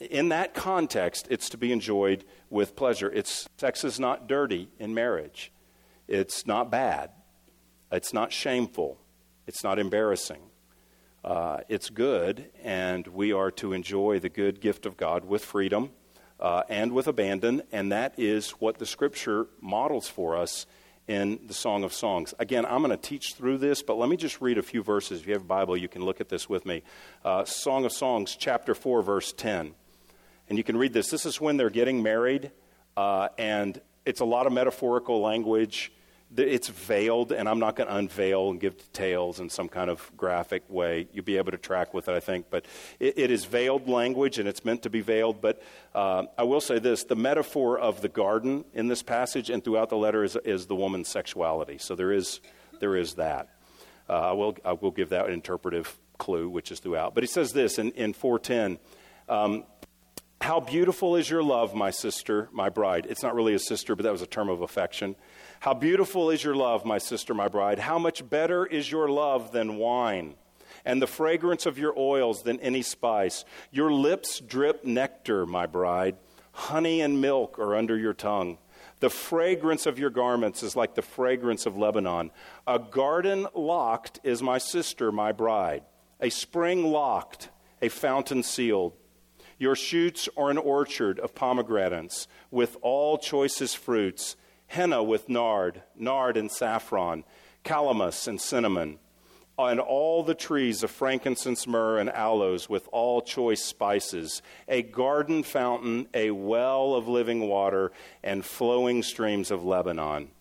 in 0.00 0.30
that 0.30 0.52
context, 0.52 1.28
it's 1.30 1.48
to 1.50 1.56
be 1.56 1.70
enjoyed 1.70 2.24
with 2.50 2.74
pleasure. 2.74 3.08
It's, 3.12 3.48
sex 3.58 3.84
is 3.84 4.00
not 4.00 4.26
dirty 4.26 4.68
in 4.80 4.92
marriage, 4.92 5.52
it's 6.08 6.46
not 6.46 6.70
bad, 6.70 7.10
it's 7.90 8.12
not 8.12 8.32
shameful, 8.32 8.98
it's 9.46 9.62
not 9.62 9.78
embarrassing. 9.78 10.42
Uh, 11.24 11.58
it's 11.68 11.88
good, 11.88 12.50
and 12.64 13.06
we 13.06 13.32
are 13.32 13.52
to 13.52 13.72
enjoy 13.72 14.18
the 14.18 14.28
good 14.28 14.60
gift 14.60 14.86
of 14.86 14.96
God 14.96 15.24
with 15.24 15.44
freedom 15.44 15.90
uh, 16.40 16.64
and 16.68 16.90
with 16.90 17.06
abandon, 17.06 17.62
and 17.70 17.92
that 17.92 18.18
is 18.18 18.50
what 18.52 18.78
the 18.78 18.86
Scripture 18.86 19.46
models 19.60 20.08
for 20.08 20.36
us 20.36 20.66
in 21.06 21.38
the 21.46 21.54
Song 21.54 21.84
of 21.84 21.92
Songs. 21.92 22.34
Again, 22.40 22.66
I'm 22.66 22.78
going 22.78 22.90
to 22.90 22.96
teach 22.96 23.34
through 23.34 23.58
this, 23.58 23.82
but 23.82 23.98
let 23.98 24.08
me 24.08 24.16
just 24.16 24.40
read 24.40 24.58
a 24.58 24.62
few 24.62 24.82
verses. 24.82 25.20
If 25.20 25.26
you 25.28 25.32
have 25.34 25.42
a 25.42 25.46
Bible, 25.46 25.76
you 25.76 25.88
can 25.88 26.04
look 26.04 26.20
at 26.20 26.28
this 26.28 26.48
with 26.48 26.66
me. 26.66 26.82
Uh, 27.24 27.44
Song 27.44 27.84
of 27.84 27.92
Songs, 27.92 28.36
chapter 28.36 28.74
4, 28.74 29.02
verse 29.02 29.32
10. 29.32 29.74
And 30.48 30.58
you 30.58 30.64
can 30.64 30.76
read 30.76 30.92
this. 30.92 31.08
This 31.10 31.24
is 31.24 31.40
when 31.40 31.56
they're 31.56 31.70
getting 31.70 32.02
married, 32.02 32.50
uh, 32.96 33.28
and 33.38 33.80
it's 34.04 34.20
a 34.20 34.24
lot 34.24 34.46
of 34.46 34.52
metaphorical 34.52 35.20
language 35.20 35.92
it's 36.36 36.68
veiled, 36.68 37.32
and 37.32 37.48
I'm 37.48 37.58
not 37.58 37.76
going 37.76 37.88
to 37.88 37.96
unveil 37.96 38.50
and 38.50 38.60
give 38.60 38.76
details 38.76 39.40
in 39.40 39.50
some 39.50 39.68
kind 39.68 39.90
of 39.90 40.10
graphic 40.16 40.62
way. 40.68 41.06
You'll 41.12 41.24
be 41.24 41.36
able 41.36 41.52
to 41.52 41.58
track 41.58 41.92
with 41.92 42.08
it, 42.08 42.14
I 42.14 42.20
think. 42.20 42.46
But 42.48 42.64
it, 42.98 43.18
it 43.18 43.30
is 43.30 43.44
veiled 43.44 43.88
language, 43.88 44.38
and 44.38 44.48
it's 44.48 44.64
meant 44.64 44.82
to 44.82 44.90
be 44.90 45.00
veiled. 45.00 45.40
But 45.40 45.62
uh, 45.94 46.24
I 46.38 46.44
will 46.44 46.60
say 46.60 46.78
this 46.78 47.04
the 47.04 47.16
metaphor 47.16 47.78
of 47.78 48.00
the 48.00 48.08
garden 48.08 48.64
in 48.72 48.88
this 48.88 49.02
passage 49.02 49.50
and 49.50 49.62
throughout 49.62 49.90
the 49.90 49.96
letter 49.96 50.24
is, 50.24 50.36
is 50.44 50.66
the 50.66 50.76
woman's 50.76 51.08
sexuality. 51.08 51.78
So 51.78 51.94
there 51.94 52.12
is, 52.12 52.40
there 52.80 52.96
is 52.96 53.14
that. 53.14 53.48
Uh, 54.08 54.30
I, 54.30 54.32
will, 54.32 54.56
I 54.64 54.72
will 54.72 54.90
give 54.90 55.10
that 55.10 55.28
interpretive 55.30 55.98
clue, 56.18 56.48
which 56.48 56.72
is 56.72 56.80
throughout. 56.80 57.14
But 57.14 57.24
he 57.24 57.28
says 57.28 57.52
this 57.52 57.78
in, 57.78 57.92
in 57.92 58.12
410. 58.14 58.78
Um, 59.28 59.64
how 60.42 60.60
beautiful 60.60 61.16
is 61.16 61.30
your 61.30 61.42
love, 61.42 61.74
my 61.74 61.90
sister, 61.90 62.48
my 62.52 62.68
bride. 62.68 63.06
It's 63.08 63.22
not 63.22 63.34
really 63.34 63.54
a 63.54 63.58
sister, 63.58 63.94
but 63.94 64.02
that 64.02 64.12
was 64.12 64.22
a 64.22 64.26
term 64.26 64.48
of 64.48 64.62
affection. 64.62 65.14
How 65.60 65.74
beautiful 65.74 66.30
is 66.30 66.42
your 66.42 66.56
love, 66.56 66.84
my 66.84 66.98
sister, 66.98 67.32
my 67.34 67.48
bride. 67.48 67.78
How 67.78 67.98
much 67.98 68.28
better 68.28 68.66
is 68.66 68.90
your 68.90 69.08
love 69.08 69.52
than 69.52 69.76
wine, 69.76 70.34
and 70.84 71.00
the 71.00 71.06
fragrance 71.06 71.66
of 71.66 71.78
your 71.78 71.94
oils 71.96 72.42
than 72.42 72.58
any 72.60 72.82
spice. 72.82 73.44
Your 73.70 73.92
lips 73.92 74.40
drip 74.40 74.84
nectar, 74.84 75.46
my 75.46 75.66
bride. 75.66 76.16
Honey 76.52 77.00
and 77.00 77.20
milk 77.20 77.58
are 77.58 77.76
under 77.76 77.96
your 77.96 78.14
tongue. 78.14 78.58
The 79.00 79.10
fragrance 79.10 79.86
of 79.86 79.98
your 79.98 80.10
garments 80.10 80.62
is 80.62 80.76
like 80.76 80.94
the 80.94 81.02
fragrance 81.02 81.66
of 81.66 81.76
Lebanon. 81.76 82.30
A 82.66 82.78
garden 82.78 83.46
locked 83.54 84.20
is 84.22 84.42
my 84.42 84.58
sister, 84.58 85.12
my 85.12 85.32
bride. 85.32 85.82
A 86.20 86.30
spring 86.30 86.84
locked, 86.84 87.50
a 87.80 87.88
fountain 87.88 88.42
sealed. 88.42 88.94
Your 89.62 89.76
shoots 89.76 90.28
are 90.36 90.50
an 90.50 90.58
orchard 90.58 91.20
of 91.20 91.36
pomegranates 91.36 92.26
with 92.50 92.76
all 92.82 93.16
choicest 93.16 93.78
fruits 93.78 94.34
henna 94.66 95.04
with 95.04 95.28
nard, 95.28 95.84
nard 95.94 96.36
and 96.36 96.50
saffron, 96.50 97.22
calamus 97.62 98.26
and 98.26 98.40
cinnamon, 98.40 98.98
and 99.56 99.78
all 99.78 100.24
the 100.24 100.34
trees 100.34 100.82
of 100.82 100.90
frankincense, 100.90 101.64
myrrh, 101.64 102.00
and 102.00 102.10
aloes 102.10 102.68
with 102.68 102.88
all 102.90 103.22
choice 103.22 103.62
spices, 103.62 104.42
a 104.66 104.82
garden 104.82 105.44
fountain, 105.44 106.08
a 106.12 106.32
well 106.32 106.94
of 106.94 107.06
living 107.06 107.46
water, 107.46 107.92
and 108.24 108.44
flowing 108.44 109.00
streams 109.00 109.52
of 109.52 109.64
Lebanon. 109.64 110.32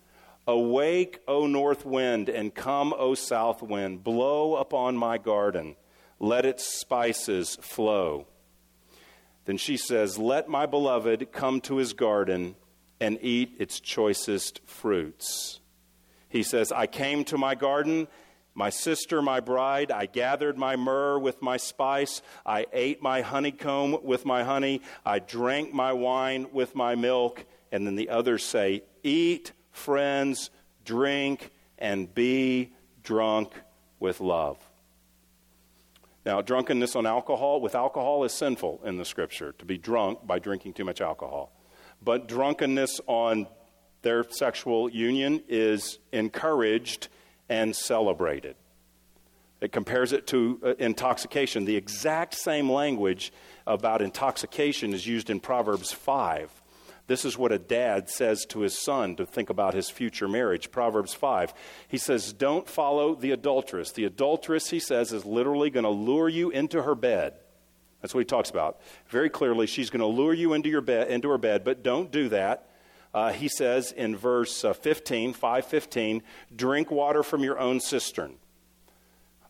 Awake, 0.48 1.20
O 1.28 1.46
north 1.46 1.86
wind, 1.86 2.28
and 2.28 2.56
come, 2.56 2.92
O 2.98 3.14
south 3.14 3.62
wind, 3.62 4.04
blow 4.04 4.56
upon 4.56 4.98
my 4.98 5.20
garden 5.20 5.76
let 6.18 6.44
its 6.44 6.66
spices 6.80 7.58
flow. 7.62 8.26
Then 9.46 9.58
she 9.58 9.78
says, 9.78 10.18
Let 10.18 10.48
my 10.48 10.66
beloved 10.66 11.32
come 11.32 11.62
to 11.62 11.78
his 11.78 11.94
garden 11.94 12.56
and 13.00 13.18
eat 13.22 13.56
its 13.58 13.80
choicest 13.80 14.62
fruits. 14.66 15.60
He 16.30 16.44
says, 16.44 16.72
I 16.72 16.88
came 16.88 17.24
to 17.26 17.38
my 17.38 17.56
garden, 17.56 18.08
my 18.54 18.70
sister, 18.70 19.22
my 19.22 19.40
bride. 19.40 19.92
I 19.92 20.06
gathered 20.06 20.58
my 20.58 20.76
myrrh 20.76 21.20
with 21.20 21.42
my 21.42 21.58
spice. 21.58 22.22
I 22.46 22.68
ate 22.72 23.02
my 23.02 23.22
honeycomb 23.22 24.04
with 24.04 24.26
my 24.26 24.44
honey. 24.44 24.82
I 25.06 25.20
drank 25.20 25.74
my 25.74 25.94
wine 25.94 26.48
with 26.54 26.76
my 26.76 26.96
milk. 26.96 27.46
And 27.72 27.88
then 27.88 27.96
the 27.96 28.10
others 28.10 28.44
say, 28.44 28.84
Eat, 29.04 29.52
friends, 29.72 30.52
drink, 30.86 31.50
and 31.78 32.14
be 32.14 32.74
drunk 33.04 33.52
with 34.00 34.22
love. 34.22 34.58
Now, 36.26 36.42
drunkenness 36.42 36.96
on 36.96 37.06
alcohol, 37.06 37.62
with 37.62 37.74
alcohol, 37.74 38.24
is 38.24 38.34
sinful 38.34 38.82
in 38.86 38.98
the 38.98 39.06
scripture, 39.06 39.54
to 39.54 39.66
be 39.66 39.78
drunk 39.78 40.26
by 40.26 40.38
drinking 40.38 40.74
too 40.74 40.86
much 40.86 41.02
alcohol. 41.02 41.52
But 42.04 42.28
drunkenness 42.28 43.02
on 43.08 43.48
their 44.02 44.24
sexual 44.30 44.90
union 44.90 45.44
is 45.48 46.00
encouraged 46.12 47.08
and 47.50 47.76
celebrated. 47.76 48.56
It 49.62 49.72
compares 49.72 50.12
it 50.12 50.26
to 50.28 50.60
uh, 50.64 50.74
intoxication. 50.80 51.66
The 51.66 51.76
exact 51.76 52.34
same 52.36 52.72
language 52.72 53.32
about 53.68 54.02
intoxication 54.02 54.94
is 54.94 55.06
used 55.06 55.30
in 55.30 55.40
Proverbs 55.40 55.92
5. 55.92 56.61
This 57.12 57.26
is 57.26 57.38
what 57.38 57.52
a 57.52 57.60
dad 57.60 58.10
says 58.10 58.46
to 58.46 58.62
his 58.62 58.82
son 58.82 59.18
to 59.18 59.26
think 59.26 59.50
about 59.50 59.74
his 59.74 59.90
future 59.90 60.30
marriage. 60.30 60.72
Proverbs 60.72 61.14
5. 61.14 61.54
He 61.90 61.98
says, 61.98 62.32
Don't 62.32 62.70
follow 62.70 63.16
the 63.16 63.32
adulteress. 63.32 63.92
The 63.92 64.06
adulteress, 64.06 64.70
he 64.70 64.80
says, 64.80 65.12
is 65.12 65.26
literally 65.26 65.70
going 65.70 65.84
to 65.84 65.90
lure 65.90 66.30
you 66.30 66.52
into 66.52 66.84
her 66.84 66.96
bed. 66.96 67.34
That's 68.02 68.14
what 68.14 68.22
he 68.22 68.26
talks 68.26 68.50
about. 68.50 68.80
Very 69.10 69.30
clearly, 69.30 69.68
she's 69.68 69.90
going 69.90 70.00
to 70.00 70.08
lure 70.08 70.34
you 70.34 70.54
into, 70.54 70.70
your 70.70 70.80
bed, 70.80 71.10
into 71.10 71.30
her 71.30 71.38
bed, 71.38 71.66
but 71.66 71.84
don't 71.84 72.12
do 72.12 72.30
that 72.30 72.70
uh, 73.14 73.34
he 73.34 73.50
says 73.50 73.92
in 73.92 74.16
verse 74.16 74.64
uh, 74.64 74.74
15, 74.74 75.34
515, 75.34 76.24
drink 76.56 76.90
water 76.90 77.24
from 77.24 77.44
your 77.44 77.60
own 77.60 77.80
cistern. 77.80 78.36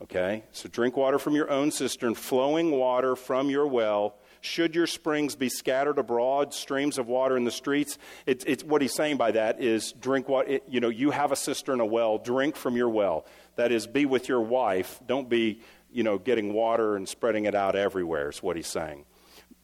Okay? 0.01 0.43
So 0.51 0.67
drink 0.67 0.97
water 0.97 1.19
from 1.19 1.35
your 1.35 1.49
own 1.51 1.71
cistern, 1.71 2.15
flowing 2.15 2.71
water 2.71 3.15
from 3.15 3.49
your 3.49 3.67
well. 3.67 4.15
Should 4.41 4.73
your 4.73 4.87
springs 4.87 5.35
be 5.35 5.49
scattered 5.49 5.99
abroad, 5.99 6.53
streams 6.53 6.97
of 6.97 7.07
water 7.07 7.37
in 7.37 7.43
the 7.43 7.51
streets? 7.51 7.99
It's, 8.25 8.43
it's 8.45 8.63
what 8.63 8.81
he's 8.81 8.93
saying 8.93 9.17
by 9.17 9.31
that 9.31 9.61
is 9.61 9.93
drink 9.93 10.27
what, 10.27 10.67
you 10.67 10.79
know, 10.79 10.89
you 10.89 11.11
have 11.11 11.31
a 11.31 11.35
cistern, 11.35 11.79
a 11.79 11.85
well, 11.85 12.17
drink 12.17 12.55
from 12.55 12.75
your 12.75 12.89
well. 12.89 13.27
That 13.55 13.71
is, 13.71 13.85
be 13.85 14.07
with 14.07 14.27
your 14.27 14.41
wife. 14.41 14.99
Don't 15.05 15.29
be, 15.29 15.61
you 15.91 16.01
know, 16.01 16.17
getting 16.17 16.53
water 16.53 16.95
and 16.95 17.07
spreading 17.07 17.45
it 17.45 17.53
out 17.53 17.75
everywhere, 17.75 18.29
is 18.29 18.41
what 18.41 18.55
he's 18.55 18.67
saying. 18.67 19.05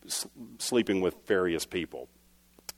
S- 0.05 0.27
sleeping 0.59 1.01
with 1.01 1.15
various 1.25 1.65
people. 1.65 2.07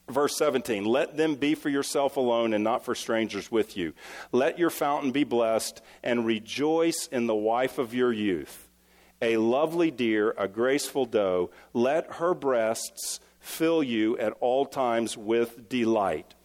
Verse 0.10 0.38
17, 0.38 0.86
let 0.86 1.18
them 1.18 1.36
be 1.36 1.54
for 1.54 1.70
yourself 1.70 2.16
alone 2.16 2.54
and 2.54 2.64
not 2.64 2.86
for 2.86 2.96
strangers 2.96 3.52
with 3.52 3.76
you. 3.76 3.94
Let 4.32 4.58
your 4.58 4.70
fountain 4.70 5.12
be 5.12 5.26
blessed 5.26 5.82
and 6.02 6.26
rejoice 6.26 7.08
in 7.12 7.28
the 7.28 7.36
wife 7.36 7.78
of 7.78 7.94
your 7.94 8.14
youth. 8.14 8.69
A 9.22 9.38
lovely 9.38 9.92
deer, 9.92 10.34
a 10.38 10.48
graceful 10.48 11.06
doe, 11.06 11.52
let 11.74 12.14
her 12.14 12.34
breasts 12.34 13.20
fill 13.40 13.84
you 13.84 14.18
at 14.18 14.34
all 14.40 14.66
times 14.66 15.18
with 15.18 15.68
delight. 15.70 16.36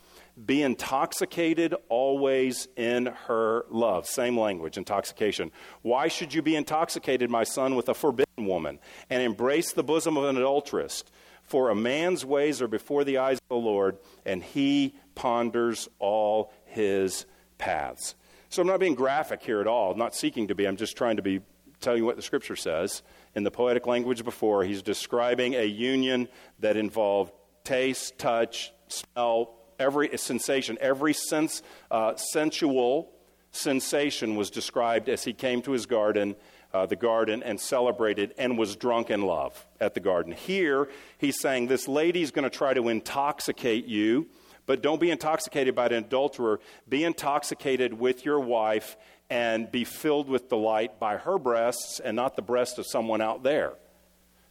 Be 0.45 0.62
intoxicated 0.62 1.75
always 1.89 2.66
in 2.77 3.07
her 3.07 3.66
love. 3.70 4.07
Same 4.07 4.37
language, 4.37 4.77
intoxication. 4.77 5.53
Why 5.83 6.09
should 6.09 6.35
you 6.35 6.43
be 6.43 6.57
intoxicated, 6.57 7.31
my 7.31 7.45
son, 7.45 7.77
with 7.77 7.89
a 7.89 7.95
forbidden 7.95 8.47
woman 8.47 8.81
and 9.09 9.22
embrace 9.22 9.72
the 9.72 9.85
bosom 9.85 10.16
of 10.16 10.25
an 10.25 10.37
adulteress? 10.37 11.05
For 11.45 11.68
a 11.68 11.75
man's 11.77 12.25
ways 12.25 12.61
are 12.61 12.68
before 12.68 13.05
the 13.05 13.18
eyes 13.18 13.37
of 13.37 13.49
the 13.49 13.57
Lord, 13.57 13.99
and 14.25 14.43
he 14.43 14.97
ponders 15.14 15.89
all 16.01 16.53
his 16.64 17.27
paths. 17.59 18.16
So 18.49 18.62
I'm 18.62 18.68
not 18.68 18.81
being 18.81 18.95
graphic 18.95 19.43
here 19.43 19.61
at 19.61 19.68
all, 19.68 19.93
I'm 19.93 19.99
not 19.99 20.16
seeking 20.16 20.49
to 20.49 20.55
be. 20.57 20.66
I'm 20.66 20.77
just 20.77 20.97
trying 20.97 21.16
to 21.16 21.22
be 21.22 21.41
tell 21.85 21.97
you 21.97 22.05
what 22.05 22.16
the 22.16 22.22
scripture 22.22 22.57
says. 22.57 23.03
In 23.35 23.45
the 23.45 23.51
poetic 23.51 23.87
language 23.87 24.24
before, 24.24 24.64
he's 24.64 24.82
describing 24.82 25.55
a 25.55 25.64
union 25.64 26.28
that 26.61 26.76
involved 26.76 27.32
taste, 27.64 28.18
touch, 28.18 28.72
smell, 28.89 29.55
every 29.78 30.16
sensation, 30.16 30.78
every 30.80 31.12
sense, 31.12 31.62
uh, 31.91 32.14
sensual 32.16 33.11
sensation 33.51 34.35
was 34.37 34.51
described 34.51 35.09
as 35.09 35.24
he 35.24 35.32
came 35.32 35.62
to 35.62 35.72
his 35.72 35.87
garden 35.87 36.35
uh, 36.74 36.85
the 36.87 36.97
garden 36.97 37.43
and 37.45 37.59
celebrated 37.59 38.35
and 38.37 38.59
was 38.59 38.74
drunk 38.74 39.09
in 39.09 39.22
love 39.22 39.64
at 39.80 39.95
the 39.95 40.01
garden. 40.01 40.32
Here, 40.32 40.89
he's 41.18 41.41
saying 41.41 41.68
this 41.68 41.87
lady's 41.87 42.32
going 42.32 42.43
to 42.43 42.51
try 42.51 42.74
to 42.74 42.89
intoxicate 42.89 43.87
you, 43.87 44.26
but 44.66 44.82
don't 44.82 45.01
be 45.01 45.12
intoxicated 45.12 45.76
by 45.76 45.87
an 45.87 45.93
adulterer. 45.93 46.59
Be 46.89 47.05
intoxicated 47.05 47.95
with 47.95 48.24
your 48.24 48.41
wife 48.41 48.97
and 49.31 49.70
be 49.70 49.85
filled 49.85 50.29
with 50.29 50.49
delight 50.49 51.01
by 51.01 51.16
her 51.16 51.39
breasts 51.39 52.01
and 52.01 52.14
not 52.16 52.37
the 52.37 52.43
breast 52.43 52.79
of 52.79 52.87
someone 52.87 53.20
out 53.20 53.43
there. 53.43 53.75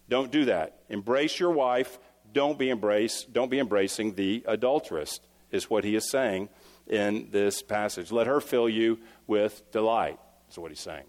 Don't 0.09 0.31
do 0.31 0.45
that. 0.45 0.79
Embrace 0.89 1.39
your 1.39 1.51
wife. 1.51 1.99
Don't 2.33 2.57
be 2.57 2.69
embrace, 2.69 3.23
don't 3.31 3.51
be 3.51 3.59
embracing 3.59 4.15
the 4.15 4.43
adulteress, 4.47 5.19
is 5.51 5.69
what 5.69 5.83
he 5.83 5.95
is 5.95 6.09
saying 6.09 6.49
in 6.87 7.29
this 7.31 7.61
passage. 7.61 8.11
Let 8.11 8.25
her 8.25 8.41
fill 8.41 8.67
you 8.67 8.99
with 9.27 9.61
delight, 9.71 10.19
is 10.49 10.57
what 10.57 10.71
he's 10.71 10.79
saying. 10.79 11.05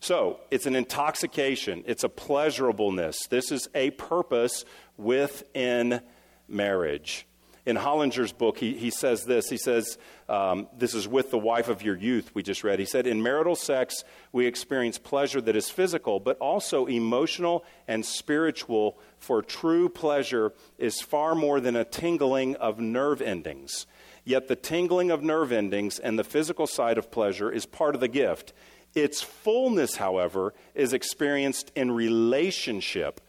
So 0.00 0.40
it's 0.50 0.66
an 0.66 0.74
intoxication, 0.74 1.84
it's 1.86 2.02
a 2.02 2.08
pleasurableness. 2.08 3.28
This 3.30 3.52
is 3.52 3.68
a 3.72 3.90
purpose 3.92 4.64
within 4.96 6.00
marriage. 6.48 7.24
In 7.64 7.76
Hollinger's 7.76 8.32
book, 8.32 8.58
he, 8.58 8.74
he 8.76 8.90
says 8.90 9.24
this. 9.24 9.48
He 9.48 9.56
says, 9.56 9.96
um, 10.28 10.66
This 10.76 10.94
is 10.94 11.06
with 11.06 11.30
the 11.30 11.38
wife 11.38 11.68
of 11.68 11.82
your 11.82 11.96
youth, 11.96 12.34
we 12.34 12.42
just 12.42 12.64
read. 12.64 12.80
He 12.80 12.84
said, 12.84 13.06
In 13.06 13.22
marital 13.22 13.54
sex, 13.54 14.02
we 14.32 14.46
experience 14.46 14.98
pleasure 14.98 15.40
that 15.40 15.54
is 15.54 15.68
physical, 15.68 16.18
but 16.18 16.36
also 16.38 16.86
emotional 16.86 17.64
and 17.86 18.04
spiritual, 18.04 18.98
for 19.16 19.42
true 19.42 19.88
pleasure 19.88 20.52
is 20.76 21.00
far 21.00 21.36
more 21.36 21.60
than 21.60 21.76
a 21.76 21.84
tingling 21.84 22.56
of 22.56 22.80
nerve 22.80 23.22
endings. 23.22 23.86
Yet 24.24 24.48
the 24.48 24.56
tingling 24.56 25.10
of 25.10 25.22
nerve 25.22 25.52
endings 25.52 26.00
and 26.00 26.18
the 26.18 26.24
physical 26.24 26.66
side 26.66 26.98
of 26.98 27.10
pleasure 27.12 27.50
is 27.50 27.66
part 27.66 27.94
of 27.94 28.00
the 28.00 28.08
gift. 28.08 28.52
Its 28.94 29.22
fullness, 29.22 29.96
however, 29.96 30.52
is 30.74 30.92
experienced 30.92 31.72
in 31.74 31.92
relationship 31.92 33.20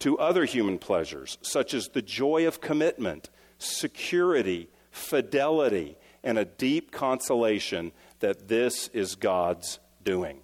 to 0.00 0.18
other 0.18 0.44
human 0.44 0.78
pleasures, 0.78 1.38
such 1.42 1.74
as 1.74 1.88
the 1.88 2.02
joy 2.02 2.46
of 2.46 2.60
commitment, 2.60 3.30
security, 3.58 4.68
fidelity, 4.90 5.96
and 6.24 6.38
a 6.38 6.44
deep 6.44 6.90
consolation 6.90 7.92
that 8.20 8.48
this 8.48 8.88
is 8.88 9.14
God's 9.14 9.78
doing. 10.02 10.40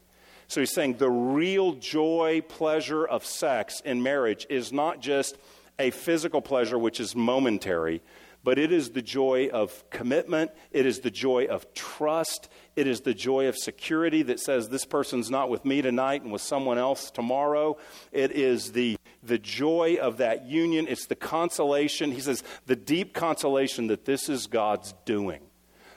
So 0.46 0.60
he's 0.60 0.72
saying 0.72 0.98
the 0.98 1.10
real 1.10 1.72
joy, 1.72 2.42
pleasure 2.48 3.04
of 3.06 3.24
sex 3.24 3.80
in 3.80 4.02
marriage 4.02 4.46
is 4.50 4.72
not 4.72 5.00
just 5.00 5.36
a 5.78 5.90
physical 5.90 6.40
pleasure, 6.40 6.78
which 6.78 7.00
is 7.00 7.16
momentary, 7.16 8.02
but 8.44 8.58
it 8.58 8.70
is 8.70 8.90
the 8.90 9.02
joy 9.02 9.48
of 9.48 9.88
commitment, 9.90 10.50
it 10.70 10.84
is 10.84 11.00
the 11.00 11.10
joy 11.10 11.46
of 11.46 11.72
trust, 11.72 12.48
it 12.76 12.86
is 12.86 13.00
the 13.00 13.14
joy 13.14 13.48
of 13.48 13.56
security 13.56 14.22
that 14.22 14.38
says 14.38 14.68
this 14.68 14.84
person's 14.84 15.30
not 15.30 15.48
with 15.48 15.64
me 15.64 15.80
tonight 15.80 16.22
and 16.22 16.30
with 16.30 16.42
someone 16.42 16.76
else 16.76 17.10
tomorrow. 17.10 17.78
It 18.12 18.32
is 18.32 18.72
the, 18.72 18.96
the 19.26 19.38
joy 19.38 19.98
of 20.00 20.18
that 20.18 20.46
union. 20.46 20.86
It's 20.88 21.06
the 21.06 21.16
consolation. 21.16 22.12
He 22.12 22.20
says, 22.20 22.42
the 22.66 22.76
deep 22.76 23.14
consolation 23.14 23.88
that 23.88 24.04
this 24.04 24.28
is 24.28 24.46
God's 24.46 24.94
doing. 25.04 25.40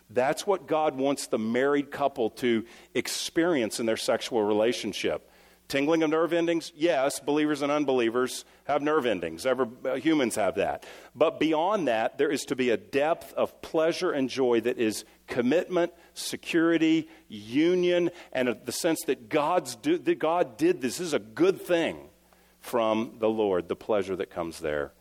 That's 0.09 0.47
what 0.47 0.67
God 0.67 0.95
wants 0.95 1.27
the 1.27 1.37
married 1.37 1.91
couple 1.91 2.29
to 2.31 2.63
experience 2.93 3.79
in 3.79 3.85
their 3.85 3.97
sexual 3.97 4.41
relationship. 4.43 5.29
Tingling 5.67 6.01
of 6.01 6.09
nerve 6.09 6.31
endings? 6.31 6.71
Yes, 6.77 7.19
believers 7.19 7.61
and 7.61 7.69
unbelievers 7.69 8.45
have 8.63 8.81
nerve 8.81 9.05
endings. 9.05 9.45
Ever, 9.45 9.67
uh, 9.83 9.95
humans 9.95 10.35
have 10.35 10.55
that. 10.55 10.85
But 11.13 11.41
beyond 11.41 11.89
that, 11.89 12.17
there 12.17 12.31
is 12.31 12.45
to 12.45 12.55
be 12.55 12.69
a 12.69 12.77
depth 12.77 13.33
of 13.33 13.61
pleasure 13.61 14.11
and 14.11 14.29
joy 14.29 14.61
that 14.61 14.77
is 14.77 15.03
commitment, 15.27 15.91
security, 16.13 17.09
union, 17.27 18.11
and 18.31 18.55
the 18.63 18.71
sense 18.71 19.01
that, 19.07 19.27
God's 19.27 19.75
do, 19.75 19.97
that 19.97 20.19
God 20.19 20.55
did 20.55 20.79
this. 20.81 20.99
This 20.99 21.07
is 21.07 21.13
a 21.13 21.19
good 21.19 21.61
thing 21.61 21.97
from 22.67 23.15
the 23.19 23.29
Lord, 23.29 23.67
the 23.67 23.75
pleasure 23.75 24.15
that 24.17 24.29
comes 24.29 24.59
there. 24.59 24.91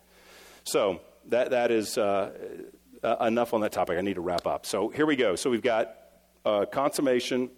So 0.63 1.01
that, 1.27 1.51
that 1.51 1.69
is 1.69 1.97
uh, 1.97 2.31
uh, 3.03 3.25
enough 3.25 3.53
on 3.53 3.61
that 3.61 3.73
topic. 3.73 3.97
I 3.97 4.01
need 4.01 4.15
to 4.15 4.21
wrap 4.21 4.47
up. 4.47 4.65
So 4.65 4.89
here 4.89 5.05
we 5.05 5.15
go. 5.15 5.35
So 5.35 5.49
we've 5.49 5.61
got 5.61 5.93
uh, 6.45 6.65
consummation 6.65 7.49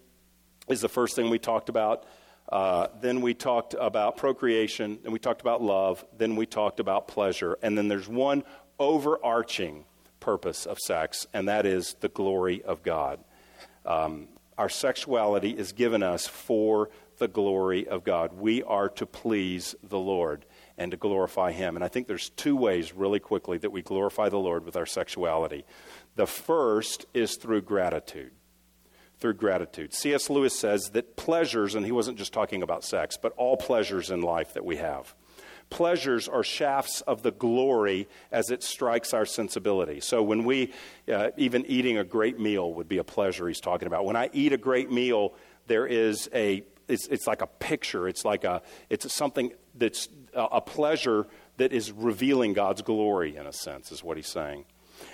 is 0.67 0.81
the 0.81 0.89
first 0.89 1.15
thing 1.15 1.29
we 1.29 1.39
talked 1.39 1.69
about. 1.69 2.05
Uh, 2.51 2.87
then 2.99 3.21
we 3.21 3.35
talked 3.35 3.75
about 3.79 4.17
procreation, 4.17 4.97
then 5.03 5.11
we 5.11 5.19
talked 5.19 5.41
about 5.41 5.61
love, 5.61 6.03
then 6.17 6.35
we 6.35 6.47
talked 6.47 6.79
about 6.79 7.07
pleasure, 7.07 7.57
and 7.61 7.77
then 7.77 7.87
there's 7.87 8.07
one 8.07 8.43
overarching 8.79 9.85
purpose 10.19 10.65
of 10.65 10.79
sex, 10.79 11.27
and 11.31 11.47
that 11.47 11.67
is 11.67 11.95
the 11.99 12.09
glory 12.09 12.63
of 12.63 12.81
God. 12.81 13.19
Um, 13.85 14.29
our 14.57 14.69
sexuality 14.69 15.51
is 15.51 15.73
given 15.73 16.01
us 16.01 16.25
for 16.25 16.89
the 17.19 17.27
glory 17.27 17.87
of 17.87 18.03
God. 18.03 18.33
We 18.33 18.63
are 18.63 18.89
to 18.89 19.05
please 19.05 19.75
the 19.83 19.99
Lord 19.99 20.45
and 20.77 20.91
to 20.91 20.97
glorify 20.97 21.51
Him. 21.51 21.75
And 21.75 21.83
I 21.83 21.87
think 21.87 22.07
there's 22.07 22.29
two 22.31 22.55
ways, 22.55 22.93
really 22.93 23.19
quickly, 23.19 23.57
that 23.59 23.71
we 23.71 23.81
glorify 23.81 24.29
the 24.29 24.37
Lord 24.37 24.65
with 24.65 24.75
our 24.75 24.85
sexuality. 24.85 25.65
The 26.15 26.27
first 26.27 27.05
is 27.13 27.35
through 27.35 27.61
gratitude. 27.61 28.31
Through 29.19 29.35
gratitude. 29.35 29.93
C.S. 29.93 30.29
Lewis 30.29 30.57
says 30.57 30.91
that 30.91 31.17
pleasures, 31.17 31.75
and 31.75 31.85
he 31.85 31.91
wasn't 31.91 32.17
just 32.17 32.33
talking 32.33 32.63
about 32.63 32.83
sex, 32.83 33.17
but 33.21 33.33
all 33.37 33.57
pleasures 33.57 34.09
in 34.09 34.21
life 34.21 34.53
that 34.53 34.63
we 34.63 34.77
have, 34.77 35.13
pleasures 35.69 36.27
are 36.27 36.43
shafts 36.43 37.01
of 37.01 37.21
the 37.21 37.31
glory 37.31 38.07
as 38.31 38.49
it 38.49 38.63
strikes 38.63 39.13
our 39.13 39.25
sensibility. 39.25 39.99
So 39.99 40.23
when 40.23 40.43
we, 40.43 40.73
uh, 41.11 41.29
even 41.37 41.65
eating 41.65 41.97
a 41.97 42.03
great 42.03 42.39
meal 42.39 42.73
would 42.73 42.87
be 42.87 42.97
a 42.97 43.03
pleasure 43.03 43.47
he's 43.47 43.59
talking 43.59 43.87
about. 43.87 44.05
When 44.05 44.15
I 44.15 44.29
eat 44.33 44.53
a 44.53 44.57
great 44.57 44.91
meal, 44.91 45.33
there 45.67 45.85
is 45.85 46.29
a, 46.33 46.63
it's, 46.89 47.07
it's 47.07 47.27
like 47.27 47.41
a 47.41 47.47
picture. 47.47 48.07
It's 48.07 48.25
like 48.25 48.43
a, 48.43 48.61
it's 48.89 49.13
something 49.13 49.53
that's 49.75 50.09
a, 50.33 50.59
pleasure 50.61 51.27
that 51.57 51.71
is 51.71 51.91
revealing 51.91 52.53
God's 52.53 52.81
glory, 52.81 53.37
in 53.37 53.45
a 53.45 53.53
sense, 53.53 53.91
is 53.91 54.03
what 54.03 54.17
he's 54.17 54.27
saying. 54.27 54.65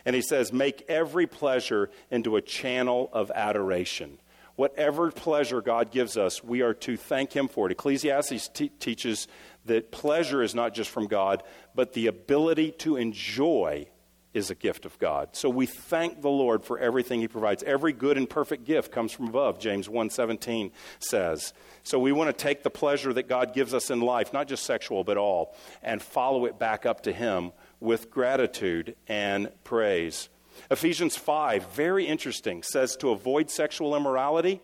And 0.05 0.15
he 0.15 0.21
says, 0.21 0.51
make 0.51 0.83
every 0.87 1.27
pleasure 1.27 1.91
into 2.09 2.35
a 2.35 2.41
channel 2.41 3.09
of 3.13 3.31
adoration. 3.35 4.17
Whatever 4.55 5.11
pleasure 5.11 5.61
God 5.61 5.91
gives 5.91 6.17
us, 6.17 6.43
we 6.43 6.61
are 6.61 6.73
to 6.75 6.95
thank 6.95 7.33
Him 7.33 7.49
for 7.49 7.67
it. 7.67 7.73
Ecclesiastes 7.73 8.49
teaches 8.79 9.27
that 9.65 9.91
pleasure 9.91 10.41
is 10.41 10.55
not 10.55 10.73
just 10.73 10.89
from 10.89 11.07
God, 11.07 11.43
but 11.75 11.91
the 11.91 12.07
ability 12.07 12.71
to 12.71 12.95
enjoy 12.95 13.87
is 14.35 14.51
a 14.51 14.55
gift 14.55 14.85
of 14.85 14.99
God. 14.99 15.29
So 15.31 15.49
we 15.49 15.65
thank 15.65 16.21
the 16.21 16.29
Lord 16.29 16.65
for 16.65 16.77
everything 16.77 17.21
he 17.21 17.27
provides. 17.27 17.63
Every 17.63 17.93
good 17.93 18.17
and 18.17 18.29
perfect 18.29 18.65
gift 18.65 18.91
comes 18.91 19.13
from 19.13 19.27
above, 19.27 19.59
James 19.59 19.87
1:17 19.87 20.71
says. 20.99 21.53
So 21.83 21.97
we 21.97 22.11
want 22.11 22.27
to 22.27 22.43
take 22.43 22.61
the 22.61 22.69
pleasure 22.69 23.13
that 23.13 23.29
God 23.29 23.53
gives 23.53 23.73
us 23.73 23.89
in 23.89 24.01
life, 24.01 24.33
not 24.33 24.47
just 24.47 24.65
sexual 24.65 25.03
but 25.03 25.17
all, 25.17 25.55
and 25.81 26.01
follow 26.01 26.45
it 26.45 26.59
back 26.59 26.85
up 26.85 27.01
to 27.01 27.13
him 27.13 27.53
with 27.79 28.11
gratitude 28.11 28.95
and 29.07 29.49
praise. 29.63 30.29
Ephesians 30.69 31.15
5, 31.15 31.71
very 31.73 32.05
interesting, 32.05 32.61
says 32.61 32.95
to 32.97 33.11
avoid 33.11 33.49
sexual 33.49 33.95
immorality 33.95 34.61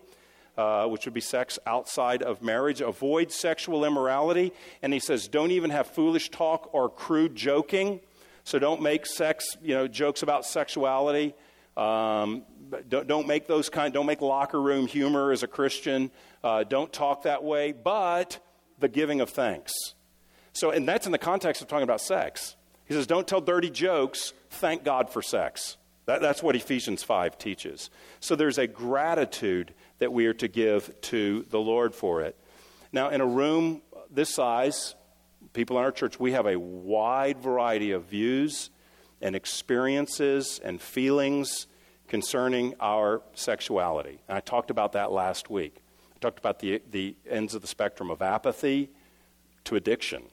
uh, 0.56 0.86
which 0.86 1.06
would 1.06 1.14
be 1.14 1.20
sex 1.20 1.58
outside 1.66 2.22
of 2.22 2.42
marriage. 2.42 2.80
Avoid 2.80 3.32
sexual 3.32 3.84
immorality. 3.84 4.52
And 4.82 4.92
he 4.92 5.00
says, 5.00 5.28
don't 5.28 5.50
even 5.50 5.70
have 5.70 5.86
foolish 5.86 6.28
talk 6.28 6.68
or 6.72 6.90
crude 6.90 7.34
joking. 7.34 8.00
So 8.44 8.58
don't 8.58 8.82
make 8.82 9.06
sex, 9.06 9.56
you 9.62 9.74
know, 9.74 9.86
jokes 9.86 10.22
about 10.22 10.44
sexuality. 10.44 11.34
Um, 11.76 12.44
don't, 12.88 13.06
don't, 13.06 13.26
make 13.26 13.46
those 13.46 13.68
kind. 13.68 13.92
Don't 13.94 14.06
make 14.06 14.20
locker 14.20 14.60
room 14.60 14.86
humor 14.86 15.32
as 15.32 15.42
a 15.42 15.46
Christian. 15.46 16.10
Uh, 16.42 16.64
don't 16.64 16.92
talk 16.92 17.22
that 17.22 17.44
way. 17.44 17.72
But 17.72 18.38
the 18.78 18.88
giving 18.88 19.20
of 19.20 19.30
thanks. 19.30 19.72
So, 20.52 20.70
and 20.70 20.86
that's 20.86 21.06
in 21.06 21.12
the 21.12 21.18
context 21.18 21.62
of 21.62 21.68
talking 21.68 21.84
about 21.84 22.00
sex. 22.00 22.56
He 22.84 22.94
says, 22.94 23.06
don't 23.06 23.26
tell 23.26 23.40
dirty 23.40 23.70
jokes. 23.70 24.32
Thank 24.50 24.84
God 24.84 25.08
for 25.08 25.22
sex. 25.22 25.76
That, 26.06 26.20
that's 26.20 26.42
what 26.42 26.56
Ephesians 26.56 27.02
5 27.02 27.38
teaches. 27.38 27.90
So 28.20 28.34
there's 28.34 28.58
a 28.58 28.66
gratitude 28.66 29.72
that 29.98 30.12
we 30.12 30.26
are 30.26 30.34
to 30.34 30.48
give 30.48 31.00
to 31.02 31.46
the 31.48 31.60
Lord 31.60 31.94
for 31.94 32.22
it. 32.22 32.36
Now, 32.92 33.08
in 33.08 33.20
a 33.20 33.26
room 33.26 33.82
this 34.10 34.34
size, 34.34 34.94
people 35.52 35.78
in 35.78 35.84
our 35.84 35.92
church, 35.92 36.18
we 36.18 36.32
have 36.32 36.46
a 36.46 36.58
wide 36.58 37.38
variety 37.38 37.92
of 37.92 38.04
views 38.04 38.70
and 39.20 39.36
experiences 39.36 40.60
and 40.62 40.80
feelings 40.80 41.66
concerning 42.08 42.74
our 42.80 43.22
sexuality. 43.34 44.20
And 44.28 44.36
I 44.36 44.40
talked 44.40 44.70
about 44.70 44.92
that 44.92 45.12
last 45.12 45.48
week. 45.50 45.82
I 46.14 46.18
talked 46.18 46.38
about 46.38 46.58
the, 46.58 46.82
the 46.90 47.16
ends 47.28 47.54
of 47.54 47.62
the 47.62 47.68
spectrum 47.68 48.10
of 48.10 48.20
apathy 48.20 48.90
to 49.64 49.76
addiction. 49.76 50.24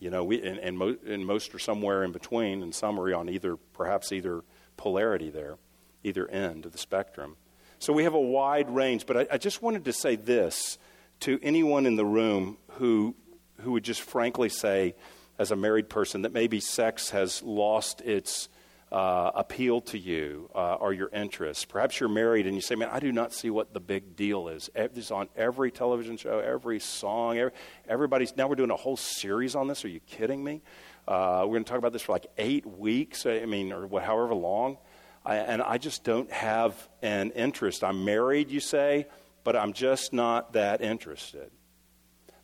You 0.00 0.10
know, 0.10 0.22
we, 0.22 0.40
and, 0.42 0.58
and, 0.58 0.78
mo- 0.78 0.96
and 1.06 1.26
most 1.26 1.54
are 1.54 1.58
somewhere 1.58 2.04
in 2.04 2.12
between, 2.12 2.62
and 2.62 2.74
some 2.74 3.00
are 3.00 3.12
on 3.14 3.28
either, 3.28 3.56
perhaps 3.56 4.12
either 4.12 4.44
polarity 4.76 5.30
there, 5.30 5.56
either 6.04 6.28
end 6.28 6.66
of 6.66 6.72
the 6.72 6.78
spectrum. 6.78 7.36
So 7.80 7.92
we 7.92 8.04
have 8.04 8.14
a 8.14 8.20
wide 8.20 8.70
range, 8.70 9.06
but 9.06 9.16
I, 9.16 9.26
I 9.32 9.38
just 9.38 9.62
wanted 9.62 9.84
to 9.86 9.92
say 9.92 10.16
this 10.16 10.78
to 11.20 11.38
anyone 11.42 11.86
in 11.86 11.96
the 11.96 12.04
room 12.04 12.58
who, 12.72 13.16
who 13.60 13.72
would 13.72 13.84
just 13.84 14.02
frankly 14.02 14.48
say, 14.48 14.94
as 15.38 15.50
a 15.50 15.56
married 15.56 15.88
person, 15.88 16.22
that 16.22 16.32
maybe 16.32 16.60
sex 16.60 17.10
has 17.10 17.42
lost 17.42 18.00
its 18.00 18.48
uh, 18.90 19.30
appeal 19.34 19.80
to 19.82 19.98
you 19.98 20.50
uh, 20.54 20.74
or 20.74 20.92
your 20.92 21.10
interest. 21.10 21.68
Perhaps 21.68 22.00
you're 22.00 22.08
married 22.08 22.46
and 22.46 22.54
you 22.54 22.60
say, 22.62 22.74
Man, 22.74 22.88
I 22.90 23.00
do 23.00 23.12
not 23.12 23.32
see 23.32 23.50
what 23.50 23.74
the 23.74 23.80
big 23.80 24.16
deal 24.16 24.48
is. 24.48 24.70
Is 24.74 25.10
on 25.10 25.28
every 25.36 25.70
television 25.70 26.16
show, 26.16 26.38
every 26.38 26.80
song. 26.80 27.38
Every, 27.38 27.52
everybody's 27.86 28.36
now 28.36 28.48
we're 28.48 28.54
doing 28.54 28.70
a 28.70 28.76
whole 28.76 28.96
series 28.96 29.54
on 29.54 29.68
this. 29.68 29.84
Are 29.84 29.88
you 29.88 30.00
kidding 30.00 30.42
me? 30.42 30.62
Uh, 31.06 31.40
we're 31.42 31.54
going 31.54 31.64
to 31.64 31.68
talk 31.68 31.78
about 31.78 31.92
this 31.92 32.02
for 32.02 32.12
like 32.12 32.26
eight 32.38 32.66
weeks, 32.66 33.26
I 33.26 33.44
mean, 33.44 33.72
or 33.72 34.00
however 34.00 34.34
long. 34.34 34.78
I, 35.24 35.36
and 35.36 35.62
I 35.62 35.78
just 35.78 36.04
don't 36.04 36.30
have 36.30 36.88
an 37.02 37.30
interest. 37.32 37.84
I'm 37.84 38.04
married, 38.04 38.50
you 38.50 38.60
say, 38.60 39.06
but 39.44 39.56
I'm 39.56 39.72
just 39.72 40.12
not 40.12 40.54
that 40.54 40.80
interested. 40.80 41.50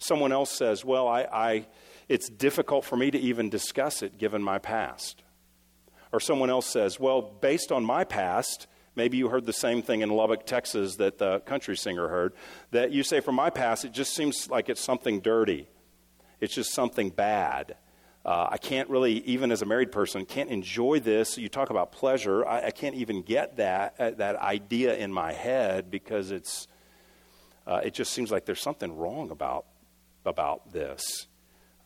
Someone 0.05 0.33
else 0.33 0.51
says, 0.51 0.85
well, 0.85 1.09
I, 1.09 1.23
I, 1.23 1.67
it's 2.11 2.29
difficult 2.29 2.85
for 2.85 2.97
me 2.97 3.11
to 3.11 3.19
even 3.19 3.49
discuss 3.49 4.03
it 4.03 4.19
given 4.19 4.43
my 4.43 4.59
past. 4.59 5.23
Or 6.13 6.21
someone 6.21 6.51
else 6.51 6.67
says, 6.67 7.01
well, 7.01 7.23
based 7.23 7.73
on 7.73 7.87
my 7.87 8.05
past, 8.05 8.67
maybe 8.97 9.17
you 9.17 9.31
heard 9.31 9.47
the 9.47 9.53
same 9.55 9.81
thing 9.81 10.03
in 10.03 10.11
Lubbock, 10.11 10.45
Texas 10.45 10.97
that 10.97 11.17
the 11.17 11.41
country 11.41 11.75
singer 11.75 12.09
heard, 12.09 12.35
that 12.71 12.93
you 12.93 13.03
say, 13.03 13.21
from 13.21 13.35
my 13.35 13.49
past, 13.49 13.87
it 13.87 13.93
just 13.93 14.15
seems 14.15 14.51
like 14.51 14.69
it's 14.69 14.83
something 14.83 15.21
dirty. 15.21 15.69
It's 16.39 16.55
just 16.55 16.75
something 16.75 17.09
bad. 17.09 17.77
Uh, 18.27 18.49
I 18.51 18.59
can't 18.59 18.91
really, 18.91 19.25
even 19.25 19.51
as 19.51 19.63
a 19.63 19.67
married 19.67 19.91
person, 19.91 20.27
can't 20.27 20.51
enjoy 20.51 21.01
this. 21.01 21.39
You 21.39 21.49
talk 21.49 21.71
about 21.71 21.93
pleasure. 21.93 22.47
I, 22.47 22.67
I 22.67 22.71
can't 22.73 22.95
even 22.95 23.23
get 23.23 23.57
that 23.57 23.95
uh, 23.99 24.11
that 24.13 24.37
idea 24.37 24.97
in 24.97 25.13
my 25.13 25.33
head 25.33 25.91
because 25.91 26.31
it's 26.31 26.69
uh, 27.67 27.81
it 27.83 27.95
just 27.95 28.13
seems 28.13 28.31
like 28.31 28.45
there's 28.45 28.63
something 28.63 28.95
wrong 28.97 29.31
about 29.31 29.67
about 30.25 30.73
this. 30.73 31.27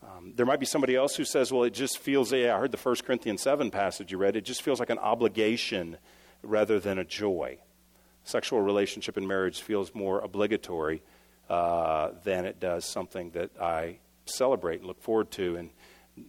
Um, 0.03 0.33
there 0.37 0.47
might 0.47 0.61
be 0.61 0.67
somebody 0.67 0.95
else 0.95 1.17
who 1.17 1.25
says, 1.25 1.53
"Well, 1.53 1.65
it 1.65 1.75
just 1.75 1.99
feels." 1.99 2.33
Yeah, 2.33 2.57
I 2.57 2.59
heard 2.59 2.71
the 2.71 2.77
First 2.77 3.05
Corinthians 3.05 3.43
seven 3.43 3.71
passage 3.71 4.13
you 4.13 4.19
read. 4.19 4.37
It 4.37 4.45
just 4.45 4.63
feels 4.63 4.81
like 4.81 4.91
an 4.91 4.99
obligation 4.99 5.99
rather 6.43 6.79
than 6.79 6.99
a 6.99 7.05
joy. 7.05 7.59
Sexual 8.25 8.61
relationship 8.61 9.17
in 9.17 9.27
marriage 9.27 9.61
feels 9.61 9.95
more 9.95 10.21
obligatory 10.21 11.03
uh, 11.49 12.11
than 12.25 12.45
it 12.45 12.61
does 12.61 12.85
something 12.85 13.31
that 13.31 13.51
I 13.61 13.99
celebrate 14.27 14.79
and 14.79 14.87
look 14.87 15.03
forward 15.03 15.31
to. 15.33 15.57
And 15.57 15.71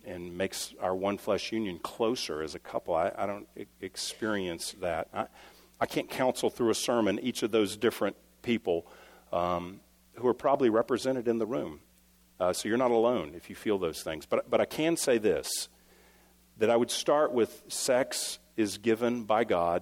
and 0.05 0.37
makes 0.37 0.73
our 0.79 0.95
one 0.95 1.17
flesh 1.17 1.51
union 1.51 1.79
closer 1.79 2.41
as 2.41 2.55
a 2.55 2.59
couple. 2.59 2.95
I, 2.95 3.11
I 3.17 3.25
don't 3.25 3.47
experience 3.81 4.75
that. 4.81 5.07
I, 5.13 5.25
I 5.79 5.85
can't 5.85 6.09
counsel 6.09 6.49
through 6.49 6.69
a 6.71 6.75
sermon 6.75 7.19
each 7.19 7.43
of 7.43 7.51
those 7.51 7.77
different 7.77 8.15
people 8.41 8.85
um, 9.31 9.79
who 10.15 10.27
are 10.27 10.33
probably 10.33 10.69
represented 10.69 11.27
in 11.27 11.37
the 11.37 11.45
room. 11.45 11.79
Uh, 12.39 12.53
so 12.53 12.69
you're 12.69 12.77
not 12.77 12.91
alone 12.91 13.33
if 13.35 13.49
you 13.49 13.55
feel 13.55 13.77
those 13.77 14.01
things. 14.01 14.25
But, 14.25 14.49
but 14.49 14.61
I 14.61 14.65
can 14.65 14.97
say 14.97 15.17
this 15.17 15.69
that 16.57 16.69
I 16.69 16.75
would 16.75 16.91
start 16.91 17.31
with 17.31 17.63
sex 17.69 18.39
is 18.57 18.77
given 18.77 19.23
by 19.23 19.45
God 19.45 19.81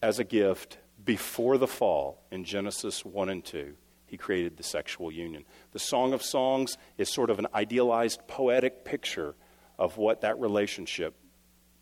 as 0.00 0.18
a 0.18 0.24
gift 0.24 0.78
before 1.04 1.58
the 1.58 1.66
fall 1.66 2.22
in 2.30 2.44
Genesis 2.44 3.04
1 3.04 3.28
and 3.28 3.44
2 3.44 3.74
he 4.12 4.18
created 4.18 4.58
the 4.58 4.62
sexual 4.62 5.10
union. 5.10 5.42
The 5.72 5.78
Song 5.78 6.12
of 6.12 6.22
Songs 6.22 6.76
is 6.98 7.08
sort 7.08 7.30
of 7.30 7.38
an 7.38 7.46
idealized, 7.54 8.20
poetic 8.28 8.84
picture 8.84 9.34
of 9.78 9.96
what 9.96 10.20
that 10.20 10.38
relationship 10.38 11.14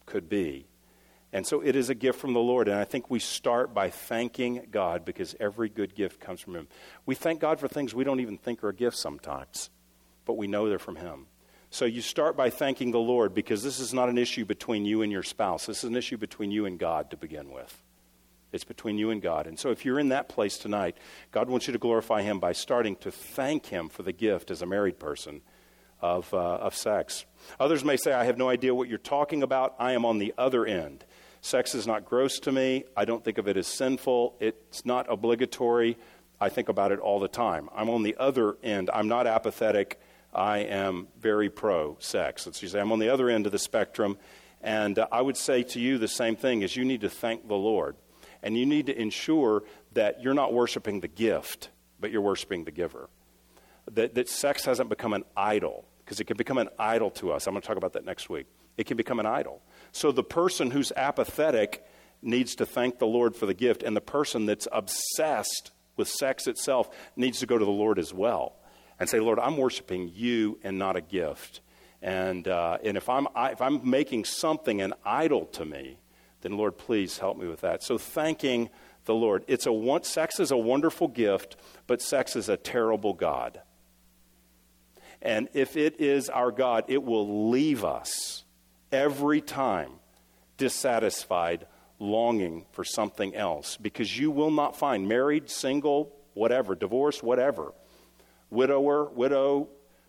could 0.06 0.28
be. 0.28 0.68
And 1.32 1.44
so 1.44 1.60
it 1.60 1.74
is 1.74 1.90
a 1.90 1.94
gift 1.94 2.20
from 2.20 2.32
the 2.32 2.38
Lord. 2.38 2.68
And 2.68 2.78
I 2.78 2.84
think 2.84 3.10
we 3.10 3.18
start 3.18 3.74
by 3.74 3.90
thanking 3.90 4.68
God 4.70 5.04
because 5.04 5.34
every 5.40 5.68
good 5.68 5.96
gift 5.96 6.20
comes 6.20 6.40
from 6.40 6.54
Him. 6.54 6.68
We 7.04 7.16
thank 7.16 7.40
God 7.40 7.58
for 7.58 7.66
things 7.66 7.96
we 7.96 8.04
don't 8.04 8.20
even 8.20 8.38
think 8.38 8.62
are 8.62 8.72
gifts 8.72 9.00
sometimes, 9.00 9.68
but 10.30 10.36
we 10.36 10.46
know 10.46 10.68
they're 10.68 10.78
from 10.78 10.94
Him. 10.94 11.26
So 11.70 11.86
you 11.86 12.00
start 12.00 12.36
by 12.36 12.50
thanking 12.50 12.92
the 12.92 13.00
Lord 13.00 13.34
because 13.34 13.64
this 13.64 13.80
is 13.80 13.92
not 13.92 14.08
an 14.08 14.16
issue 14.16 14.44
between 14.44 14.84
you 14.84 15.02
and 15.02 15.10
your 15.10 15.24
spouse. 15.24 15.66
This 15.66 15.78
is 15.78 15.90
an 15.90 15.96
issue 15.96 16.18
between 16.18 16.52
you 16.52 16.66
and 16.66 16.78
God 16.78 17.10
to 17.10 17.16
begin 17.16 17.50
with. 17.50 17.82
It's 18.52 18.62
between 18.62 18.96
you 18.96 19.10
and 19.10 19.20
God. 19.20 19.48
And 19.48 19.58
so 19.58 19.72
if 19.72 19.84
you're 19.84 19.98
in 19.98 20.10
that 20.10 20.28
place 20.28 20.56
tonight, 20.56 20.96
God 21.32 21.50
wants 21.50 21.66
you 21.66 21.72
to 21.72 21.80
glorify 21.80 22.22
Him 22.22 22.38
by 22.38 22.52
starting 22.52 22.94
to 22.98 23.10
thank 23.10 23.66
Him 23.66 23.88
for 23.88 24.04
the 24.04 24.12
gift 24.12 24.52
as 24.52 24.62
a 24.62 24.66
married 24.66 25.00
person 25.00 25.40
of, 26.00 26.32
uh, 26.32 26.38
of 26.58 26.76
sex. 26.76 27.24
Others 27.58 27.84
may 27.84 27.96
say, 27.96 28.12
I 28.12 28.26
have 28.26 28.38
no 28.38 28.48
idea 28.48 28.72
what 28.72 28.88
you're 28.88 28.98
talking 28.98 29.42
about. 29.42 29.74
I 29.80 29.94
am 29.94 30.04
on 30.04 30.18
the 30.18 30.32
other 30.38 30.64
end. 30.64 31.04
Sex 31.40 31.74
is 31.74 31.88
not 31.88 32.04
gross 32.04 32.38
to 32.38 32.52
me. 32.52 32.84
I 32.96 33.04
don't 33.04 33.24
think 33.24 33.38
of 33.38 33.48
it 33.48 33.56
as 33.56 33.66
sinful. 33.66 34.36
It's 34.38 34.86
not 34.86 35.06
obligatory. 35.10 35.98
I 36.40 36.50
think 36.50 36.68
about 36.68 36.92
it 36.92 37.00
all 37.00 37.18
the 37.18 37.26
time. 37.26 37.68
I'm 37.74 37.90
on 37.90 38.04
the 38.04 38.14
other 38.16 38.58
end. 38.62 38.90
I'm 38.94 39.08
not 39.08 39.26
apathetic. 39.26 40.00
I 40.32 40.58
am 40.58 41.08
very 41.18 41.50
pro 41.50 41.96
sex. 42.00 42.46
Let's 42.46 42.60
say 42.60 42.80
I'm 42.80 42.92
on 42.92 42.98
the 42.98 43.08
other 43.08 43.28
end 43.28 43.46
of 43.46 43.52
the 43.52 43.58
spectrum. 43.58 44.18
And 44.60 44.98
uh, 44.98 45.06
I 45.10 45.22
would 45.22 45.36
say 45.36 45.62
to 45.62 45.80
you 45.80 45.98
the 45.98 46.08
same 46.08 46.36
thing 46.36 46.62
is 46.62 46.76
you 46.76 46.84
need 46.84 47.00
to 47.00 47.10
thank 47.10 47.48
the 47.48 47.54
Lord 47.54 47.96
and 48.42 48.56
you 48.56 48.66
need 48.66 48.86
to 48.86 48.98
ensure 48.98 49.64
that 49.92 50.22
you're 50.22 50.34
not 50.34 50.52
worshiping 50.52 51.00
the 51.00 51.08
gift 51.08 51.70
but 52.00 52.10
you're 52.10 52.22
worshiping 52.22 52.64
the 52.64 52.70
giver. 52.70 53.08
That, 53.92 54.14
that 54.14 54.28
sex 54.28 54.64
hasn't 54.64 54.88
become 54.88 55.12
an 55.12 55.24
idol, 55.36 55.86
because 56.04 56.20
it 56.20 56.24
can 56.24 56.36
become 56.36 56.58
an 56.58 56.68
idol 56.78 57.10
to 57.12 57.32
us. 57.32 57.46
I'm 57.46 57.54
going 57.54 57.62
to 57.62 57.68
talk 57.68 57.76
about 57.76 57.92
that 57.92 58.04
next 58.04 58.28
week. 58.28 58.46
It 58.76 58.86
can 58.86 58.96
become 58.96 59.20
an 59.20 59.26
idol. 59.26 59.62
So 59.92 60.12
the 60.12 60.24
person 60.24 60.70
who's 60.70 60.92
apathetic 60.96 61.84
needs 62.22 62.54
to 62.56 62.66
thank 62.66 62.98
the 62.98 63.06
Lord 63.06 63.36
for 63.36 63.46
the 63.46 63.54
gift, 63.54 63.82
and 63.82 63.96
the 63.96 64.00
person 64.00 64.46
that's 64.46 64.66
obsessed 64.72 65.72
with 65.96 66.08
sex 66.08 66.46
itself 66.46 66.88
needs 67.16 67.40
to 67.40 67.46
go 67.46 67.58
to 67.58 67.64
the 67.64 67.70
Lord 67.70 67.98
as 67.98 68.14
well 68.14 68.56
and 69.00 69.08
say, 69.08 69.18
Lord, 69.18 69.38
I'm 69.38 69.56
worshiping 69.56 70.12
you 70.14 70.60
and 70.62 70.78
not 70.78 70.94
a 70.94 71.00
gift. 71.00 71.62
And, 72.02 72.46
uh, 72.46 72.78
and 72.84 72.96
if, 72.96 73.08
I'm, 73.08 73.26
I, 73.34 73.50
if 73.50 73.60
I'm 73.60 73.88
making 73.88 74.26
something 74.26 74.80
an 74.80 74.92
idol 75.04 75.46
to 75.46 75.64
me, 75.64 75.98
then 76.42 76.56
Lord, 76.56 76.78
please 76.78 77.18
help 77.18 77.36
me 77.36 77.48
with 77.48 77.62
that. 77.62 77.82
So 77.82 77.98
thanking 77.98 78.70
the 79.06 79.14
Lord. 79.14 79.44
It's 79.48 79.66
a 79.66 80.00
sex 80.02 80.38
is 80.38 80.50
a 80.50 80.56
wonderful 80.56 81.08
gift, 81.08 81.56
but 81.86 82.00
sex 82.00 82.36
is 82.36 82.48
a 82.48 82.56
terrible 82.56 83.14
God. 83.14 83.60
And 85.22 85.48
if 85.52 85.76
it 85.76 86.00
is 86.00 86.28
our 86.28 86.50
God, 86.50 86.84
it 86.88 87.02
will 87.02 87.50
leave 87.50 87.84
us 87.84 88.44
every 88.92 89.40
time 89.40 89.92
dissatisfied, 90.56 91.66
longing 91.98 92.66
for 92.72 92.84
something 92.84 93.34
else, 93.34 93.76
because 93.76 94.18
you 94.18 94.30
will 94.30 94.50
not 94.50 94.76
find 94.76 95.08
married, 95.08 95.50
single, 95.50 96.14
whatever, 96.34 96.74
divorced, 96.74 97.22
whatever, 97.22 97.72
widower, 98.50 99.04
widow, 99.04 99.68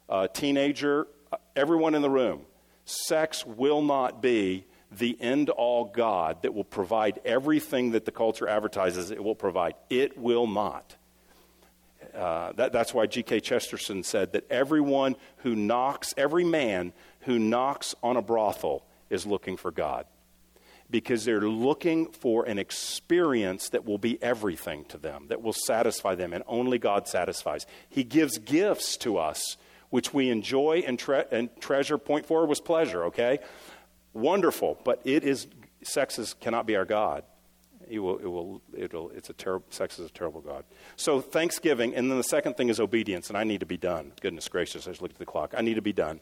uh, 0.09 0.27
teenager, 0.27 1.07
everyone 1.55 1.95
in 1.95 2.01
the 2.01 2.09
room. 2.09 2.41
Sex 2.85 3.45
will 3.45 3.81
not 3.81 4.21
be 4.21 4.65
the 4.91 5.19
end 5.21 5.49
all 5.49 5.85
God 5.85 6.41
that 6.41 6.53
will 6.53 6.65
provide 6.65 7.19
everything 7.23 7.91
that 7.91 8.05
the 8.05 8.11
culture 8.11 8.47
advertises 8.47 9.11
it 9.11 9.23
will 9.23 9.35
provide. 9.35 9.75
It 9.89 10.17
will 10.17 10.47
not. 10.47 10.95
Uh, 12.13 12.51
that, 12.53 12.73
that's 12.73 12.93
why 12.93 13.05
G.K. 13.05 13.39
Chesterton 13.39 14.03
said 14.03 14.33
that 14.33 14.49
everyone 14.51 15.15
who 15.37 15.55
knocks, 15.55 16.13
every 16.17 16.43
man 16.43 16.91
who 17.21 17.39
knocks 17.39 17.95
on 18.03 18.17
a 18.17 18.21
brothel 18.21 18.83
is 19.09 19.25
looking 19.25 19.55
for 19.55 19.71
God. 19.71 20.05
Because 20.91 21.23
they're 21.23 21.39
looking 21.39 22.07
for 22.11 22.43
an 22.43 22.59
experience 22.59 23.69
that 23.69 23.85
will 23.85 23.97
be 23.97 24.21
everything 24.21 24.83
to 24.89 24.97
them, 24.97 25.27
that 25.29 25.41
will 25.41 25.53
satisfy 25.53 26.15
them, 26.15 26.33
and 26.33 26.43
only 26.47 26.77
God 26.77 27.07
satisfies. 27.07 27.65
He 27.89 28.03
gives 28.03 28.37
gifts 28.37 28.97
to 28.97 29.17
us, 29.17 29.55
which 29.89 30.13
we 30.13 30.29
enjoy 30.29 30.83
and, 30.85 30.99
tre- 30.99 31.23
and 31.31 31.49
treasure. 31.61 31.97
Point 31.97 32.25
four 32.25 32.45
was 32.45 32.59
pleasure, 32.59 33.05
okay? 33.05 33.39
Wonderful, 34.13 34.79
but 34.83 34.99
it 35.05 35.23
is, 35.23 35.47
sex 35.81 36.19
is, 36.19 36.33
cannot 36.33 36.65
be 36.65 36.75
our 36.75 36.83
God. 36.83 37.23
It 37.89 37.99
will, 37.99 38.17
it 38.19 38.27
will, 38.27 38.61
it'll, 38.77 39.09
it's 39.11 39.29
a 39.29 39.33
terrible, 39.33 39.65
sex 39.69 39.97
is 39.97 40.09
a 40.09 40.13
terrible 40.13 40.41
God. 40.41 40.65
So 40.97 41.21
thanksgiving, 41.21 41.95
and 41.95 42.11
then 42.11 42.17
the 42.17 42.23
second 42.23 42.57
thing 42.57 42.69
is 42.69 42.79
obedience, 42.79 43.29
and 43.29 43.37
I 43.37 43.45
need 43.45 43.61
to 43.61 43.65
be 43.65 43.77
done. 43.77 44.11
Goodness 44.21 44.49
gracious, 44.49 44.87
I 44.87 44.91
just 44.91 45.01
looked 45.01 45.15
at 45.15 45.19
the 45.19 45.25
clock. 45.25 45.53
I 45.57 45.61
need 45.61 45.75
to 45.75 45.81
be 45.81 45.93
done. 45.93 46.19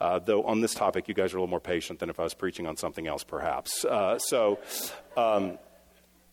Uh, 0.00 0.18
though 0.18 0.42
on 0.44 0.60
this 0.60 0.74
topic, 0.74 1.08
you 1.08 1.14
guys 1.14 1.32
are 1.34 1.38
a 1.38 1.40
little 1.40 1.50
more 1.50 1.60
patient 1.60 1.98
than 1.98 2.10
if 2.10 2.20
I 2.20 2.22
was 2.22 2.34
preaching 2.34 2.66
on 2.66 2.76
something 2.76 3.06
else, 3.06 3.24
perhaps. 3.24 3.84
Uh, 3.84 4.18
so, 4.18 4.58
um, 5.16 5.58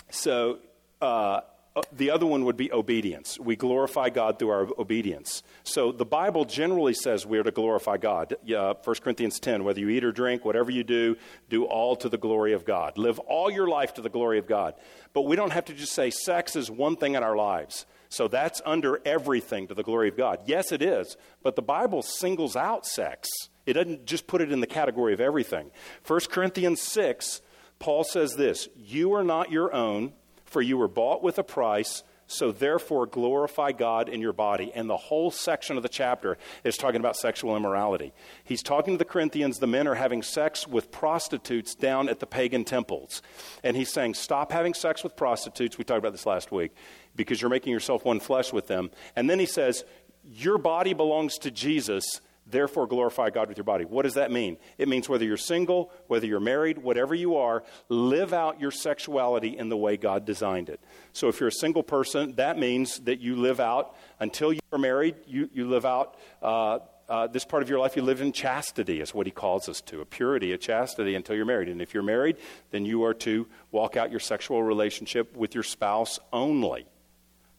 so 0.09 0.59
uh, 1.01 1.41
uh, 1.75 1.81
the 1.91 2.09
other 2.09 2.25
one 2.25 2.45
would 2.45 2.55
be 2.55 2.71
obedience. 2.71 3.37
We 3.37 3.57
glorify 3.57 4.09
God 4.09 4.39
through 4.39 4.49
our 4.49 4.67
obedience. 4.79 5.43
So 5.63 5.91
the 5.91 6.05
Bible 6.05 6.45
generally 6.45 6.93
says 6.93 7.25
we 7.25 7.37
are 7.37 7.43
to 7.43 7.51
glorify 7.51 7.97
God. 7.97 8.33
Uh, 8.49 8.75
1 8.81 8.95
Corinthians 9.03 9.39
10 9.39 9.65
whether 9.65 9.81
you 9.81 9.89
eat 9.89 10.05
or 10.05 10.13
drink, 10.13 10.45
whatever 10.45 10.71
you 10.71 10.85
do, 10.85 11.17
do 11.49 11.65
all 11.65 11.97
to 11.97 12.07
the 12.07 12.17
glory 12.17 12.53
of 12.53 12.63
God. 12.63 12.97
Live 12.97 13.19
all 13.19 13.51
your 13.51 13.67
life 13.67 13.93
to 13.95 14.01
the 14.01 14.09
glory 14.09 14.39
of 14.39 14.47
God. 14.47 14.75
But 15.13 15.23
we 15.23 15.35
don't 15.35 15.51
have 15.51 15.65
to 15.65 15.73
just 15.73 15.91
say 15.91 16.11
sex 16.11 16.55
is 16.55 16.71
one 16.71 16.95
thing 16.95 17.15
in 17.15 17.23
our 17.23 17.35
lives. 17.35 17.85
So 18.07 18.29
that's 18.29 18.61
under 18.65 19.01
everything 19.03 19.67
to 19.67 19.73
the 19.73 19.83
glory 19.83 20.07
of 20.07 20.15
God. 20.15 20.39
Yes, 20.45 20.71
it 20.71 20.81
is. 20.81 21.17
But 21.43 21.57
the 21.57 21.61
Bible 21.61 22.01
singles 22.01 22.55
out 22.55 22.85
sex. 22.85 23.27
It 23.65 23.73
doesn't 23.73 24.05
just 24.05 24.27
put 24.27 24.41
it 24.41 24.51
in 24.51 24.59
the 24.59 24.67
category 24.67 25.13
of 25.13 25.19
everything. 25.19 25.71
1 26.05 26.19
Corinthians 26.29 26.81
6, 26.81 27.41
Paul 27.79 28.03
says 28.03 28.35
this 28.35 28.67
You 28.75 29.13
are 29.13 29.23
not 29.23 29.51
your 29.51 29.73
own, 29.73 30.13
for 30.45 30.61
you 30.61 30.77
were 30.77 30.87
bought 30.87 31.23
with 31.23 31.37
a 31.39 31.43
price. 31.43 32.03
So 32.27 32.51
therefore, 32.51 33.05
glorify 33.05 33.71
God 33.71 34.09
in 34.09 34.19
your 34.19 34.33
body. 34.33 34.71
And 34.73 34.89
the 34.89 34.97
whole 34.97 35.29
section 35.29 35.77
of 35.77 35.83
the 35.83 35.89
chapter 35.89 36.39
is 36.63 36.75
talking 36.75 36.99
about 36.99 37.15
sexual 37.15 37.55
immorality. 37.55 38.13
He's 38.43 38.63
talking 38.63 38.95
to 38.95 38.97
the 38.97 39.05
Corinthians. 39.05 39.59
The 39.59 39.67
men 39.67 39.87
are 39.87 39.93
having 39.93 40.23
sex 40.23 40.67
with 40.67 40.91
prostitutes 40.91 41.75
down 41.75 42.09
at 42.09 42.19
the 42.19 42.25
pagan 42.25 42.63
temples. 42.63 43.21
And 43.63 43.77
he's 43.77 43.93
saying, 43.93 44.15
Stop 44.15 44.51
having 44.51 44.73
sex 44.73 45.03
with 45.03 45.15
prostitutes. 45.15 45.77
We 45.77 45.83
talked 45.83 45.99
about 45.99 46.13
this 46.13 46.25
last 46.25 46.51
week 46.51 46.71
because 47.15 47.41
you're 47.41 47.49
making 47.49 47.73
yourself 47.73 48.03
one 48.03 48.19
flesh 48.19 48.51
with 48.51 48.65
them. 48.65 48.89
And 49.15 49.29
then 49.29 49.37
he 49.37 49.45
says, 49.45 49.85
Your 50.23 50.57
body 50.57 50.93
belongs 50.93 51.37
to 51.39 51.51
Jesus. 51.51 52.21
Therefore, 52.47 52.85
glorify 52.85 53.31
God 53.31 53.49
with 53.49 53.57
your 53.57 53.63
body. 53.63 53.85
What 53.85 54.03
does 54.03 54.13
that 54.13 54.31
mean? 54.31 54.57
It 54.77 54.87
means 54.87 55.09
whether 55.09 55.25
you're 55.25 55.35
single, 55.35 55.91
whether 56.07 56.27
you're 56.27 56.39
married, 56.39 56.77
whatever 56.77 57.15
you 57.15 57.37
are, 57.37 57.63
live 57.89 58.33
out 58.33 58.61
your 58.61 58.71
sexuality 58.71 59.57
in 59.57 59.69
the 59.69 59.77
way 59.77 59.97
God 59.97 60.25
designed 60.25 60.69
it. 60.69 60.79
So, 61.11 61.27
if 61.27 61.39
you're 61.39 61.49
a 61.49 61.53
single 61.53 61.83
person, 61.83 62.35
that 62.35 62.59
means 62.59 62.99
that 63.01 63.19
you 63.19 63.35
live 63.35 63.59
out 63.59 63.95
until 64.19 64.53
you 64.53 64.59
are 64.71 64.77
married, 64.77 65.15
you, 65.25 65.49
you 65.53 65.67
live 65.67 65.85
out. 65.85 66.17
Uh, 66.41 66.79
uh, 67.07 67.27
this 67.27 67.45
part 67.45 67.61
of 67.61 67.69
your 67.69 67.79
life 67.79 67.95
you 67.95 68.01
live 68.01 68.21
in 68.21 68.31
chastity, 68.31 68.99
is 68.99 69.13
what 69.13 69.27
he 69.27 69.31
calls 69.31 69.69
us 69.69 69.79
to 69.81 70.01
a 70.01 70.05
purity, 70.05 70.53
a 70.53 70.57
chastity 70.57 71.13
until 71.15 71.35
you're 71.35 71.45
married. 71.45 71.69
And 71.69 71.81
if 71.81 71.93
you're 71.93 72.03
married, 72.03 72.37
then 72.71 72.85
you 72.85 73.03
are 73.03 73.13
to 73.15 73.47
walk 73.71 73.95
out 73.95 74.09
your 74.09 74.19
sexual 74.19 74.63
relationship 74.63 75.35
with 75.37 75.53
your 75.53 75.63
spouse 75.63 76.19
only 76.33 76.87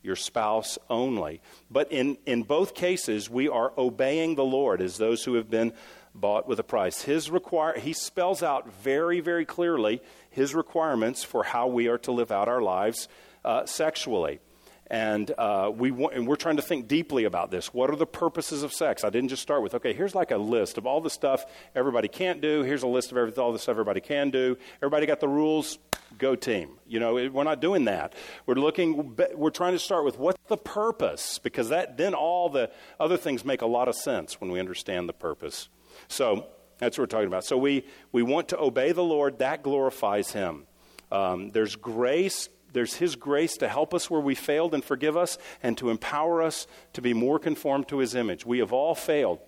your 0.07 0.17
spouse 0.17 0.79
only. 0.89 1.43
But 1.71 1.93
in, 1.93 2.17
in 2.25 2.45
both 2.45 2.75
cases, 2.75 3.29
we 3.29 3.49
are 3.49 3.73
obeying 3.77 4.37
the 4.37 4.45
Lord 4.45 4.81
as 4.81 4.97
those 4.97 5.25
who 5.25 5.35
have 5.35 5.51
been 5.51 5.73
bought 6.15 6.49
with 6.49 6.59
a 6.59 6.65
price. 6.65 7.03
His 7.03 7.31
require, 7.31 7.79
he 7.79 7.93
spells 7.93 8.43
out 8.43 8.73
very, 8.83 9.21
very 9.21 9.45
clearly 9.45 10.01
his 10.31 10.55
requirements 10.55 11.25
for 11.25 11.45
how 11.45 11.67
we 11.67 11.89
are 11.89 11.99
to 11.99 12.13
live 12.13 12.31
out 12.33 12.49
our 12.49 12.63
lives 12.63 13.09
uh, 13.45 13.67
sexually. 13.67 14.41
And, 14.89 15.33
uh, 15.37 15.73
we 15.75 15.91
and 15.91 16.29
we're 16.29 16.37
trying 16.37 16.57
to 16.57 16.63
think 16.63 16.87
deeply 16.87 17.25
about 17.25 17.51
this. 17.51 17.75
What 17.75 17.91
are 17.91 17.97
the 17.97 18.07
purposes 18.07 18.63
of 18.63 18.73
sex? 18.73 19.03
I 19.03 19.11
didn't 19.11 19.31
just 19.31 19.43
start 19.43 19.63
with, 19.63 19.75
okay, 19.75 19.93
here's 19.93 20.15
like 20.15 20.31
a 20.31 20.37
list 20.37 20.79
of 20.79 20.87
all 20.87 21.01
the 21.01 21.11
stuff 21.11 21.45
everybody 21.75 22.07
can't 22.07 22.41
do. 22.41 22.63
Here's 22.63 22.85
a 22.85 22.87
list 22.87 23.11
of 23.11 23.19
everything, 23.19 23.43
all 23.43 23.53
the 23.53 23.59
stuff 23.59 23.73
everybody 23.73 24.01
can 24.01 24.31
do. 24.31 24.57
Everybody 24.81 25.07
got 25.07 25.19
the 25.19 25.29
rules? 25.29 25.79
Go 26.19 26.35
team. 26.35 26.79
You 26.87 27.01
know, 27.01 27.15
we're 27.15 27.45
not 27.45 27.61
doing 27.61 27.85
that. 27.87 28.15
We're 28.47 28.55
looking, 28.55 29.17
we're 29.35 29.51
trying 29.51 29.73
to 29.73 29.79
start 29.79 30.05
with 30.05 30.19
what's 30.19 30.43
the 30.49 30.57
purpose? 30.57 31.39
Because 31.39 31.69
that, 31.69 31.97
then 31.97 32.15
all 32.15 32.49
the 32.49 32.71
other 32.99 33.17
things 33.17 33.45
make 33.45 33.63
a 33.63 33.67
lot 33.67 33.89
of 33.89 33.95
sense 33.95 34.41
when 34.41 34.51
we 34.51 34.61
understand 34.61 35.09
the 35.09 35.13
purpose. 35.13 35.69
So 36.09 36.47
that's 36.79 36.97
what 36.97 37.03
we're 37.03 37.19
talking 37.19 37.27
about. 37.27 37.45
So 37.45 37.59
we, 37.59 37.85
we 38.13 38.23
want 38.23 38.49
to 38.49 38.61
obey 38.61 38.93
the 38.93 39.05
Lord, 39.05 39.41
that 39.41 39.63
glorifies 39.63 40.31
Him. 40.31 40.67
Um, 41.13 41.51
there's 41.51 41.77
grace 41.77 42.49
there's 42.77 42.95
His 42.95 43.17
grace 43.17 43.57
to 43.57 43.69
help 43.69 43.95
us 43.95 44.11
where 44.11 44.21
we 44.21 44.35
failed 44.35 44.75
and 44.75 44.85
forgive 44.85 45.17
us, 45.17 45.39
and 45.63 45.79
to 45.79 45.89
empower 45.89 46.43
us 46.43 46.67
to 46.93 47.01
be 47.01 47.15
more 47.15 47.39
conformed 47.39 47.89
to 47.89 48.01
His 48.01 48.15
image. 48.15 48.45
We 48.45 48.59
have 48.59 48.71
all 48.71 48.95
failed, 48.95 49.39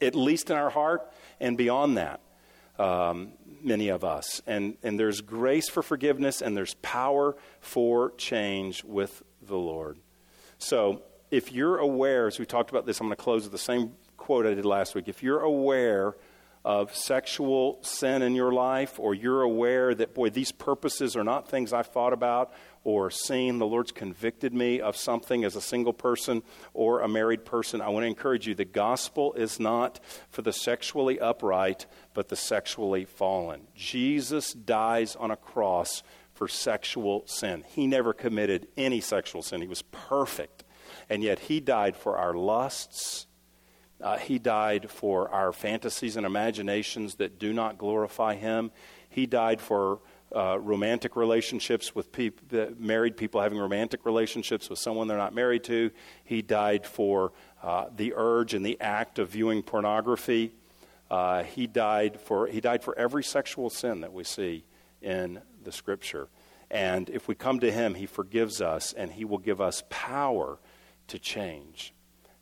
at 0.00 0.14
least 0.14 0.48
in 0.48 0.56
our 0.56 0.70
heart 0.70 1.12
and 1.40 1.58
beyond 1.58 1.98
that, 1.98 2.20
um, 2.78 3.32
many 3.64 3.88
of 3.88 4.04
us. 4.04 4.42
And, 4.46 4.76
and 4.82 4.98
there's 4.98 5.20
grace 5.20 5.68
for 5.68 5.82
forgiveness, 5.82 6.42
and 6.42 6.56
there's 6.56 6.74
power 6.74 7.36
for 7.60 8.12
change 8.12 8.84
with 8.84 9.22
the 9.42 9.56
Lord. 9.56 9.98
So, 10.58 11.02
if 11.30 11.52
you're 11.52 11.78
aware, 11.78 12.26
as 12.26 12.38
we 12.38 12.46
talked 12.46 12.70
about 12.70 12.86
this, 12.86 13.00
I'm 13.00 13.06
going 13.06 13.16
to 13.16 13.22
close 13.22 13.42
with 13.42 13.52
the 13.52 13.58
same 13.58 13.92
quote 14.16 14.46
I 14.46 14.54
did 14.54 14.64
last 14.64 14.94
week. 14.94 15.08
If 15.08 15.22
you're 15.22 15.40
aware 15.40 16.16
of 16.64 16.94
sexual 16.94 17.78
sin 17.82 18.22
in 18.22 18.34
your 18.34 18.52
life, 18.52 18.98
or 18.98 19.14
you're 19.14 19.42
aware 19.42 19.94
that, 19.94 20.14
boy, 20.14 20.30
these 20.30 20.52
purposes 20.52 21.16
are 21.16 21.24
not 21.24 21.48
things 21.48 21.72
I've 21.72 21.86
thought 21.86 22.12
about 22.12 22.52
or 22.84 23.10
seen, 23.10 23.58
the 23.58 23.66
Lord's 23.66 23.92
convicted 23.92 24.54
me 24.54 24.80
of 24.80 24.96
something 24.96 25.44
as 25.44 25.56
a 25.56 25.60
single 25.60 25.92
person 25.92 26.42
or 26.74 27.00
a 27.00 27.08
married 27.08 27.44
person, 27.44 27.80
I 27.80 27.88
want 27.88 28.04
to 28.04 28.08
encourage 28.08 28.46
you 28.46 28.54
the 28.54 28.64
gospel 28.64 29.32
is 29.34 29.60
not 29.60 30.00
for 30.30 30.42
the 30.42 30.52
sexually 30.52 31.20
upright, 31.20 31.86
but 32.14 32.28
the 32.28 32.36
sexually 32.36 33.04
fallen. 33.04 33.68
Jesus 33.74 34.52
dies 34.52 35.16
on 35.16 35.30
a 35.30 35.36
cross 35.36 36.02
for 36.32 36.48
sexual 36.48 37.24
sin. 37.26 37.64
He 37.66 37.86
never 37.86 38.12
committed 38.12 38.68
any 38.76 39.00
sexual 39.00 39.42
sin, 39.42 39.60
he 39.60 39.68
was 39.68 39.82
perfect. 39.82 40.64
And 41.10 41.22
yet, 41.22 41.38
he 41.38 41.60
died 41.60 41.96
for 41.96 42.18
our 42.18 42.34
lusts 42.34 43.26
uh, 44.00 44.16
he 44.16 44.38
died 44.38 44.90
for 44.90 45.28
our 45.30 45.52
fantasies 45.52 46.16
and 46.16 46.24
imaginations 46.24 47.16
that 47.16 47.38
do 47.38 47.52
not 47.52 47.78
glorify 47.78 48.34
Him. 48.34 48.70
He 49.08 49.26
died 49.26 49.60
for 49.60 50.00
uh, 50.34 50.58
romantic 50.60 51.16
relationships 51.16 51.94
with 51.94 52.12
people, 52.12 52.74
married 52.78 53.16
people 53.16 53.40
having 53.40 53.58
romantic 53.58 54.04
relationships 54.04 54.68
with 54.68 54.78
someone 54.78 55.08
they're 55.08 55.16
not 55.16 55.34
married 55.34 55.64
to. 55.64 55.90
He 56.24 56.42
died 56.42 56.86
for 56.86 57.32
uh, 57.62 57.86
the 57.94 58.12
urge 58.14 58.54
and 58.54 58.64
the 58.64 58.80
act 58.80 59.18
of 59.18 59.30
viewing 59.30 59.62
pornography. 59.62 60.52
Uh, 61.10 61.42
he 61.42 61.66
died 61.66 62.20
for 62.20 62.46
he 62.46 62.60
died 62.60 62.82
for 62.82 62.98
every 62.98 63.24
sexual 63.24 63.70
sin 63.70 64.02
that 64.02 64.12
we 64.12 64.24
see 64.24 64.64
in 65.00 65.40
the 65.64 65.72
Scripture. 65.72 66.28
And 66.70 67.08
if 67.08 67.28
we 67.28 67.34
come 67.34 67.60
to 67.60 67.72
Him, 67.72 67.94
He 67.94 68.06
forgives 68.06 68.60
us, 68.60 68.92
and 68.92 69.12
He 69.12 69.24
will 69.24 69.38
give 69.38 69.60
us 69.60 69.82
power 69.88 70.58
to 71.08 71.18
change. 71.18 71.94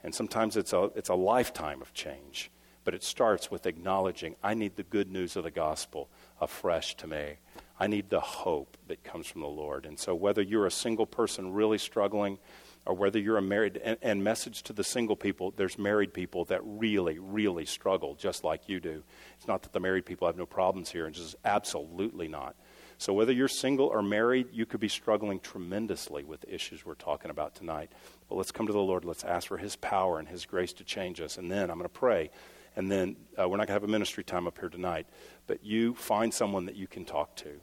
And 0.03 0.15
sometimes 0.15 0.57
it's 0.57 0.73
a, 0.73 0.91
it's 0.95 1.09
a 1.09 1.15
lifetime 1.15 1.81
of 1.81 1.93
change. 1.95 2.51
But 2.85 2.95
it 2.95 3.03
starts 3.03 3.51
with 3.51 3.67
acknowledging 3.67 4.37
I 4.43 4.55
need 4.55 4.77
the 4.77 4.85
good 4.85 5.11
news 5.11 5.37
of 5.37 5.45
the 5.45 5.51
gospel 5.51 6.09
afresh 6.41 6.95
to 6.97 7.07
me. 7.07 7.39
I 7.79 7.87
need 7.87 8.09
the 8.09 8.21
hope 8.21 8.77
that 8.89 9.05
comes 9.05 9.27
from 9.27 9.43
the 9.43 9.49
Lord. 9.49 9.85
And 9.85 9.99
so, 9.99 10.15
whether 10.15 10.41
you're 10.41 10.67
a 10.67 10.71
single 10.71 11.07
person 11.07 11.53
really 11.53 11.79
struggling, 11.79 12.39
or 12.87 12.95
whether 12.95 13.19
you're 13.19 13.37
a 13.37 13.43
married, 13.43 13.81
and, 13.83 13.99
and, 14.01 14.23
message 14.25 14.63
to 14.63 14.73
the 14.73 14.85
single 14.85 15.17
people, 15.17 15.53
there's 15.57 15.77
married 15.77 16.15
people 16.15 16.45
that 16.47 16.61
really, 16.65 17.19
really 17.19 17.67
struggle 17.67 18.15
just 18.15 18.45
like 18.45 18.69
you 18.69 18.81
do. 18.81 19.03
It's 19.37 19.49
not 19.49 19.63
that 19.65 19.73
the 19.73 19.81
married 19.81 20.07
people 20.07 20.27
have 20.27 20.37
no 20.37 20.47
problems 20.47 20.91
here, 20.91 21.05
and 21.05 21.15
just 21.15 21.37
absolutely 21.45 22.29
not. 22.29 22.57
So, 22.97 23.13
whether 23.13 23.33
you're 23.33 23.49
single 23.49 23.87
or 23.87 24.03
married, 24.03 24.49
you 24.53 24.65
could 24.65 24.81
be 24.81 24.89
struggling 24.89 25.39
tremendously 25.41 26.25
with 26.25 26.41
the 26.41 26.55
issues 26.55 26.87
we're 26.87 26.95
talking 26.95 27.31
about 27.31 27.55
tonight. 27.55 27.93
But 28.29 28.37
let's 28.37 28.53
come 28.53 28.67
to 28.69 28.73
the 28.73 28.79
Lord. 28.79 29.05
Let's 29.05 29.25
ask 29.25 29.49
for 29.49 29.59
His 29.59 29.77
power 29.77 30.19
and 30.19 30.27
His 30.27 30.47
grace 30.47 30.73
to 30.75 30.85
change 30.85 31.21
us. 31.21 31.37
And 31.37 31.51
then 31.51 31.71
I'm 31.71 31.77
going 31.77 31.83
to 31.83 31.89
pray 31.91 32.31
and 32.77 32.93
then 32.93 33.17
uh, 33.39 33.49
we're 33.49 33.57
not 33.57 33.67
going 33.67 33.69
to 33.69 33.73
have 33.73 33.85
a 33.85 33.89
ministry 33.89 34.23
time 34.23 34.47
up 34.47 34.59
here 34.59 34.69
tonight, 34.69 35.07
but 35.47 35.65
you 35.65 35.95
find 35.95 36.33
someone 36.33 36.67
that 36.67 36.77
you 36.77 36.87
can 36.87 37.05
talk 37.05 37.35
to, 37.37 37.59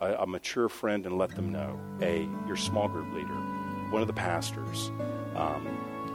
a, 0.00 0.14
a 0.14 0.26
mature 0.26 0.68
friend, 0.68 1.06
and 1.06 1.18
let 1.18 1.34
them 1.34 1.50
know. 1.52 1.78
A, 2.02 2.28
your 2.46 2.56
small 2.56 2.88
group 2.88 3.12
leader, 3.12 3.34
one 3.90 4.02
of 4.02 4.08
the 4.08 4.14
pastors. 4.14 4.90
Um, 5.34 5.66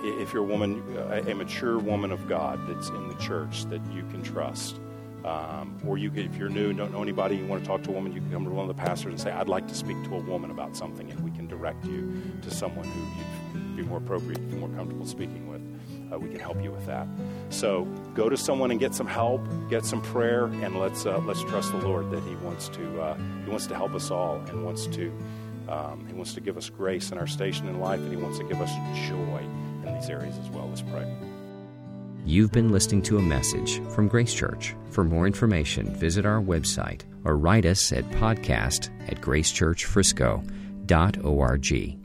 if 0.04 0.34
you're 0.34 0.44
a 0.44 0.46
woman, 0.46 0.84
a, 1.12 1.34
mature 1.34 1.80
woman 1.80 2.12
of 2.12 2.28
God 2.28 2.60
that's 2.68 2.90
in 2.90 3.08
the 3.08 3.16
church 3.16 3.66
that 3.66 3.82
you 3.92 4.04
can 4.12 4.22
trust, 4.22 4.80
um, 5.24 5.80
or 5.88 5.98
you, 5.98 6.12
if 6.16 6.36
you're 6.36 6.50
new 6.50 6.70
and 6.70 6.78
don't 6.78 6.92
know 6.92 7.02
anybody, 7.02 7.38
you 7.38 7.46
want 7.46 7.64
to 7.64 7.68
talk 7.68 7.84
to 7.84 7.90
a 7.90 7.94
woman, 7.94 8.12
you 8.12 8.20
can 8.20 8.32
come 8.32 8.44
to 8.44 8.52
one 8.52 8.70
of 8.70 8.76
the 8.76 8.82
pastors 8.82 9.12
and 9.12 9.20
say, 9.20 9.32
"I'd 9.32 9.48
like 9.48 9.68
to 9.70 9.76
speak 9.76 10.04
to 10.04 10.16
a 10.16 10.20
woman 10.20 10.52
about 10.52 10.76
something," 10.76 11.10
and 11.10 11.20
we 11.22 11.32
can 11.32 11.48
direct 11.48 11.86
you 11.86 12.22
to 12.42 12.52
someone 12.52 12.86
who 12.86 13.60
you'd 13.60 13.78
be 13.78 13.84
more 13.84 14.00
appropriate, 14.00 14.42
more 14.58 14.70
comfortable 14.70 15.06
speaking 15.06 15.48
with 15.48 15.63
uh, 16.14 16.20
we 16.20 16.30
can 16.30 16.40
help 16.40 16.62
you 16.64 16.72
with 16.72 16.86
that. 16.86 17.08
So 17.50 17.86
go 18.14 18.30
to 18.30 18.38
someone 18.38 18.72
and 18.72 18.80
get 18.80 18.94
some 18.94 19.08
help, 19.08 19.42
get 19.70 19.86
some 19.86 20.02
prayer, 20.02 20.46
and 20.46 20.80
let's 20.80 21.06
uh, 21.06 21.20
let's 21.20 21.44
trust 21.44 21.72
the 21.72 21.80
Lord 21.80 22.12
that 22.12 22.24
He 22.24 22.36
wants 22.38 22.70
to 22.70 23.02
uh, 23.02 23.18
He 23.44 23.50
wants 23.50 23.68
to 23.68 23.76
help 23.76 23.94
us 23.94 24.12
all 24.12 24.36
and 24.48 24.66
wants 24.66 24.88
to 24.88 25.12
um, 25.70 26.06
He 26.08 26.14
wants 26.14 26.34
to 26.34 26.42
give 26.42 26.58
us 26.58 26.70
grace 26.70 27.12
in 27.12 27.18
our 27.18 27.28
station 27.28 27.68
in 27.68 27.80
life, 27.80 28.00
and 28.00 28.12
He 28.12 28.18
wants 28.18 28.38
to 28.40 28.44
give 28.44 28.60
us 28.62 28.72
joy 29.08 29.46
in 29.86 29.94
these 29.96 30.10
areas 30.10 30.38
as 30.38 30.50
well. 30.50 30.68
Let's 30.68 30.82
pray. 30.82 31.08
You've 32.26 32.54
been 32.54 32.72
listening 32.72 33.02
to 33.04 33.18
a 33.18 33.22
message 33.22 33.82
from 33.90 34.08
Grace 34.08 34.34
Church. 34.34 34.76
For 34.92 35.04
more 35.04 35.28
information, 35.28 35.94
visit 35.94 36.26
our 36.26 36.42
website 36.42 37.02
or 37.26 37.36
write 37.36 37.66
us 37.66 37.92
at 37.92 38.10
podcast 38.12 38.90
at 39.10 39.20
gracechurchfrisco.org. 39.20 42.03